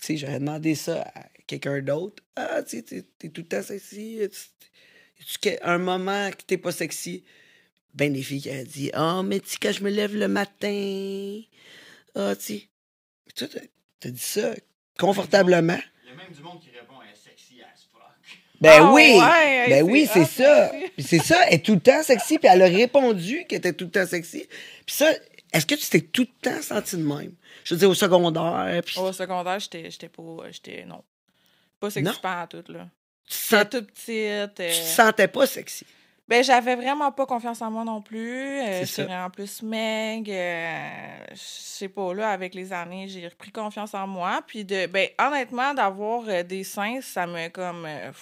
Tu 0.00 0.06
sais, 0.06 0.16
j'aurais 0.16 0.38
demandé 0.38 0.74
ça 0.74 1.02
à 1.14 1.24
quelqu'un 1.46 1.80
d'autre. 1.82 2.22
Ah, 2.36 2.62
tu 2.62 2.76
sais, 2.76 2.82
t'es 2.82 3.04
t'es 3.18 3.28
tout 3.30 3.40
le 3.42 3.48
temps 3.48 3.62
sexy. 3.62 4.14
Y 4.16 4.22
a-tu 4.24 5.38
que- 5.40 5.64
un 5.64 5.78
moment 5.78 6.30
que 6.30 6.42
t'es 6.46 6.56
pas 6.58 6.72
sexy? 6.72 7.24
Ben, 7.94 8.12
des 8.12 8.22
filles 8.22 8.42
qui 8.42 8.50
ont 8.50 8.62
dit 8.64 8.90
Ah, 8.92 9.22
mais 9.24 9.40
tu 9.40 9.50
sais, 9.50 9.56
quand 9.60 9.72
je 9.72 9.82
me 9.82 9.90
lève 9.90 10.14
le 10.16 10.28
matin. 10.28 11.40
Ah, 12.14 12.34
tu 12.36 12.42
sais. 12.44 12.68
Toi, 13.34 13.48
t'as- 14.00 14.10
dit 14.10 14.18
ça 14.20 14.54
confortablement. 14.98 15.78
Il 16.04 16.10
y 16.10 16.12
a 16.12 16.16
même 16.16 16.32
du 16.32 16.42
monde 16.42 16.60
qui 16.60 16.70
répond 16.70 16.94
sexy 17.14 17.60
as 17.62 17.82
fuck. 17.92 18.00
Ben 18.60 18.82
Ah, 18.82 18.92
oui! 18.92 19.16
ouais, 19.18 19.68
ben 19.68 19.82
oui, 19.84 20.04
hot, 20.08 20.10
c'est 20.14 20.24
ça. 20.42 20.72
Puis 20.94 21.02
c'est 21.04 21.18
ça, 21.22 21.46
elle 21.48 21.54
est 21.54 21.64
tout 21.64 21.74
le 21.74 21.80
temps 21.80 22.02
sexy, 22.02 22.38
puis 22.38 22.48
elle 22.52 22.62
a 22.62 22.66
répondu 22.66 23.44
qu'elle 23.48 23.58
était 23.58 23.72
tout 23.72 23.86
le 23.86 23.90
temps 23.90 24.06
sexy. 24.06 24.46
Puis 24.86 24.96
ça, 24.96 25.12
est-ce 25.52 25.66
que 25.66 25.74
tu 25.74 25.86
t'es 25.88 26.00
tout 26.00 26.22
le 26.42 26.50
temps 26.50 26.62
senti 26.62 26.96
de 26.96 27.02
même? 27.02 27.32
Je 27.68 27.74
veux 27.74 27.78
dire, 27.80 27.90
au 27.90 27.94
secondaire, 27.94 28.82
puis 28.82 28.98
Au 28.98 29.12
secondaire, 29.12 29.58
j'étais 29.60 29.90
j'étais 29.90 30.08
pas. 30.08 30.22
J'étais. 30.50 30.84
Non. 30.86 31.04
Pas 31.78 31.88
Non? 31.88 31.90
sexy 31.90 32.20
pas 32.20 32.46
tout, 32.46 32.64
là. 32.68 32.88
tu, 33.28 33.36
sens- 33.36 33.66
toute 33.70 33.92
petite. 33.92 34.08
euh, 34.08 34.46
tu 34.48 34.54
te 34.64 34.72
sentais 34.72 35.28
pas 35.28 35.46
sexy? 35.46 35.84
Ben, 36.26 36.42
j'avais 36.42 36.76
vraiment 36.76 37.10
pas 37.12 37.26
confiance 37.26 37.60
en 37.62 37.70
moi 37.70 37.84
non 37.84 38.00
plus. 38.02 38.60
Euh, 38.60 38.84
J'étais 38.84 39.04
vraiment 39.04 39.28
plus 39.30 39.62
meg. 39.62 40.30
euh, 40.30 41.24
Je 41.32 41.36
sais 41.36 41.88
pas, 41.88 42.14
là, 42.14 42.30
avec 42.30 42.54
les 42.54 42.72
années, 42.72 43.06
j'ai 43.08 43.28
repris 43.28 43.50
confiance 43.50 43.92
en 43.94 44.06
moi. 44.06 44.42
Puis, 44.46 44.64
de, 44.64 44.86
ben, 44.86 45.08
honnêtement, 45.18 45.72
d'avoir 45.74 46.24
euh, 46.28 46.42
des 46.42 46.64
seins, 46.64 47.00
ça 47.02 47.26
me 47.26 47.48
comme. 47.48 47.84
euh, 47.86 48.12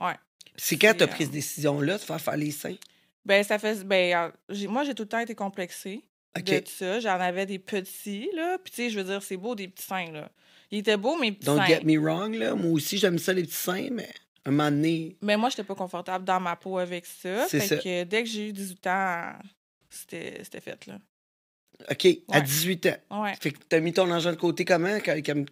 ouais. 0.00 0.14
C'est 0.56 0.76
quand 0.78 0.94
t'as 0.96 1.04
euh, 1.04 1.08
pris 1.08 1.24
cette 1.24 1.32
décision-là 1.32 1.94
de 1.98 2.02
faire 2.02 2.20
faire 2.20 2.36
les 2.36 2.50
seins? 2.50 2.76
Ben, 3.24 3.42
ça 3.44 3.58
fait. 3.58 3.84
Ben, 3.84 4.32
euh, 4.50 4.66
moi, 4.68 4.84
j'ai 4.84 4.94
tout 4.94 5.04
le 5.04 5.08
temps 5.08 5.18
été 5.20 5.34
complexée. 5.34 6.02
De 6.36 6.62
ça. 6.66 7.00
J'en 7.00 7.18
avais 7.20 7.44
des 7.46 7.58
petits, 7.58 8.28
là. 8.36 8.56
Puis, 8.62 8.70
tu 8.72 8.76
sais, 8.82 8.90
je 8.90 8.98
veux 8.98 9.04
dire, 9.04 9.22
c'est 9.22 9.36
beau, 9.36 9.54
des 9.54 9.68
petits 9.68 9.84
seins, 9.86 10.10
là. 10.12 10.30
Ils 10.70 10.78
étaient 10.78 10.96
beaux, 10.96 11.18
mes 11.18 11.32
petits 11.32 11.46
Don't 11.46 11.58
seins. 11.58 11.66
get 11.66 11.80
me 11.84 11.98
wrong, 11.98 12.34
là. 12.34 12.54
Moi 12.54 12.70
aussi, 12.70 12.98
j'aime 12.98 13.18
ça, 13.18 13.32
les 13.32 13.42
petits 13.42 13.52
seins, 13.54 13.88
mais 13.90 14.08
un 14.44 14.52
moment 14.52 14.70
donné... 14.70 15.16
Mais 15.22 15.36
moi, 15.36 15.48
j'étais 15.48 15.64
pas 15.64 15.74
confortable 15.74 16.24
dans 16.24 16.38
ma 16.40 16.54
peau 16.56 16.78
avec 16.78 17.04
ça. 17.06 17.46
C'est 17.48 17.60
Fait 17.60 17.66
ça. 17.66 17.76
que 17.78 18.04
dès 18.04 18.22
que 18.22 18.28
j'ai 18.28 18.48
eu 18.48 18.52
18 18.52 18.86
ans, 18.86 19.32
c'était 19.90 20.60
fait, 20.60 20.86
là. 20.86 20.98
OK, 21.90 22.06
à 22.30 22.36
Ouais. 22.38 22.42
18 22.42 22.86
ans. 22.86 23.22
Ouais. 23.22 23.34
Fait 23.40 23.50
que 23.52 23.58
t'as 23.68 23.80
mis 23.80 23.92
ton 23.92 24.10
argent 24.10 24.30
de 24.30 24.36
côté 24.36 24.64
comment? 24.64 24.96
quand- 25.04 25.20
comme- 25.24 25.46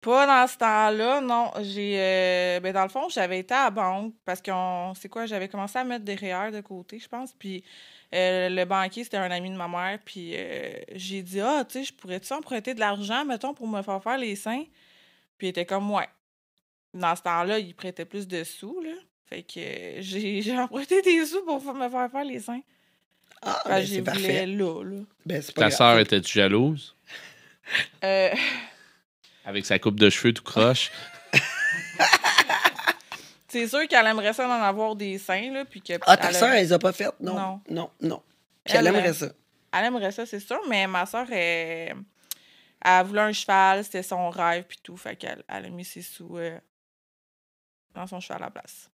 Pas 0.00 0.26
dans 0.26 0.46
ce 0.50 0.56
temps-là, 0.56 1.20
non. 1.20 1.50
J'ai. 1.62 1.94
euh, 1.98 2.60
ben, 2.60 2.72
dans 2.72 2.84
le 2.84 2.88
fond, 2.88 3.08
j'avais 3.10 3.40
été 3.40 3.52
à 3.52 3.64
la 3.64 3.70
banque 3.70 4.14
parce 4.24 4.40
qu'on. 4.40 4.94
C'est 4.98 5.08
quoi? 5.10 5.26
J'avais 5.26 5.48
commencé 5.48 5.78
à 5.78 5.84
mettre 5.84 6.04
des 6.04 6.14
REER 6.14 6.50
de 6.52 6.60
côté, 6.62 6.98
je 6.98 7.06
pense. 7.08 7.32
Puis 7.38 7.62
euh, 8.14 8.48
le 8.48 8.64
banquier, 8.64 9.04
c'était 9.04 9.18
un 9.18 9.30
ami 9.30 9.50
de 9.50 9.56
ma 9.56 9.68
mère. 9.68 9.98
Puis 10.04 10.32
euh, 10.34 10.72
j'ai 10.94 11.22
dit, 11.22 11.40
ah, 11.40 11.64
tu 11.68 11.78
sais, 11.80 11.84
je 11.84 11.92
pourrais-tu 11.92 12.32
emprunter 12.32 12.72
de 12.74 12.80
l'argent, 12.80 13.24
mettons, 13.26 13.52
pour 13.52 13.68
me 13.68 13.82
faire 13.82 14.02
faire 14.02 14.16
les 14.16 14.36
seins? 14.36 14.64
Puis 15.36 15.48
il 15.48 15.50
était 15.50 15.66
comme, 15.66 15.90
ouais. 15.90 16.08
Dans 16.94 17.14
ce 17.14 17.22
temps-là, 17.22 17.58
il 17.58 17.74
prêtait 17.74 18.04
plus 18.06 18.26
de 18.26 18.42
sous, 18.42 18.80
là. 18.80 18.90
Fait 19.28 19.42
que 19.42 19.60
euh, 19.60 19.96
j'ai 20.00 20.40
j'ai 20.42 20.58
emprunté 20.58 21.02
des 21.02 21.24
sous 21.26 21.44
pour 21.44 21.62
me 21.74 21.88
faire 21.90 22.10
faire 22.10 22.24
les 22.24 22.40
seins. 22.40 22.62
Ah, 23.42 23.62
ben, 23.66 23.76
c'est 23.80 23.86
j'ai 23.86 24.02
parfait. 24.02 24.20
voulais 24.20 24.46
là, 24.46 24.82
là. 24.82 25.02
Ben, 25.26 25.40
c'est 25.42 25.54
pas 25.54 25.62
Ta 25.62 25.68
grave. 25.68 25.78
sœur 25.78 25.98
était-tu 25.98 26.32
jalouse? 26.38 26.96
Euh, 28.02 28.30
Avec 29.50 29.66
sa 29.66 29.78
coupe 29.80 29.98
de 29.98 30.08
cheveux 30.10 30.32
tout 30.32 30.42
croche. 30.44 30.90
c'est 33.48 33.66
sûr 33.66 33.86
qu'elle 33.88 34.06
aimerait 34.06 34.32
ça 34.32 34.46
d'en 34.46 34.62
avoir 34.62 34.94
des 34.96 35.18
seins, 35.18 35.52
là. 35.52 35.64
Puis 35.64 35.80
que, 35.82 35.94
Ah, 36.06 36.16
ta 36.16 36.28
elle 36.28 36.36
a- 36.36 36.38
sœur, 36.38 36.48
elle 36.52 36.62
les 36.64 36.72
a 36.72 36.78
pas 36.78 36.92
faites? 36.92 37.18
Non. 37.20 37.34
Non. 37.34 37.60
Non, 37.68 37.90
non. 38.00 38.22
Puis 38.64 38.76
elle 38.76 38.86
Elle, 38.86 38.94
aimerait 38.94 39.08
euh, 39.10 39.12
ça. 39.14 39.26
Elle 39.72 39.84
aimerait 39.86 40.12
ça, 40.12 40.24
c'est 40.26 40.38
sûr, 40.40 40.60
mais 40.68 40.86
ma 40.86 41.04
soeur, 41.06 41.26
elle, 41.32 41.96
elle 42.84 43.06
voulait 43.06 43.20
un 43.22 43.32
cheval, 43.32 43.82
c'était 43.84 44.02
son 44.04 44.30
rêve, 44.30 44.64
puis 44.68 44.78
tout. 44.82 44.96
Fait 44.96 45.16
qu'elle 45.16 45.42
elle 45.48 45.66
a 45.66 45.68
mis 45.70 45.84
ses 45.84 46.02
sous 46.02 46.36
euh, 46.38 46.58
dans 47.94 48.06
son 48.06 48.20
cheval 48.20 48.42
à 48.42 48.46
la 48.46 48.50
place. 48.50 48.88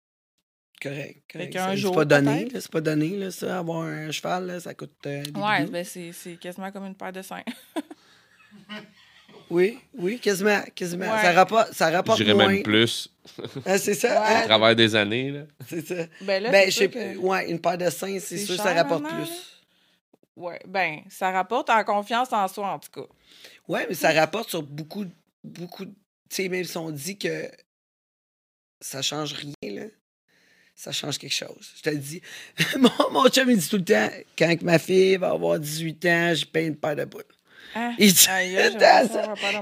Correct. 0.81 1.23
correct. 1.31 1.57
C'est- 1.77 1.91
pas 1.93 2.05
donné, 2.05 2.47
c'est 2.53 2.71
pas 2.71 2.81
donné, 2.81 3.09
là, 3.17 3.31
ça. 3.31 3.59
Avoir 3.59 3.81
un 3.83 4.11
cheval, 4.11 4.45
là, 4.47 4.59
ça 4.59 4.73
coûte 4.75 4.93
euh, 5.07 5.23
des 5.23 5.39
Ouais, 5.39 5.61
bidous. 5.61 5.71
ben 5.71 5.83
c'est 5.85 6.11
c'est 6.11 6.35
quasiment 6.35 6.71
comme 6.71 6.85
une 6.85 6.95
paire 6.95 7.13
de 7.13 7.21
seins. 7.23 7.43
Oui, 9.49 9.77
oui, 9.95 10.19
quasiment, 10.19 10.61
quasiment. 10.73 11.05
Ouais. 11.13 11.21
Ça 11.21 11.31
rapporte, 11.33 11.73
ça 11.73 11.89
Je 11.91 11.95
rapporte 11.95 12.17
dirais 12.21 12.33
moins. 12.33 12.47
même 12.47 12.63
plus. 12.63 13.09
Ah, 13.65 13.77
c'est 13.77 13.93
ça, 13.93 14.09
Ouais. 14.09 14.17
À 14.27 14.39
hein? 14.39 14.45
travers 14.45 14.75
des 14.75 14.95
années, 14.95 15.31
là. 15.31 15.41
C'est 15.67 15.85
ça. 15.85 16.07
ben 16.21 16.43
là, 16.43 16.51
ben, 16.51 16.65
c'est 16.65 16.71
je 16.71 16.77
sais 16.77 16.89
que... 16.89 17.17
Ouais, 17.17 17.49
une 17.49 17.59
paire 17.59 17.77
de 17.77 17.89
seins, 17.89 18.19
c'est 18.19 18.37
sûr, 18.37 18.55
ça 18.55 18.73
rapporte 18.73 19.03
maintenant, 19.03 19.17
plus. 19.19 19.29
là. 19.29 19.35
Ouais, 20.35 20.59
ben, 20.67 20.99
ça 21.09 21.31
rapporte 21.31 21.69
en 21.69 21.83
confiance 21.83 22.33
en 22.33 22.47
soi, 22.47 22.67
en 22.71 22.79
tout 22.79 22.89
cas. 22.91 23.07
Ouais, 23.67 23.85
mais 23.87 23.95
ça 23.95 24.11
rapporte 24.11 24.49
sur 24.49 24.63
beaucoup, 24.63 25.05
beaucoup. 25.43 25.85
Tu 25.85 25.91
sais, 26.29 26.49
même 26.49 26.63
si 26.63 26.75
on 26.77 26.89
dit 26.89 27.17
que 27.17 27.49
ça 28.81 29.01
change 29.01 29.33
rien, 29.33 29.53
là, 29.75 29.85
ça 30.75 30.91
change 30.91 31.17
quelque 31.19 31.35
chose. 31.35 31.71
Je 31.77 31.81
te 31.83 31.89
le 31.91 31.97
dis. 31.97 32.21
mon, 32.79 32.89
mon 33.11 33.29
chum, 33.29 33.49
il 33.49 33.57
dit 33.57 33.69
tout 33.69 33.77
le 33.77 33.85
temps, 33.85 34.09
quand 34.37 34.57
que 34.57 34.65
ma 34.65 34.79
fille 34.79 35.17
va 35.17 35.29
avoir 35.31 35.59
18 35.59 36.05
ans, 36.07 36.33
je 36.35 36.45
paye 36.45 36.67
une 36.67 36.75
paire 36.75 36.95
de 36.95 37.05
boules. 37.05 37.23
Hein? 37.75 37.95
Il 37.97 38.13
dit, 38.13 38.27
Aïe, 38.29 38.51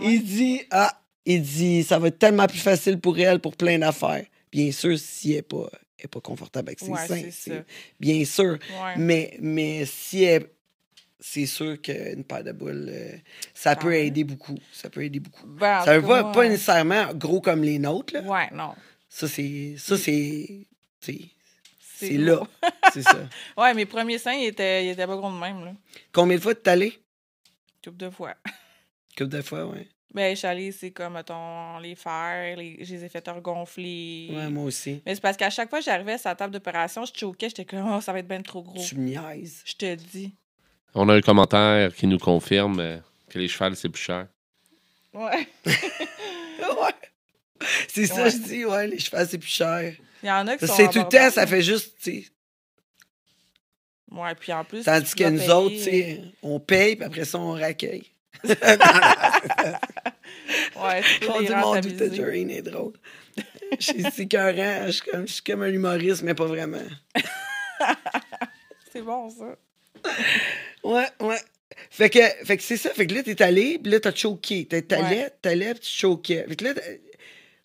il 0.02 0.66
ah, 0.72 1.02
il 1.26 1.42
dit, 1.42 1.84
ça 1.84 2.00
va 2.00 2.08
être 2.08 2.20
tellement 2.20 2.48
plus 2.48 2.60
facile 2.60 3.00
pour 3.00 3.18
elle 3.20 3.40
pour 3.40 3.56
plein 3.56 3.78
d'affaires. 3.80 4.26
Bien 4.52 4.72
sûr, 4.72 4.98
si 4.98 5.32
elle 5.32 5.36
n'est 5.38 5.42
pas, 5.44 5.70
elle 6.00 6.06
est 6.06 6.08
pas 6.08 6.20
confortable 6.20 6.70
avec 6.70 6.80
ses 6.80 6.90
Ouais, 6.90 7.08
seins. 7.08 7.30
c'est 7.32 7.64
Bien 8.00 8.26
sûr. 8.26 8.54
Ouais. 8.54 8.94
Mais, 8.98 9.38
mais 9.40 9.86
si 9.86 10.24
elle. 10.24 10.48
C'est 11.24 11.46
sûr 11.46 11.80
qu'une 11.80 12.24
paire 12.24 12.44
de 12.44 12.52
boules, 12.52 12.88
euh, 12.90 13.12
ça 13.54 13.76
peut 13.76 13.90
ouais. 13.90 14.08
aider 14.08 14.24
beaucoup. 14.24 14.58
Ça 14.74 14.90
peut 14.90 15.04
aider 15.04 15.20
beaucoup. 15.20 15.46
Ben, 15.46 15.82
en 15.82 15.86
ça 15.86 15.96
tout 15.96 16.02
veut 16.02 16.08
pas, 16.08 16.22
moi, 16.24 16.32
pas 16.32 16.50
nécessairement 16.50 17.14
gros 17.14 17.40
comme 17.40 17.62
les 17.64 17.78
nôtres. 17.78 18.16
Là. 18.16 18.22
Ouais, 18.22 18.50
non. 18.52 18.74
Ça, 19.08 19.28
c'est. 19.28 19.76
Ça, 19.78 19.98
c'est. 19.98 20.66
c'est- 21.00 22.18
là. 22.18 22.42
c'est 22.92 23.04
ça. 23.04 23.20
Ouais, 23.58 23.72
mes 23.76 23.86
premiers 23.86 24.18
seins, 24.18 24.34
ils 24.34 24.48
étaient, 24.48 24.84
ils 24.88 24.90
étaient 24.90 25.06
pas 25.06 25.16
gros 25.16 25.32
de 25.32 25.38
même, 25.38 25.64
là. 25.64 25.74
Combien 26.12 26.38
de 26.38 26.42
fois 26.42 26.56
tu 26.56 26.62
es 26.66 26.70
allé? 26.70 27.00
Couple 27.84 27.98
de 27.98 28.10
fois. 28.10 28.36
Couple 29.18 29.30
de 29.30 29.42
fois, 29.42 29.66
ouais. 29.66 29.88
Ben, 30.14 30.32
je 30.34 30.40
suis 30.40 30.48
allée, 30.48 30.72
c'est 30.74 30.92
comme, 30.92 31.14
mettons, 31.14 31.80
les 31.80 31.96
faire, 31.96 32.58
les... 32.58 32.84
je 32.84 32.96
les 32.96 33.06
ai 33.06 33.10
fait 33.10 33.26
regonfler. 33.30 34.30
Ouais, 34.34 34.50
moi 34.50 34.66
aussi. 34.66 35.02
Mais 35.06 35.16
c'est 35.16 35.22
parce 35.22 35.38
qu'à 35.38 35.50
chaque 35.50 35.70
fois 35.70 35.80
que 35.80 35.86
j'arrivais 35.86 36.14
à 36.14 36.18
sa 36.18 36.36
table 36.36 36.52
d'opération, 36.54 37.06
je 37.06 37.12
choquais, 37.18 37.48
j'étais 37.48 37.64
comme, 37.64 37.90
oh, 37.94 38.02
ça 38.02 38.12
va 38.12 38.20
être 38.20 38.28
bien 38.28 38.42
trop 38.42 38.62
gros. 38.62 38.84
Tu 38.84 38.96
me 38.98 39.06
niaises. 39.06 39.62
Je 39.66 39.74
te 39.76 39.96
dis. 39.96 40.34
On 40.94 41.08
a 41.08 41.14
un 41.16 41.22
commentaire 41.22 41.96
qui 41.96 42.08
nous 42.08 42.18
confirme 42.18 42.80
euh, 42.82 42.98
que 43.30 43.40
les 43.40 43.48
chevals, 43.48 43.78
c'est 43.78 43.88
plus 43.88 44.02
cher. 44.02 44.28
Ouais. 45.14 45.48
ouais. 45.66 47.66
C'est 47.88 48.08
ça, 48.08 48.24
Ouais. 48.24 48.32
je 48.32 48.38
dis, 48.38 48.66
ouais, 48.66 48.88
les 48.88 49.00
chevaux, 49.00 49.24
c'est 49.26 49.38
plus 49.38 49.50
cher. 49.50 49.94
Il 50.24 50.28
y 50.28 50.32
en 50.32 50.46
a 50.48 50.58
qui 50.58 50.68
sont. 50.68 50.74
C'est 50.74 50.90
tout 50.90 51.00
le 51.00 51.08
temps, 51.08 51.32
ça 51.32 51.48
fait 51.48 51.62
juste, 51.62 51.96
tu 52.02 52.24
sais. 52.24 52.28
Ouais, 54.12 54.36
puis 54.36 54.52
en 54.54 54.64
plus. 54.66 54.84
Tandis 54.84 55.16
que 55.16 55.24
nous 55.24 55.50
autres, 55.50 55.76
tu 55.76 55.82
sais, 55.84 56.22
on 56.44 56.60
paye, 56.60 56.96
puis 56.98 57.06
après 57.06 57.26
ça, 57.26 57.40
on 57.40 57.52
raccueille. 57.54 58.06
Ouais, 60.76 61.02
tu 61.02 61.20
peux 61.20 61.32
On 61.32 61.40
les 61.40 61.46
dit, 61.48 61.52
mon 61.54 61.60
Dieu, 61.60 61.92
rentabiliser. 61.92 62.10
Tangerine 62.10 62.50
est 62.50 62.62
drôle. 62.62 62.94
Je 63.80 63.86
suis 63.86 64.04
c'est 64.04 64.24
écœurant, 64.24 64.88
je 64.88 64.92
suis 64.92 65.02
comme, 65.12 65.28
je 65.28 65.34
suis 65.34 65.44
comme 65.44 65.62
un 65.62 65.70
humoriste, 65.72 66.24
mais 66.24 66.34
pas 66.34 66.46
vraiment. 66.46 66.82
C'est 68.92 69.02
bon, 69.02 69.30
ça. 69.30 69.56
Ouais, 70.84 71.06
ouais. 71.22 71.38
Fait 71.90 72.10
que, 72.10 72.20
fait 72.44 72.58
que 72.58 72.64
c'est 72.64 72.76
ça. 72.78 72.90
Fait 72.90 73.08
que 73.08 73.14
là, 73.14 73.24
t'es 73.24 73.42
allé, 73.42 73.80
puis 73.82 73.92
là, 73.92 74.00
t'as 74.02 74.14
choqué. 74.14 74.66
T'es- 74.66 74.82
T'allais, 74.82 75.30
t'allais, 75.42 75.74
puis 75.74 75.84
tu 75.84 75.90
choquais. 75.90 76.46
Fait 76.50 76.56
que 76.58 76.66
là, 76.66 76.74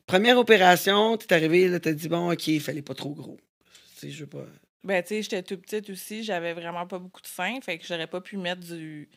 première 0.06 0.38
opération, 0.38 1.16
t'es 1.16 1.34
arrivé, 1.34 1.66
là, 1.68 1.80
t'as 1.80 1.92
dit, 1.92 2.08
bon, 2.08 2.30
OK, 2.32 2.46
il 2.46 2.60
fallait 2.60 2.82
pas 2.82 2.94
trop 2.94 3.10
gros. 3.14 3.38
Tu 3.98 4.06
sais, 4.08 4.10
je 4.12 4.20
veux 4.20 4.28
pas. 4.28 4.46
Ben, 4.86 5.02
tu 5.02 5.08
sais, 5.08 5.22
j'étais 5.22 5.42
tout 5.42 5.58
petite 5.58 5.90
aussi, 5.90 6.22
j'avais 6.24 6.52
vraiment 6.54 6.86
pas 6.86 6.98
beaucoup 6.98 7.20
de 7.20 7.26
seins, 7.26 7.58
fait 7.60 7.76
que 7.78 7.84
j'aurais 7.86 8.06
pas 8.06 8.20
pu 8.20 8.36
mettre 8.36 8.60
du 8.60 9.08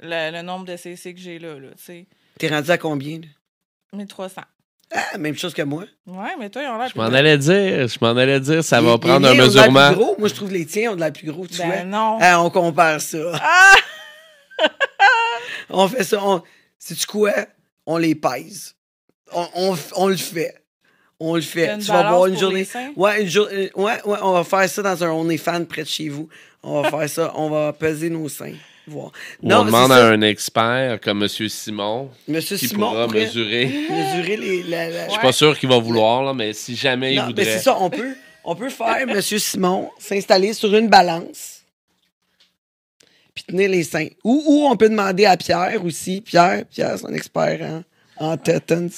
le, 0.00 0.32
le 0.32 0.42
nombre 0.42 0.64
de 0.64 0.76
CC 0.76 1.12
que 1.14 1.20
j'ai 1.20 1.38
là, 1.38 1.58
là, 1.60 1.68
tu 1.76 1.82
sais. 1.84 2.06
T'es 2.38 2.48
rendu 2.48 2.70
à 2.70 2.78
combien, 2.78 3.18
là? 3.18 3.26
1300. 3.92 4.40
Ah, 4.92 5.18
même 5.18 5.36
chose 5.36 5.52
que 5.54 5.62
moi. 5.62 5.84
Ouais, 6.06 6.36
mais 6.38 6.48
toi, 6.50 6.62
ils 6.62 6.68
ont 6.68 6.78
l'air 6.78 6.88
Je 6.88 6.98
m'en 6.98 7.04
allais 7.04 7.38
dire, 7.38 7.86
je 7.86 7.98
m'en 8.00 8.16
allais 8.16 8.40
dire, 8.40 8.64
ça 8.64 8.80
va 8.80 8.98
prendre 8.98 9.26
les 9.26 9.32
un 9.32 9.36
plus 9.36 9.42
mesurement. 9.44 9.92
gros. 9.92 10.16
Moi, 10.18 10.28
je 10.28 10.34
trouve 10.34 10.50
les 10.52 10.66
tiens 10.66 10.92
ont 10.92 10.94
de 10.96 11.00
l'air 11.00 11.12
plus 11.12 11.30
gros, 11.30 11.46
tu 11.46 11.54
vois. 11.56 11.66
Ben 11.66 11.88
non. 11.88 12.18
Ah, 12.20 12.42
on 12.42 12.50
compare 12.50 13.00
ça. 13.00 13.18
Ah! 13.34 13.74
On 15.70 15.86
fait 15.88 16.02
ça. 16.04 16.18
On... 16.22 16.42
Sais-tu 16.78 17.06
quoi? 17.06 17.32
On 17.86 17.96
les 17.96 18.14
pèse. 18.14 18.74
On, 19.32 19.46
on, 19.54 19.78
on 19.96 20.08
le 20.08 20.16
fait. 20.16 20.59
On 21.22 21.34
le 21.34 21.42
fait. 21.42 21.74
une 21.74 21.80
Tu 21.80 21.86
vas 21.88 22.08
voir 22.10 22.26
une 22.26 22.38
journée. 22.38 22.66
Ouais, 22.96 23.22
une 23.22 23.28
jour... 23.28 23.46
euh, 23.52 23.68
ouais, 23.76 24.02
ouais, 24.06 24.18
on 24.22 24.32
va 24.32 24.42
faire 24.44 24.68
ça 24.68 24.82
dans 24.82 25.04
un 25.04 25.10
OnlyFans 25.10 25.64
près 25.66 25.82
de 25.82 25.88
chez 25.88 26.08
vous. 26.08 26.28
On 26.62 26.80
va 26.80 26.90
faire 26.90 27.08
ça. 27.10 27.32
On 27.36 27.50
va 27.50 27.72
peser 27.74 28.08
nos 28.10 28.28
seins. 28.28 28.54
Voir. 28.86 29.12
On 29.42 29.64
demande 29.64 29.90
ça. 29.90 30.06
à 30.08 30.10
un 30.10 30.20
expert 30.22 30.98
comme 31.00 31.22
M. 31.22 31.28
Simon 31.28 32.10
Monsieur 32.26 32.56
qui 32.56 32.66
Simon 32.68 32.88
pourra 32.90 33.06
pourrait 33.06 33.26
mesurer. 33.26 33.66
mesurer 33.90 34.36
les. 34.38 34.62
la- 34.64 34.88
la- 34.90 35.06
Je 35.06 35.10
suis 35.12 35.20
pas 35.20 35.32
sûr 35.32 35.56
qu'il 35.58 35.68
va 35.68 35.78
vouloir, 35.78 36.24
là, 36.24 36.32
mais 36.34 36.52
si 36.54 36.74
jamais 36.74 37.12
il 37.12 37.16
Non, 37.16 37.22
mais 37.22 37.28
voudrait. 37.28 37.44
c'est 37.44 37.58
ça, 37.58 37.76
on 37.78 37.90
peut, 37.90 38.14
on 38.42 38.54
peut 38.56 38.70
faire, 38.70 39.06
Monsieur 39.14 39.38
Simon, 39.38 39.90
s'installer 39.98 40.54
sur 40.54 40.74
une 40.74 40.88
balance, 40.88 41.60
puis 43.34 43.44
tenir 43.44 43.68
les 43.70 43.84
seins. 43.84 44.08
Ou, 44.24 44.42
ou 44.46 44.66
on 44.66 44.76
peut 44.76 44.88
demander 44.88 45.26
à 45.26 45.36
Pierre 45.36 45.84
aussi. 45.84 46.20
Pierre, 46.22 46.64
Pierre, 46.68 46.96
c'est 46.98 47.06
un 47.06 47.14
expert 47.14 47.84
en, 48.18 48.30
en 48.32 48.36
tétons. 48.38 48.88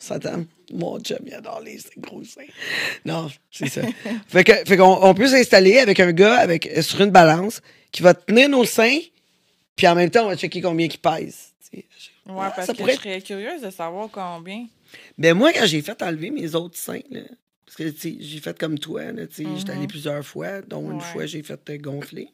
On. 0.00 0.44
Mon 0.72 0.98
chum, 1.00 1.18
il 1.26 1.34
adore 1.34 1.60
les 1.60 1.78
gros 1.98 2.24
seins. 2.24 2.46
Non, 3.04 3.30
c'est 3.50 3.68
ça. 3.68 3.82
fait 4.28 4.42
que, 4.44 4.52
fait 4.66 4.76
qu'on 4.76 4.98
on 5.02 5.14
peut 5.14 5.26
s'installer 5.28 5.78
avec 5.78 6.00
un 6.00 6.12
gars 6.12 6.36
avec, 6.36 6.68
sur 6.82 7.00
une 7.02 7.10
balance 7.10 7.60
qui 7.90 8.02
va 8.02 8.14
tenir 8.14 8.48
nos 8.48 8.64
seins, 8.64 8.98
puis 9.76 9.86
en 9.86 9.94
même 9.94 10.10
temps, 10.10 10.24
on 10.24 10.28
va 10.28 10.36
checker 10.36 10.60
combien 10.62 10.86
il 10.86 10.98
pèse. 10.98 11.52
tu 11.70 11.78
sais. 11.78 11.84
Ouais, 12.26 12.34
Ah, 12.40 12.52
parce 12.54 12.68
que 12.68 12.72
pourrait 12.76 12.92
je 12.94 12.98
serais 12.98 13.20
curieuse 13.20 13.60
de 13.62 13.70
savoir 13.70 14.08
combien. 14.10 14.66
Ben 15.18 15.34
moi, 15.34 15.52
quand 15.52 15.66
j'ai 15.66 15.82
fait 15.82 16.00
enlever 16.02 16.30
mes 16.30 16.54
autres 16.54 16.78
seins, 16.78 17.00
là, 17.10 17.20
parce 17.66 17.76
que 17.76 17.84
j'ai 18.20 18.40
fait 18.40 18.58
comme 18.58 18.78
toi, 18.78 19.12
là, 19.12 19.22
j'étais 19.30 19.70
allé 19.72 19.80
Mhm. 19.82 19.86
plusieurs 19.88 20.24
fois, 20.24 20.62
dont 20.62 20.90
une 20.92 21.00
fois 21.00 21.26
j'ai 21.26 21.42
fait 21.42 21.60
euh, 21.70 21.78
gonfler. 21.78 22.28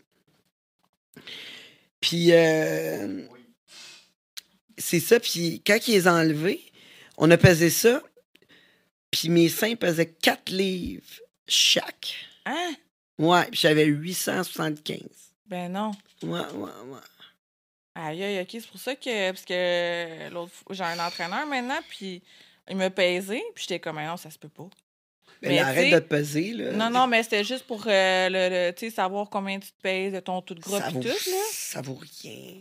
Puis 2.01 2.28
euh, 2.32 3.22
c'est 4.76 5.01
ça, 5.01 5.18
puis 5.18 5.62
quand 5.66 5.78
ils 5.89 5.93
les 5.95 6.07
ont 6.09 6.12
enlevés, 6.12 6.61
on 7.16 7.30
a 7.30 7.36
pesé 7.36 7.70
ça, 7.70 8.03
puis 9.11 9.28
mes 9.28 9.48
seins 9.48 9.74
pesaient 9.74 10.11
4 10.11 10.50
livres 10.50 11.04
chaque. 11.46 12.14
Hein? 12.46 12.74
Ouais, 13.18 13.44
puis 13.50 13.61
j'avais 13.61 13.84
875. 13.84 14.98
Ben 15.46 15.72
non. 15.72 15.92
Ouais, 16.22 16.40
ouais, 16.40 16.70
ouais. 16.86 17.00
Aïe, 17.94 18.22
aïe, 18.22 18.40
ok. 18.40 18.48
C'est 18.50 18.68
pour 18.68 18.80
ça 18.80 18.94
que. 18.94 19.30
Parce 19.30 19.44
que 19.44 20.30
l'autre 20.30 20.52
fois, 20.52 20.74
j'ai 20.74 20.84
un 20.84 21.04
entraîneur 21.04 21.46
maintenant, 21.46 21.80
puis 21.88 22.22
il 22.70 22.76
m'a 22.76 22.90
pesé, 22.90 23.42
puis 23.54 23.64
j'étais 23.64 23.80
comme, 23.80 23.98
Ah 23.98 24.06
non, 24.06 24.16
ça 24.16 24.30
se 24.30 24.38
peut 24.38 24.48
pas. 24.48 24.68
Ben, 25.42 25.50
Mais 25.50 25.59
arrête 25.61 25.92
de 25.92 25.98
te 26.00 26.09
peser, 26.09 26.52
là. 26.52 26.72
Non, 26.72 26.90
non, 26.90 27.06
mais 27.06 27.22
c'était 27.22 27.44
juste 27.44 27.64
pour 27.64 27.84
euh, 27.86 28.72
le, 28.72 28.90
savoir 28.90 29.28
combien 29.30 29.59
tu 29.59 29.68
te 29.68 29.80
pèses 29.80 30.12
de 30.12 30.20
ton 30.20 30.42
tout 30.42 30.54
de 30.54 30.62
ça 30.62 30.88
pis 30.88 30.94
vaut, 30.94 31.00
tout, 31.00 31.09
là. 31.09 31.42
ça 31.52 31.80
vaut 31.80 31.98
rien. 32.22 32.61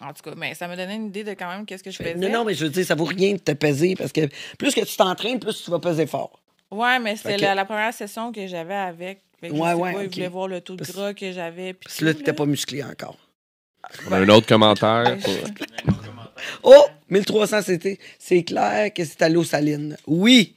En 0.00 0.12
tout 0.12 0.22
cas, 0.22 0.34
mais 0.36 0.54
ça 0.54 0.68
me 0.68 0.76
donnait 0.76 0.94
une 0.96 1.06
idée 1.06 1.24
de 1.24 1.30
quand 1.32 1.48
même 1.48 1.66
qu'est-ce 1.66 1.82
que 1.82 1.90
je 1.90 1.96
Fait- 1.96 2.14
faisais. 2.14 2.28
Non, 2.28 2.38
non, 2.40 2.44
mais 2.44 2.54
je 2.54 2.64
veux 2.64 2.70
dire, 2.70 2.84
ça 2.86 2.94
vaut 2.94 3.04
rien 3.04 3.32
de 3.32 3.38
te 3.38 3.52
peser 3.52 3.94
parce 3.96 4.12
que 4.12 4.28
plus 4.58 4.74
que 4.74 4.84
tu 4.84 4.96
t'entraînes, 4.96 5.40
plus 5.40 5.62
tu 5.64 5.70
vas 5.70 5.78
peser 5.80 6.06
fort. 6.06 6.40
Ouais, 6.70 6.98
mais 6.98 7.16
c'était 7.16 7.36
la, 7.38 7.54
la 7.54 7.64
première 7.64 7.92
session 7.94 8.30
que 8.30 8.46
j'avais 8.46 8.74
avec. 8.74 9.20
Fait 9.40 9.48
que 9.48 9.54
je 9.56 9.60
Ouais, 9.60 9.68
sais 9.70 9.74
ouais, 9.74 9.92
pas, 9.94 10.02
il 10.04 10.10
voulait 10.10 10.28
voir 10.28 10.48
le 10.48 10.60
taux 10.60 10.74
de 10.74 10.80
Parce- 10.84 10.92
gras 10.92 11.14
que 11.14 11.32
j'avais. 11.32 11.72
Parce 11.74 11.96
que 11.96 12.04
là, 12.04 12.12
tu 12.12 12.18
n'étais 12.20 12.32
pas 12.32 12.46
musclé 12.46 12.82
encore. 12.84 13.16
On 14.08 14.12
a 14.12 14.18
un 14.18 14.28
autre 14.28 14.46
commentaire. 14.46 15.04
Ben, 15.04 15.18
pour- 15.20 15.94
Oh! 16.62 16.86
1300, 17.10 17.62
c'était. 17.62 17.98
C'est 18.18 18.42
clair 18.44 18.92
que 18.92 19.04
c'est 19.04 19.22
à 19.22 19.28
l'eau 19.28 19.44
saline. 19.44 19.96
Oui! 20.06 20.54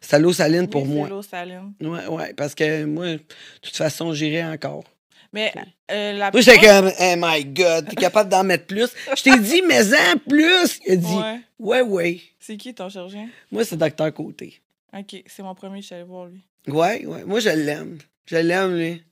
C'est 0.00 0.16
à 0.16 0.18
l'eau 0.18 0.32
saline 0.32 0.68
pour 0.68 0.82
Oui, 0.82 0.88
moi. 0.88 1.06
c'est 1.06 1.14
l'eau 1.14 1.22
saline. 1.22 1.72
Ouais, 1.80 2.06
ouais, 2.06 2.34
parce 2.34 2.54
que 2.54 2.84
moi, 2.84 3.06
de 3.12 3.20
toute 3.62 3.76
façon, 3.76 4.12
j'irai 4.12 4.44
encore. 4.44 4.84
Mais 5.32 5.52
euh, 5.90 6.12
la 6.14 6.30
Moi, 6.30 6.40
j'étais 6.40 6.58
plupart- 6.58 6.82
comme, 6.82 6.92
oh 6.98 7.14
my 7.18 7.44
God, 7.44 7.88
t'es 7.88 7.96
capable 7.96 8.30
d'en 8.30 8.44
mettre 8.44 8.66
plus? 8.66 8.88
Je 9.16 9.22
t'ai 9.22 9.38
dit, 9.38 9.62
mais 9.62 9.82
en 9.94 10.18
plus! 10.18 10.80
Il 10.86 10.92
a 10.92 10.96
dit, 10.96 11.14
Ouais. 11.14 11.40
ouais, 11.58 11.80
ouais. 11.82 12.20
C'est 12.38 12.56
qui 12.56 12.74
ton 12.74 12.88
chirurgien? 12.88 13.28
Moi, 13.50 13.64
c'est 13.64 13.76
Docteur 13.76 14.12
Côté. 14.14 14.60
Ok, 14.96 15.22
c'est 15.26 15.42
mon 15.42 15.54
premier, 15.54 15.80
je 15.82 15.86
suis 15.86 15.94
allée 15.94 16.04
voir 16.04 16.26
lui. 16.26 16.40
Ouais, 16.68 17.04
ouais. 17.06 17.24
Moi, 17.24 17.40
je 17.40 17.50
l'aime. 17.50 17.98
Je 18.26 18.36
l'aime, 18.36 18.76
lui. 18.76 19.02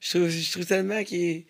Je 0.00 0.10
trouve, 0.18 0.28
je 0.28 0.52
trouve 0.52 0.66
tellement 0.66 1.02
qu'il 1.04 1.22
est. 1.22 1.46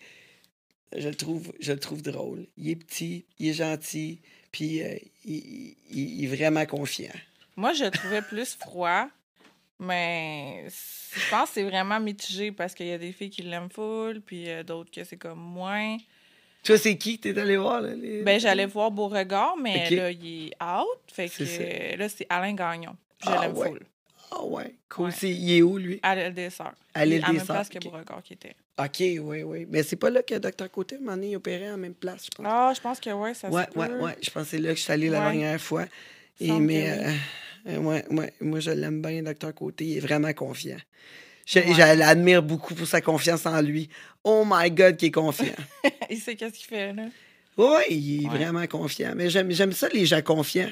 Je 0.95 1.07
le 1.07 1.15
trouve, 1.15 1.51
je 1.59 1.71
le 1.71 1.79
trouve 1.79 2.01
drôle. 2.01 2.47
Il 2.57 2.69
est 2.69 2.75
petit, 2.75 3.25
il 3.37 3.49
est 3.49 3.53
gentil, 3.53 4.19
puis 4.51 4.81
euh, 4.81 4.95
il, 5.23 5.75
il- 5.91 6.19
il 6.21 6.23
est 6.25 6.35
vraiment 6.35 6.65
confiant. 6.65 7.11
Moi, 7.55 7.73
je 7.73 7.83
le 7.85 7.91
trouvais 7.91 8.21
plus 8.23 8.55
froid, 8.55 9.07
mais 9.79 10.65
je 10.67 11.29
pense 11.29 11.49
que 11.49 11.53
c'est 11.55 11.63
vraiment 11.63 11.99
mitigé 11.99 12.51
parce 12.51 12.73
qu'il 12.73 12.87
y 12.87 12.91
a 12.93 12.97
des 12.97 13.11
filles 13.11 13.29
qui 13.29 13.41
l'aiment 13.41 13.69
full, 13.69 14.21
puis 14.25 14.49
euh, 14.49 14.63
d'autres 14.63 14.91
que 14.91 15.03
c'est 15.03 15.17
comme 15.17 15.39
moins. 15.39 15.97
Tu 16.61 16.73
vois, 16.73 16.79
c'est 16.79 16.97
qui 16.97 17.17
que 17.17 17.29
t'es 17.29 17.39
allé 17.39 17.55
voir, 17.57 17.81
là? 17.81 17.93
les- 17.95 18.21
Ben, 18.21 18.39
j'allais 18.39 18.65
voir 18.65 18.91
Beauregard, 18.91 19.55
mais 19.57 19.89
là, 19.91 20.11
il 20.11 20.47
est 20.49 20.63
out. 20.63 20.99
Fait 21.07 21.29
que 21.29 21.45
ça. 21.45 21.63
là, 21.97 22.09
c'est 22.09 22.27
Alain 22.29 22.53
Gagnon. 22.53 22.95
Je 23.23 23.29
Ah, 23.29 23.41
l'aime 23.41 23.57
ouais. 23.57 23.69
full. 23.69 23.79
Ah 24.31 24.43
ouais, 24.43 24.75
cool. 24.89 25.05
Ouais. 25.05 25.11
C'est- 25.11 25.29
il 25.31 25.57
est 25.57 25.61
où, 25.63 25.77
lui? 25.77 25.99
À 26.03 26.13
l'île 26.15 26.33
des 26.33 26.49
Sœurs. 26.51 26.75
À 26.93 27.03
l'île 27.05 27.23
À 27.23 27.27
la 27.27 27.33
même 27.33 27.45
place 27.45 27.69
que. 27.69 27.79
Beauregard 27.79 28.21
qui 28.21 28.33
était. 28.33 28.55
OK, 28.77 28.99
oui, 28.99 29.43
oui. 29.43 29.65
Mais 29.69 29.81
c'est 29.83 29.95
pas 29.95 30.09
là 30.09 30.21
que 30.21 30.35
Dr. 30.35 30.69
Côté, 30.71 30.97
un 30.97 31.05
donné, 31.05 31.29
il 31.31 31.35
opérait 31.37 31.71
en 31.71 31.77
même 31.77 31.95
place, 31.95 32.25
je 32.25 32.29
pense. 32.35 32.45
Ah, 32.47 32.71
je 32.75 32.79
pense 32.81 32.99
que 32.99 33.09
oui, 33.09 33.33
ça 33.33 33.49
ouais, 33.49 33.63
se 33.65 33.69
peut. 33.71 33.79
ouais, 33.79 33.89
ouais. 33.89 34.17
Je 34.21 34.29
pense 34.29 34.43
que 34.43 34.49
c'est 34.49 34.59
là 34.59 34.69
que 34.69 34.75
je 34.77 34.83
suis 34.83 34.93
allé 34.93 35.09
la 35.09 35.19
Ouais. 35.19 35.25
dernière 35.31 35.59
fois. 35.59 35.85
Et, 36.39 36.51
mais, 36.51 36.89
euh, 36.91 37.11
ouais, 37.65 38.05
ouais. 38.09 38.33
Moi, 38.41 38.59
je 38.59 38.71
l'aime 38.71 39.01
bien, 39.01 39.21
Dr. 39.23 39.53
Côté. 39.53 39.85
Il 39.85 39.97
est 39.97 40.01
vraiment 40.01 40.33
confiant. 40.33 40.77
Je, 41.45 41.59
Ouais. 41.59 41.73
je 41.73 41.97
l'admire 41.97 42.43
beaucoup 42.43 42.75
pour 42.75 42.85
sa 42.87 43.01
confiance 43.01 43.45
en 43.45 43.61
lui. 43.61 43.89
Oh 44.23 44.43
my 44.47 44.69
God, 44.69 44.97
qu'il 44.97 45.07
est 45.07 45.11
confiant. 45.11 45.55
Il 46.09 46.17
sait 46.19 46.35
qu'est-ce 46.35 46.53
qu'il 46.53 46.67
fait, 46.67 46.93
là. 46.93 47.05
Oui, 47.57 47.81
il 47.89 48.23
est 48.23 48.29
Ouais. 48.29 48.37
vraiment 48.37 48.65
confiant. 48.67 49.13
Mais 49.15 49.29
j'aime, 49.29 49.71
ça, 49.73 49.89
les 49.89 50.05
gens 50.05 50.21
confiants. 50.21 50.69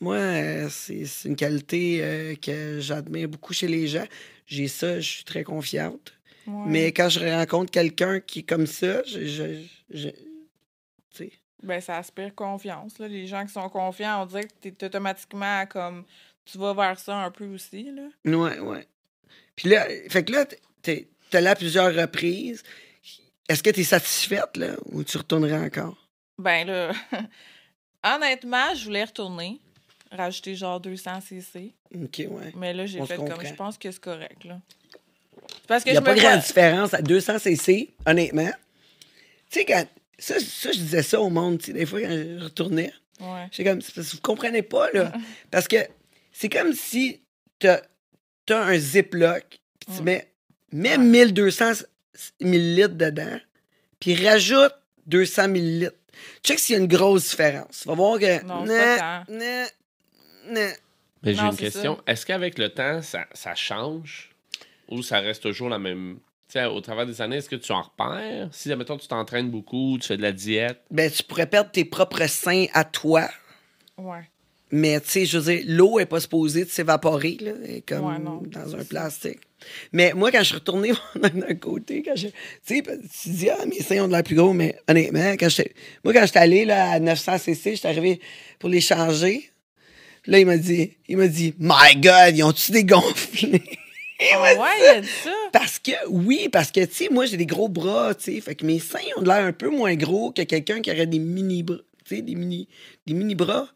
Moi, 0.00 0.16
euh, 0.16 0.68
c'est, 0.70 1.04
une 1.24 1.36
qualité 1.36 2.00
euh, 2.02 2.34
que 2.34 2.80
j'admire 2.80 3.28
beaucoup 3.28 3.54
chez 3.54 3.66
les 3.68 3.86
gens. 3.86 4.04
J'ai 4.46 4.68
ça, 4.68 5.00
je 5.00 5.08
suis 5.08 5.24
très 5.24 5.42
confiante. 5.42 6.12
Ouais. 6.46 6.64
Mais 6.66 6.92
quand 6.92 7.08
je 7.08 7.20
rencontre 7.20 7.70
quelqu'un 7.70 8.20
qui 8.20 8.40
est 8.40 8.42
comme 8.42 8.66
ça, 8.66 9.02
je. 9.04 9.62
Ben, 11.66 11.80
ça 11.80 11.98
aspire 11.98 12.34
confiance, 12.34 12.98
là. 12.98 13.08
Les 13.08 13.26
gens 13.26 13.44
qui 13.44 13.52
sont 13.52 13.68
confiants, 13.68 14.22
on 14.22 14.26
dirait 14.26 14.44
que 14.44 14.68
t'es 14.70 14.86
automatiquement 14.86 15.66
comme... 15.66 16.04
Tu 16.44 16.58
vas 16.58 16.72
vers 16.74 16.98
ça 16.98 17.16
un 17.16 17.30
peu 17.32 17.46
aussi, 17.46 17.90
là. 17.90 18.02
Ouais, 18.24 18.60
ouais. 18.60 18.86
Puis 19.56 19.68
là, 19.68 19.84
fait 20.08 20.24
que 20.24 20.32
là, 20.32 20.46
t'es, 20.82 21.08
t'es 21.30 21.40
là 21.40 21.50
à 21.50 21.54
plusieurs 21.56 21.92
reprises. 21.92 22.62
Est-ce 23.48 23.62
que 23.62 23.70
tu 23.70 23.80
es 23.80 23.84
satisfaite, 23.84 24.56
là, 24.56 24.76
ou 24.86 25.02
tu 25.02 25.18
retournerais 25.18 25.66
encore? 25.66 25.96
Ben 26.38 26.66
là, 26.66 26.92
honnêtement, 28.14 28.74
je 28.74 28.84
voulais 28.84 29.04
retourner, 29.04 29.60
rajouter 30.12 30.54
genre 30.54 30.78
200 30.78 31.20
cc, 31.22 31.74
OK, 31.94 32.18
ouais. 32.18 32.52
mais 32.54 32.74
là, 32.74 32.86
j'ai 32.86 33.04
fait 33.06 33.16
comme, 33.16 33.44
je 33.44 33.54
pense 33.54 33.78
que 33.78 33.90
c'est 33.90 34.00
correct, 34.00 34.44
là. 34.44 34.60
Parce 35.66 35.84
que 35.84 35.90
Il 35.90 35.92
n'y 35.92 35.98
a 35.98 36.00
je 36.00 36.04
pas 36.04 36.14
me 36.14 36.20
grande 36.20 36.40
différence 36.40 36.94
à 36.94 37.02
200 37.02 37.38
cc, 37.38 37.94
honnêtement. 38.04 38.50
Tu 39.50 39.60
sais, 39.60 39.64
quand. 39.64 39.84
Ça, 40.18 40.40
ça, 40.40 40.72
je 40.72 40.78
disais 40.78 41.02
ça 41.02 41.20
au 41.20 41.28
monde, 41.30 41.58
tu 41.58 41.66
sais, 41.66 41.72
des 41.72 41.86
fois, 41.86 42.00
quand 42.00 42.10
je 42.10 42.42
retournais. 42.44 42.92
Ouais. 43.20 43.46
J'étais 43.50 43.68
comme, 43.70 43.80
parce 43.80 43.92
que 44.10 44.16
vous 44.16 44.22
comprenez 44.22 44.62
pas, 44.62 44.90
là. 44.92 45.12
Parce 45.50 45.68
que 45.68 45.76
c'est 46.32 46.48
comme 46.48 46.72
si 46.74 47.22
t'as 47.58 47.80
as 48.50 48.54
un 48.56 48.78
Ziploc, 48.78 49.44
puis 49.80 49.96
tu 49.96 50.02
mets, 50.02 50.30
mets 50.72 50.96
Ouais. 50.96 50.98
1200 50.98 51.84
millilitres 52.40 52.94
dedans, 52.94 53.38
puis 54.00 54.14
rajoute 54.14 54.74
200 55.06 55.48
millilitres. 55.48 55.96
Check 56.42 56.58
s'il 56.58 56.74
y 56.74 56.78
a 56.78 56.82
une 56.82 56.88
grosse 56.88 57.30
différence. 57.30 57.80
Tu 57.82 57.88
vas 57.88 57.94
voir 57.94 58.18
que. 58.18 58.42
Non. 58.44 58.64
Mais 60.42 61.34
j'ai 61.34 61.40
une 61.40 61.56
question. 61.56 62.00
Est-ce 62.06 62.24
qu'avec 62.26 62.58
le 62.58 62.68
temps, 62.70 63.02
ça, 63.02 63.26
ça 63.32 63.54
change 63.54 64.30
ou 64.88 65.02
ça 65.02 65.20
reste 65.20 65.42
toujours 65.42 65.68
la 65.68 65.78
même. 65.78 66.18
Au 66.64 66.80
travers 66.80 67.06
des 67.06 67.20
années, 67.20 67.36
est-ce 67.36 67.48
que 67.48 67.56
tu 67.56 67.72
en 67.72 67.82
repères? 67.82 68.48
Si, 68.52 68.70
admettons, 68.72 68.96
tu 68.96 69.08
t'entraînes 69.08 69.50
beaucoup, 69.50 69.98
tu 70.00 70.08
fais 70.08 70.16
de 70.16 70.22
la 70.22 70.32
diète. 70.32 70.80
Ben, 70.90 71.10
tu 71.10 71.22
pourrais 71.22 71.46
perdre 71.46 71.70
tes 71.70 71.84
propres 71.84 72.26
seins 72.28 72.66
à 72.72 72.84
toi. 72.84 73.28
Ouais. 73.98 74.28
Mais, 74.70 75.00
tu 75.00 75.08
sais, 75.08 75.26
je 75.26 75.38
veux 75.38 75.54
dire, 75.54 75.64
l'eau 75.68 76.00
est 76.00 76.06
pas 76.06 76.18
supposée 76.18 76.64
de 76.64 76.70
s'évaporer, 76.70 77.36
là, 77.40 77.52
comme 77.86 78.06
Ouais, 78.06 78.18
non, 78.18 78.42
dans 78.46 78.74
un 78.74 78.84
plastique. 78.84 79.40
Mais 79.92 80.12
moi, 80.12 80.32
quand 80.32 80.40
je 80.40 80.44
suis 80.44 80.54
retourné 80.54 80.92
d'un 81.14 81.54
côté, 81.54 82.02
quand 82.02 82.16
je. 82.16 82.28
Tu 82.28 82.34
sais, 82.64 82.82
tu 82.82 83.28
dis, 83.28 83.48
ah, 83.48 83.64
mes 83.66 83.80
seins 83.80 84.02
ont 84.02 84.08
de 84.08 84.12
l'air 84.12 84.24
plus 84.24 84.34
gros, 84.34 84.52
mais 84.52 84.76
honnêtement, 84.88 85.34
quand. 85.38 85.48
Moi, 86.04 86.12
quand 86.12 86.26
j'étais 86.26 86.38
allé 86.38 86.64
là, 86.64 86.90
à 86.92 87.00
900 87.00 87.38
cc, 87.38 87.76
j'étais 87.76 87.88
arrivé 87.88 88.20
pour 88.58 88.68
les 88.68 88.80
changer. 88.80 89.50
Là, 90.26 90.40
il 90.40 90.46
m'a 90.46 90.56
dit, 90.56 90.96
il 91.08 91.16
m'a 91.16 91.28
dit, 91.28 91.54
My 91.58 91.94
God, 91.94 92.36
ils 92.36 92.42
ont-tu 92.42 92.72
dégonflé? 92.72 93.62
Ah 94.18 94.42
ouais, 94.42 94.56
il 94.80 94.86
a 94.86 95.00
dit 95.00 95.08
ça. 95.08 95.30
Parce 95.52 95.78
que, 95.78 95.92
oui, 96.08 96.48
parce 96.50 96.70
que, 96.70 96.84
tu 96.84 96.94
sais, 96.94 97.08
moi, 97.10 97.26
j'ai 97.26 97.36
des 97.36 97.46
gros 97.46 97.68
bras, 97.68 98.14
tu 98.14 98.34
sais. 98.34 98.40
Fait 98.40 98.54
que 98.54 98.64
mes 98.64 98.78
seins 98.78 98.98
ont 99.16 99.22
l'air 99.22 99.44
un 99.44 99.52
peu 99.52 99.68
moins 99.68 99.94
gros 99.94 100.30
que 100.32 100.42
quelqu'un 100.42 100.80
qui 100.80 100.90
aurait 100.90 101.06
des 101.06 101.18
mini 101.18 101.62
bras, 101.62 101.76
tu 102.04 102.16
sais, 102.16 102.22
des 102.22 102.34
mini, 102.34 102.68
des 103.06 103.14
mini 103.14 103.34
bras. 103.34 103.68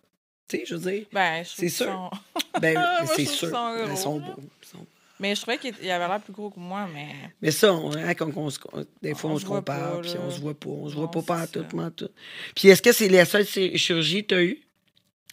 Tu 0.48 0.58
sais, 0.58 0.64
je 0.66 0.74
veux 0.76 0.90
dire. 0.90 1.04
Ben, 1.12 1.44
je 1.44 1.48
trouve 1.50 1.58
C'est 1.60 1.68
sûr. 1.68 1.86
sont- 1.86 2.10
Ben, 2.60 2.76
c'est 3.16 3.24
sûr. 3.26 3.50
sont 3.50 3.74
Ils 3.90 3.96
sont 3.96 4.18
gros, 4.18 4.20
là. 4.28 4.34
beaux. 4.36 4.42
ils 4.62 4.68
sont 4.68 4.78
beaux. 4.78 4.86
Mais 5.20 5.34
je 5.34 5.42
trouvais 5.42 5.58
qu'il 5.58 5.74
il 5.82 5.90
avait 5.90 6.08
l'air 6.08 6.20
plus 6.20 6.32
gros 6.32 6.48
que 6.48 6.58
moi, 6.58 6.88
mais. 6.94 7.08
Mais 7.42 7.50
ça, 7.50 7.74
on, 7.74 7.92
hein, 7.94 8.14
quand 8.14 8.34
on 8.36 8.48
se- 8.48 8.58
des 9.02 9.14
fois, 9.14 9.30
On 9.30 9.34
on, 9.34 9.38
se 9.38 9.44
compare, 9.44 10.00
puis 10.00 10.12
on 10.18 10.30
se 10.30 10.40
voit 10.40 10.54
pas. 10.54 10.70
On 10.70 10.88
se 10.88 10.94
voit 10.94 11.10
pas 11.10 11.20
c'est 11.46 11.52
tout. 11.94 12.08
Puis 12.56 12.68
est-ce 12.68 12.80
que 12.80 12.90
c'est 12.92 13.08
la 13.10 13.26
seule 13.26 13.44
chi- 13.46 13.76
chirurgie 13.76 14.22
que 14.22 14.28
tu 14.28 14.34
as 14.34 14.42
eue? 14.42 14.62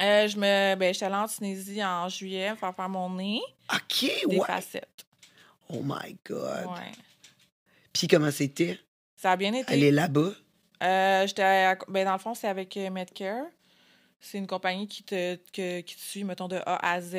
Euh, 0.02 0.28
je 0.28 0.38
me. 0.38 0.76
Ben, 0.76 0.93
j'étais 0.93 1.06
allée 1.06 1.16
en 1.16 1.28
Tunisie 1.28 1.84
en 1.84 2.08
juillet 2.10 2.54
faire 2.56 2.76
faire 2.76 2.89
mon 2.89 3.10
nez, 3.16 3.41
OK, 3.74 4.12
des 4.30 4.38
ouais. 4.38 4.45
facettes. 4.45 5.06
Oh 5.70 5.82
my 5.84 6.16
God. 6.28 6.66
Ouais. 6.68 6.91
Puis 7.93 8.08
comment 8.08 8.32
c'était? 8.32 8.80
Ça 9.16 9.32
a 9.32 9.36
bien 9.36 9.54
été. 9.54 9.74
Aller 9.74 9.91
là-bas? 9.91 10.32
Euh, 10.84 11.26
j'étais 11.28 11.41
à- 11.41 11.78
ben, 11.88 12.06
dans 12.06 12.14
le 12.14 12.20
fond, 12.20 12.36
c'est 12.36 12.48
avec 12.48 12.78
euh, 12.78 12.89
Medcare. 12.91 13.45
C'est 14.20 14.38
une 14.38 14.48
compagnie 14.48 14.88
qui 14.88 15.04
te, 15.04 15.36
que- 15.52 15.82
qui 15.82 15.95
te 15.95 16.02
suit, 16.02 16.24
mettons, 16.24 16.48
de 16.48 16.58
A 16.66 16.91
à 16.93 17.02
Z. 17.02 17.16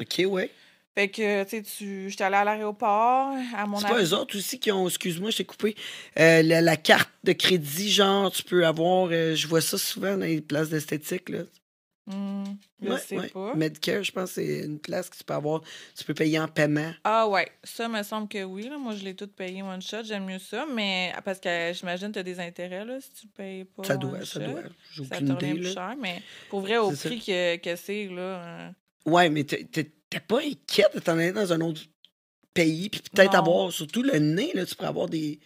OK, 0.00 0.22
ouais. 0.26 0.50
Fait 0.94 1.08
que, 1.08 1.44
tu 1.44 1.50
sais, 1.50 1.62
tu... 1.62 2.10
j'étais 2.10 2.24
allée 2.24 2.36
à 2.36 2.44
l'aéroport, 2.44 3.34
à 3.56 3.66
mon 3.66 3.78
C'est 3.78 3.88
pas 3.88 4.02
eux 4.02 4.12
autres 4.12 4.36
aussi 4.36 4.58
qui 4.60 4.70
ont, 4.70 4.86
excuse-moi, 4.86 5.30
je 5.30 5.38
t'ai 5.38 5.44
coupé, 5.46 5.74
euh, 6.18 6.42
la, 6.42 6.60
la 6.60 6.76
carte 6.76 7.08
de 7.24 7.32
crédit, 7.32 7.90
genre, 7.90 8.30
tu 8.30 8.42
peux 8.42 8.66
avoir, 8.66 9.08
euh, 9.10 9.34
je 9.34 9.46
vois 9.46 9.62
ça 9.62 9.78
souvent 9.78 10.18
dans 10.18 10.26
les 10.26 10.42
places 10.42 10.68
d'esthétique, 10.68 11.30
là. 11.30 11.44
Hmm, 12.04 12.44
je 12.80 12.88
Ouais, 12.88 12.98
sais 12.98 13.16
ouais. 13.16 13.28
pas. 13.28 13.54
Medicare, 13.54 14.02
je 14.02 14.10
pense 14.10 14.30
que 14.30 14.34
c'est 14.42 14.64
une 14.64 14.80
place 14.80 15.08
que 15.08 15.16
tu 15.16 15.22
peux 15.22 15.34
avoir, 15.34 15.60
tu 15.96 16.02
peux 16.04 16.14
payer 16.14 16.38
en 16.40 16.48
paiement. 16.48 16.92
Ah 17.04 17.28
ouais, 17.28 17.48
ça 17.62 17.88
me 17.88 18.02
semble 18.02 18.26
que 18.28 18.42
oui. 18.42 18.68
Là. 18.68 18.76
Moi, 18.76 18.96
je 18.96 19.04
l'ai 19.04 19.14
tout 19.14 19.28
payé 19.28 19.62
one 19.62 19.80
shot. 19.80 20.02
J'aime 20.02 20.24
mieux 20.24 20.40
ça, 20.40 20.66
mais 20.66 21.12
parce 21.24 21.38
que 21.38 21.70
j'imagine 21.72 22.08
que 22.08 22.14
tu 22.14 22.18
as 22.18 22.22
des 22.24 22.40
intérêts 22.40 22.84
là, 22.84 23.00
si 23.00 23.12
tu 23.12 23.28
payes 23.28 23.64
pas. 23.64 23.84
Ça 23.84 23.94
one 23.94 24.00
doit, 24.00 24.24
ça 24.24 24.40
shot. 24.40 24.50
doit. 24.50 24.62
J'ai 24.92 25.04
Ça 25.04 25.14
aucune 25.16 25.28
idée, 25.34 25.54
plus 25.54 25.62
là. 25.62 25.72
cher, 25.72 25.94
mais 26.00 26.22
pour 26.50 26.60
vrai, 26.60 26.78
au 26.78 26.92
ça. 26.92 27.08
prix 27.08 27.20
que, 27.20 27.56
que 27.58 27.76
c'est, 27.76 28.06
là. 28.08 28.20
euh, 28.22 28.70
Ouais, 29.06 29.30
mais 29.30 29.44
t'es- 29.44 29.64
pas 30.26 30.40
inquiète 30.40 30.94
de 30.94 31.00
t'en 31.00 31.12
aller 31.18 31.32
dans 31.32 31.52
un 31.52 31.60
autre 31.60 31.82
pays, 32.52 32.90
puis 32.90 33.00
peut-être 33.12 33.34
avoir, 33.34 33.72
surtout 33.72 34.02
le 34.02 34.18
nez, 34.18 34.50
là, 34.54 34.66
tu 34.66 34.74
pourrais 34.74 34.88
avoir 34.88 35.08
des, 35.08 35.38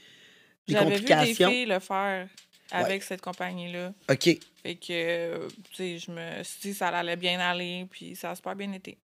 des 0.66 0.72
J'avais 0.74 0.96
vu 0.96 1.04
des 1.04 1.06
complications. 1.06 1.50
filles 1.50 1.66
le 1.66 1.78
faire 1.78 2.28
avec 2.70 3.02
cette 3.02 3.20
compagnie-là. 3.20 3.92
OK. 4.10 4.38
Fait 4.62 4.74
que, 4.74 5.48
tu 5.70 5.74
sais, 5.74 5.98
je 5.98 6.10
me 6.10 6.42
suis 6.42 6.60
dit 6.60 6.74
ça 6.74 6.88
allait 6.88 7.16
bien 7.16 7.38
aller, 7.40 7.86
puis 7.90 8.16
ça 8.16 8.30
a 8.30 8.34
super 8.34 8.56
bien 8.56 8.72
été. 8.72 8.98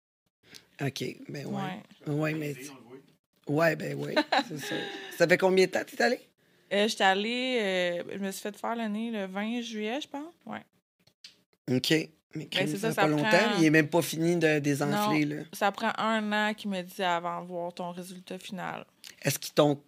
OK. 0.81 1.05
Ben 1.29 1.47
ouais. 1.47 1.63
Ouais. 2.07 2.13
Ouais, 2.15 2.35
mais. 2.35 2.55
Ouais, 3.47 3.77
ben 3.77 3.95
ouais. 3.99 4.15
c'est 4.49 4.59
ça. 4.59 4.75
Ça 5.19 5.29
fait 5.29 5.39
combien 5.39 5.67
de 5.67 5.71
temps 5.71 5.85
que 5.85 5.91
t'es 5.97 6.03
allé? 6.03 6.21
Euh, 6.73 6.89
J'étais 6.89 7.05
allée, 7.05 7.59
euh, 7.61 8.03
je 8.15 8.19
me 8.19 8.31
suis 8.31 8.41
fait 8.41 8.57
faire 8.57 8.75
le 8.75 8.87
nez 8.89 9.11
le 9.11 9.27
20 9.27 9.61
juillet, 9.61 10.01
je 10.01 10.09
pense. 10.09 10.33
Ouais. 10.47 10.63
OK. 11.71 11.91
Mais 12.35 12.47
Ben, 12.51 12.67
c'est 12.67 12.79
ça, 12.79 12.93
ça, 12.93 13.03
pas 13.03 13.09
longtemps. 13.09 13.29
prend- 13.29 13.59
Il 13.59 13.65
est 13.67 13.71
même 13.71 13.89
pas 13.89 14.01
fini 14.01 14.37
de 14.37 14.59
désenfler, 14.59 15.27
Non. 15.27 15.37
là. 15.37 15.43
Ça 15.53 15.71
prend 15.71 15.93
un 15.99 16.33
an 16.33 16.55
qu'il 16.55 16.71
me 16.71 16.81
dit 16.81 17.03
avant 17.03 17.43
de 17.43 17.47
voir 17.49 17.75
ton 17.75 17.91
résultat 17.93 18.39
final. 18.39 18.87
Est-ce 19.21 19.39
qu'ils 19.39 19.53
t'ont 19.53 19.79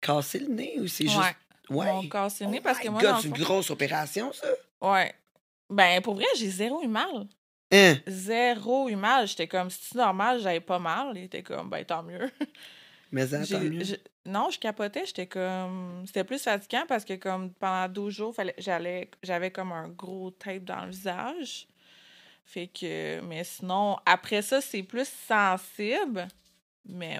cassé 0.00 0.38
le 0.38 0.48
nez 0.48 0.80
ou 0.80 0.86
c'est 0.88 1.04
juste. 1.04 1.18
Ouais. 1.72 1.86
Ouais. 1.86 1.92
Mon 1.92 2.08
cassé 2.08 2.44
le 2.44 2.50
nez 2.50 2.58
Oh 2.60 2.64
parce 2.64 2.78
que 2.78 2.88
moi, 2.88 3.00
c'est 3.20 3.28
une 3.28 3.36
fond- 3.36 3.42
grosse 3.42 3.70
opération, 3.70 4.32
ça. 4.32 4.46
Ouais. 4.80 5.14
Ben, 5.70 6.00
pour 6.02 6.14
vrai, 6.14 6.26
j'ai 6.36 6.48
zéro 6.50 6.82
eu 6.82 6.88
mal. 6.88 7.26
Hein? 7.72 7.96
Zéro 8.06 8.88
eu 8.88 8.96
mal. 8.96 9.26
J'étais 9.26 9.48
comme, 9.48 9.70
si 9.70 9.80
c'est 9.82 9.98
normal, 9.98 10.40
j'avais 10.40 10.60
pas 10.60 10.78
mal. 10.78 11.12
Il 11.16 11.24
était 11.24 11.42
comme, 11.42 11.70
ben, 11.70 11.84
tant 11.84 12.02
mieux. 12.02 12.30
Mais 13.12 13.26
ça, 13.26 13.42
J'ai- 13.42 13.54
tant 13.54 13.60
mieux. 13.62 13.82
Non, 14.24 14.50
je 14.50 14.58
capotais. 14.58 15.04
J'étais 15.06 15.26
comme. 15.26 16.04
C'était 16.06 16.24
plus 16.24 16.42
fatigant 16.42 16.84
parce 16.86 17.04
que, 17.04 17.14
comme, 17.14 17.50
pendant 17.54 17.88
12 17.88 18.14
jours, 18.14 18.34
fallait... 18.34 18.54
j'allais... 18.58 19.10
j'avais 19.22 19.50
comme 19.50 19.72
un 19.72 19.88
gros 19.88 20.30
tape 20.30 20.64
dans 20.64 20.84
le 20.84 20.90
visage. 20.90 21.66
Fait 22.44 22.68
que. 22.68 23.20
Mais 23.22 23.44
sinon, 23.44 23.96
après 24.06 24.42
ça, 24.42 24.60
c'est 24.60 24.82
plus 24.82 25.08
sensible. 25.28 26.28
Mais 26.86 27.18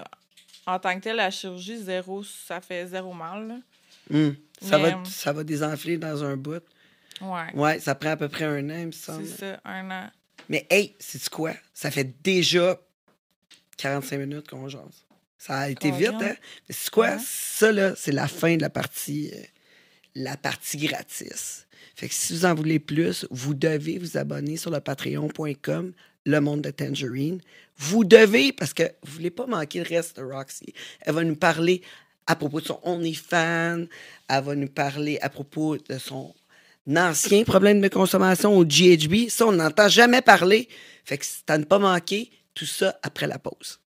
en 0.65 0.79
tant 0.79 0.95
que 0.95 0.99
tel, 1.01 1.15
la 1.17 1.29
chirurgie, 1.31 1.77
zéro, 1.77 2.23
ça 2.23 2.61
fait 2.61 2.85
zéro 2.87 3.13
mal. 3.13 3.47
là. 3.47 3.55
Hum. 4.11 4.35
Ça, 4.61 4.77
Mais- 4.77 4.91
va, 4.91 5.03
ça 5.05 5.33
va 5.33 5.43
désenfler 5.43 5.97
dans 5.97 6.23
un 6.23 6.37
bout. 6.37 6.63
Ouais. 7.21 7.53
Ouais, 7.53 7.79
ça 7.79 7.95
prend 7.95 8.11
à 8.11 8.17
peu 8.17 8.29
près 8.29 8.45
un 8.45 8.69
an, 8.69 8.77
il 8.79 8.87
me 8.87 8.91
semble. 8.91 9.25
C'est 9.25 9.37
ça, 9.53 9.61
un 9.65 9.89
an. 9.91 10.09
Mais 10.49 10.65
hey, 10.69 10.95
c'est 10.99 11.27
quoi? 11.29 11.53
Ça 11.73 11.91
fait 11.91 12.21
déjà 12.23 12.79
45 13.77 14.17
minutes 14.17 14.49
qu'on 14.49 14.67
jase. 14.67 15.05
Ça 15.37 15.59
a 15.59 15.69
été 15.69 15.91
vite, 15.91 16.09
hein? 16.13 16.35
Mais 16.69 16.75
c'est 16.75 16.89
quoi? 16.89 17.11
Ouais. 17.11 17.17
Ça, 17.25 17.71
là, 17.71 17.93
c'est 17.97 18.11
la 18.13 18.27
fin 18.27 18.55
de 18.55 18.61
la 18.61 18.69
partie, 18.69 19.31
euh, 19.33 19.41
la 20.15 20.37
partie 20.37 20.77
gratis. 20.77 21.67
Fait 21.95 22.07
que 22.07 22.13
si 22.13 22.33
vous 22.33 22.45
en 22.45 22.55
voulez 22.55 22.79
plus, 22.79 23.27
vous 23.29 23.53
devez 23.53 23.97
vous 23.99 24.17
abonner 24.17 24.55
sur 24.57 24.71
le 24.71 24.79
patreon.com, 24.79 25.93
le 26.25 26.39
monde 26.39 26.61
de 26.61 26.71
Tangerine. 26.71 27.41
Vous 27.77 28.03
devez, 28.05 28.53
parce 28.53 28.73
que 28.73 28.83
vous 29.03 29.13
voulez 29.13 29.31
pas 29.31 29.45
manquer 29.45 29.79
le 29.83 29.89
reste 29.89 30.17
de 30.17 30.23
Roxy. 30.23 30.73
Elle 31.01 31.13
va 31.15 31.23
nous 31.23 31.35
parler 31.35 31.81
à 32.27 32.35
propos 32.35 32.61
de 32.61 32.67
son 32.67 32.79
OnlyFans. 32.83 33.85
Elle 34.29 34.43
va 34.43 34.55
nous 34.55 34.69
parler 34.69 35.19
à 35.21 35.29
propos 35.29 35.77
de 35.77 35.97
son 35.97 36.33
ancien 36.95 37.43
problème 37.43 37.81
de 37.81 37.87
consommation 37.87 38.57
au 38.57 38.65
GHB. 38.65 39.29
Ça, 39.29 39.47
on 39.47 39.53
n'entend 39.53 39.87
jamais 39.87 40.21
parler. 40.21 40.67
Fait 41.05 41.17
que 41.17 41.25
c'est 41.25 41.49
à 41.49 41.57
ne 41.57 41.63
pas 41.63 41.79
manquer. 41.79 42.29
Tout 42.53 42.65
ça 42.65 42.99
après 43.01 43.25
la 43.25 43.39
pause. 43.39 43.79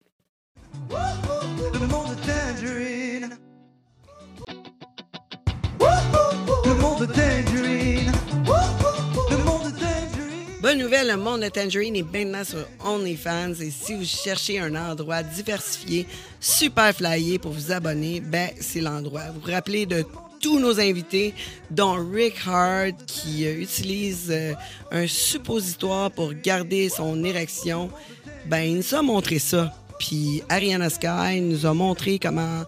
Bonne 10.77 10.85
nouvelle, 10.85 11.07
le 11.07 11.17
monde 11.17 11.41
de 11.41 11.49
Tangerine 11.49 11.95
est 11.95 12.03
maintenant 12.03 12.43
sur 12.43 12.63
OnlyFans 12.85 13.55
et 13.61 13.71
si 13.71 13.95
vous 13.95 14.05
cherchez 14.05 14.59
un 14.59 14.75
endroit 14.75 15.23
diversifié, 15.23 16.05
super 16.39 16.95
flyé 16.95 17.39
pour 17.39 17.51
vous 17.51 17.71
abonner, 17.71 18.19
ben 18.19 18.51
c'est 18.59 18.81
l'endroit. 18.81 19.23
Vous 19.33 19.39
vous 19.39 19.51
rappelez 19.51 19.87
de 19.87 20.05
tous 20.39 20.59
nos 20.59 20.79
invités, 20.79 21.33
dont 21.71 21.97
Rick 22.13 22.35
Hard 22.45 22.93
qui 23.07 23.47
euh, 23.47 23.59
utilise 23.59 24.27
euh, 24.29 24.53
un 24.91 25.07
suppositoire 25.07 26.11
pour 26.11 26.35
garder 26.35 26.89
son 26.89 27.23
érection. 27.23 27.89
Ben 28.45 28.59
il 28.59 28.75
nous 28.75 28.95
a 28.95 29.01
montré 29.01 29.39
ça. 29.39 29.73
Puis 29.97 30.43
Ariana 30.47 30.91
Sky 30.91 31.41
nous 31.41 31.65
a 31.65 31.73
montré 31.73 32.19
comment 32.19 32.65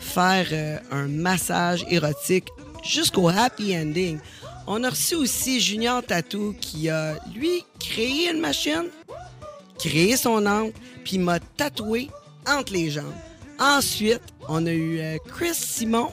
faire 0.00 0.48
euh, 0.50 0.78
un 0.90 1.06
massage 1.06 1.86
érotique 1.88 2.48
jusqu'au 2.82 3.28
happy 3.28 3.76
ending. 3.76 4.18
On 4.66 4.84
a 4.84 4.90
reçu 4.90 5.16
aussi 5.16 5.60
Junior 5.60 6.02
Tattoo 6.02 6.54
qui 6.60 6.88
a, 6.88 7.14
lui, 7.34 7.64
créé 7.80 8.30
une 8.30 8.40
machine, 8.40 8.88
créé 9.78 10.16
son 10.16 10.46
angle, 10.46 10.72
puis 11.04 11.18
m'a 11.18 11.40
tatoué 11.40 12.10
entre 12.46 12.72
les 12.72 12.90
jambes. 12.90 13.14
Ensuite, 13.58 14.22
on 14.48 14.66
a 14.66 14.72
eu 14.72 15.00
euh, 15.00 15.16
Chris 15.28 15.54
Simon 15.54 16.10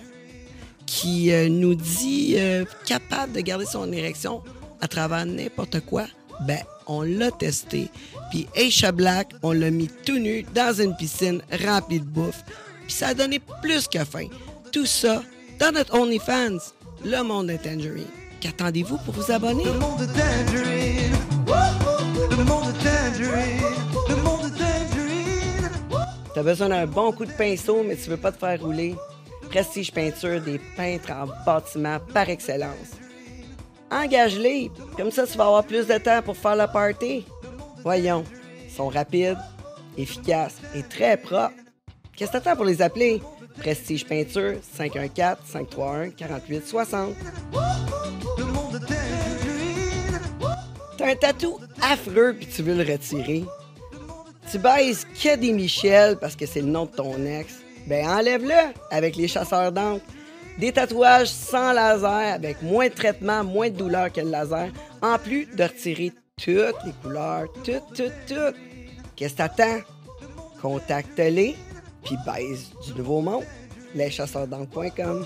qui 0.85 1.31
euh, 1.31 1.49
nous 1.49 1.75
dit 1.75 2.35
euh, 2.37 2.65
capable 2.85 3.33
de 3.33 3.41
garder 3.41 3.65
son 3.65 3.91
érection 3.91 4.41
à 4.81 4.87
travers 4.87 5.25
n'importe 5.25 5.79
quoi. 5.81 6.05
Ben, 6.41 6.59
on 6.87 7.03
l'a 7.03 7.31
testé. 7.31 7.89
Puis 8.31 8.47
Aisha 8.55 8.91
Black, 8.91 9.33
on 9.43 9.51
l'a 9.51 9.69
mis 9.69 9.89
tout 10.05 10.17
nu 10.17 10.43
dans 10.55 10.81
une 10.81 10.95
piscine 10.95 11.41
remplie 11.63 11.99
de 11.99 12.05
bouffe. 12.05 12.43
Puis 12.87 12.93
ça 12.93 13.09
a 13.09 13.13
donné 13.13 13.39
plus 13.61 13.87
que 13.87 14.03
faim. 14.03 14.27
Tout 14.71 14.85
ça 14.85 15.21
dans 15.59 15.71
notre 15.71 15.93
OnlyFans, 15.95 16.57
le 17.05 17.21
monde 17.21 17.47
de 17.47 17.57
Tangerine. 17.57 18.18
Qu'attendez-vous 18.41 18.97
pour 18.99 19.13
vous 19.13 19.31
abonner? 19.31 19.65
Le 19.65 19.73
monde 19.73 20.07
Tangerine. 20.07 21.11
Le 22.31 22.37
monde 22.43 22.73
Tangerine. 22.81 23.61
Le 24.07 24.15
monde 24.15 24.43
de 24.43 24.49
Tangerine. 24.49 25.69
T'as 26.33 26.43
besoin 26.43 26.69
d'un 26.69 26.85
bon 26.85 27.11
coup 27.11 27.25
de 27.25 27.33
pinceau, 27.33 27.83
mais 27.83 27.97
tu 27.97 28.09
veux 28.09 28.15
pas 28.17 28.31
te 28.31 28.37
faire 28.37 28.61
rouler. 28.61 28.95
Prestige 29.49 29.91
Peinture, 29.91 30.39
des 30.41 30.59
peintres 30.77 31.11
en 31.11 31.27
bâtiment 31.45 31.97
par 32.13 32.29
excellence. 32.29 32.91
Engage-les, 33.91 34.69
comme 34.95 35.09
ça 35.11 35.25
tu 35.25 35.35
vas 35.37 35.47
avoir 35.47 35.63
plus 35.63 35.87
de 35.87 35.97
temps 35.97 36.21
pour 36.21 36.37
faire 36.37 36.55
la 36.55 36.67
party. 36.67 37.25
Voyons, 37.83 38.23
ils 38.63 38.71
sont 38.71 38.87
rapides, 38.87 39.39
efficaces 39.97 40.57
et 40.75 40.83
très 40.83 41.17
propres. 41.17 41.55
Qu'est-ce 42.15 42.31
que 42.31 42.37
t'attends 42.37 42.55
pour 42.55 42.65
les 42.65 42.79
appeler? 42.81 43.21
Prestige 43.57 44.05
Peinture, 44.05 44.53
514-531-4860. 44.77 47.15
T'as 50.99 51.11
un 51.11 51.15
tatou 51.15 51.57
affreux 51.81 52.35
puis 52.37 52.45
tu 52.45 52.61
veux 52.61 52.75
le 52.75 52.91
retirer. 52.91 53.45
Tu 54.51 54.57
baises 54.57 55.05
que 55.05 55.37
des 55.37 55.53
Michel 55.53 56.17
parce 56.17 56.35
que 56.35 56.45
c'est 56.45 56.59
le 56.59 56.67
nom 56.67 56.87
de 56.87 56.91
ton 56.91 57.25
ex. 57.25 57.53
Ben 57.87 58.05
enlève-le 58.05 58.73
avec 58.91 59.15
les 59.15 59.29
chasseurs 59.29 59.71
d'encre. 59.71 60.03
Des 60.57 60.73
tatouages 60.73 61.29
sans 61.29 61.71
laser 61.71 62.33
avec 62.33 62.61
moins 62.61 62.89
de 62.89 62.93
traitement, 62.93 63.45
moins 63.45 63.69
de 63.69 63.77
douleur 63.77 64.11
que 64.11 64.19
le 64.19 64.29
laser, 64.29 64.71
en 65.01 65.17
plus 65.17 65.45
de 65.45 65.63
retirer 65.63 66.11
toutes 66.35 66.83
les 66.85 66.93
couleurs, 67.01 67.45
toutes, 67.63 67.95
toutes, 67.95 68.25
toutes. 68.27 68.55
Qu'est-ce 69.15 69.35
que 69.35 69.37
t'attends? 69.37 69.79
Contacte-les 70.61 71.55
puis 72.03 72.17
baise 72.25 72.71
du 72.85 72.93
nouveau 72.95 73.21
monde. 73.21 73.45
Leschasseursd'encre.com. 73.95 75.25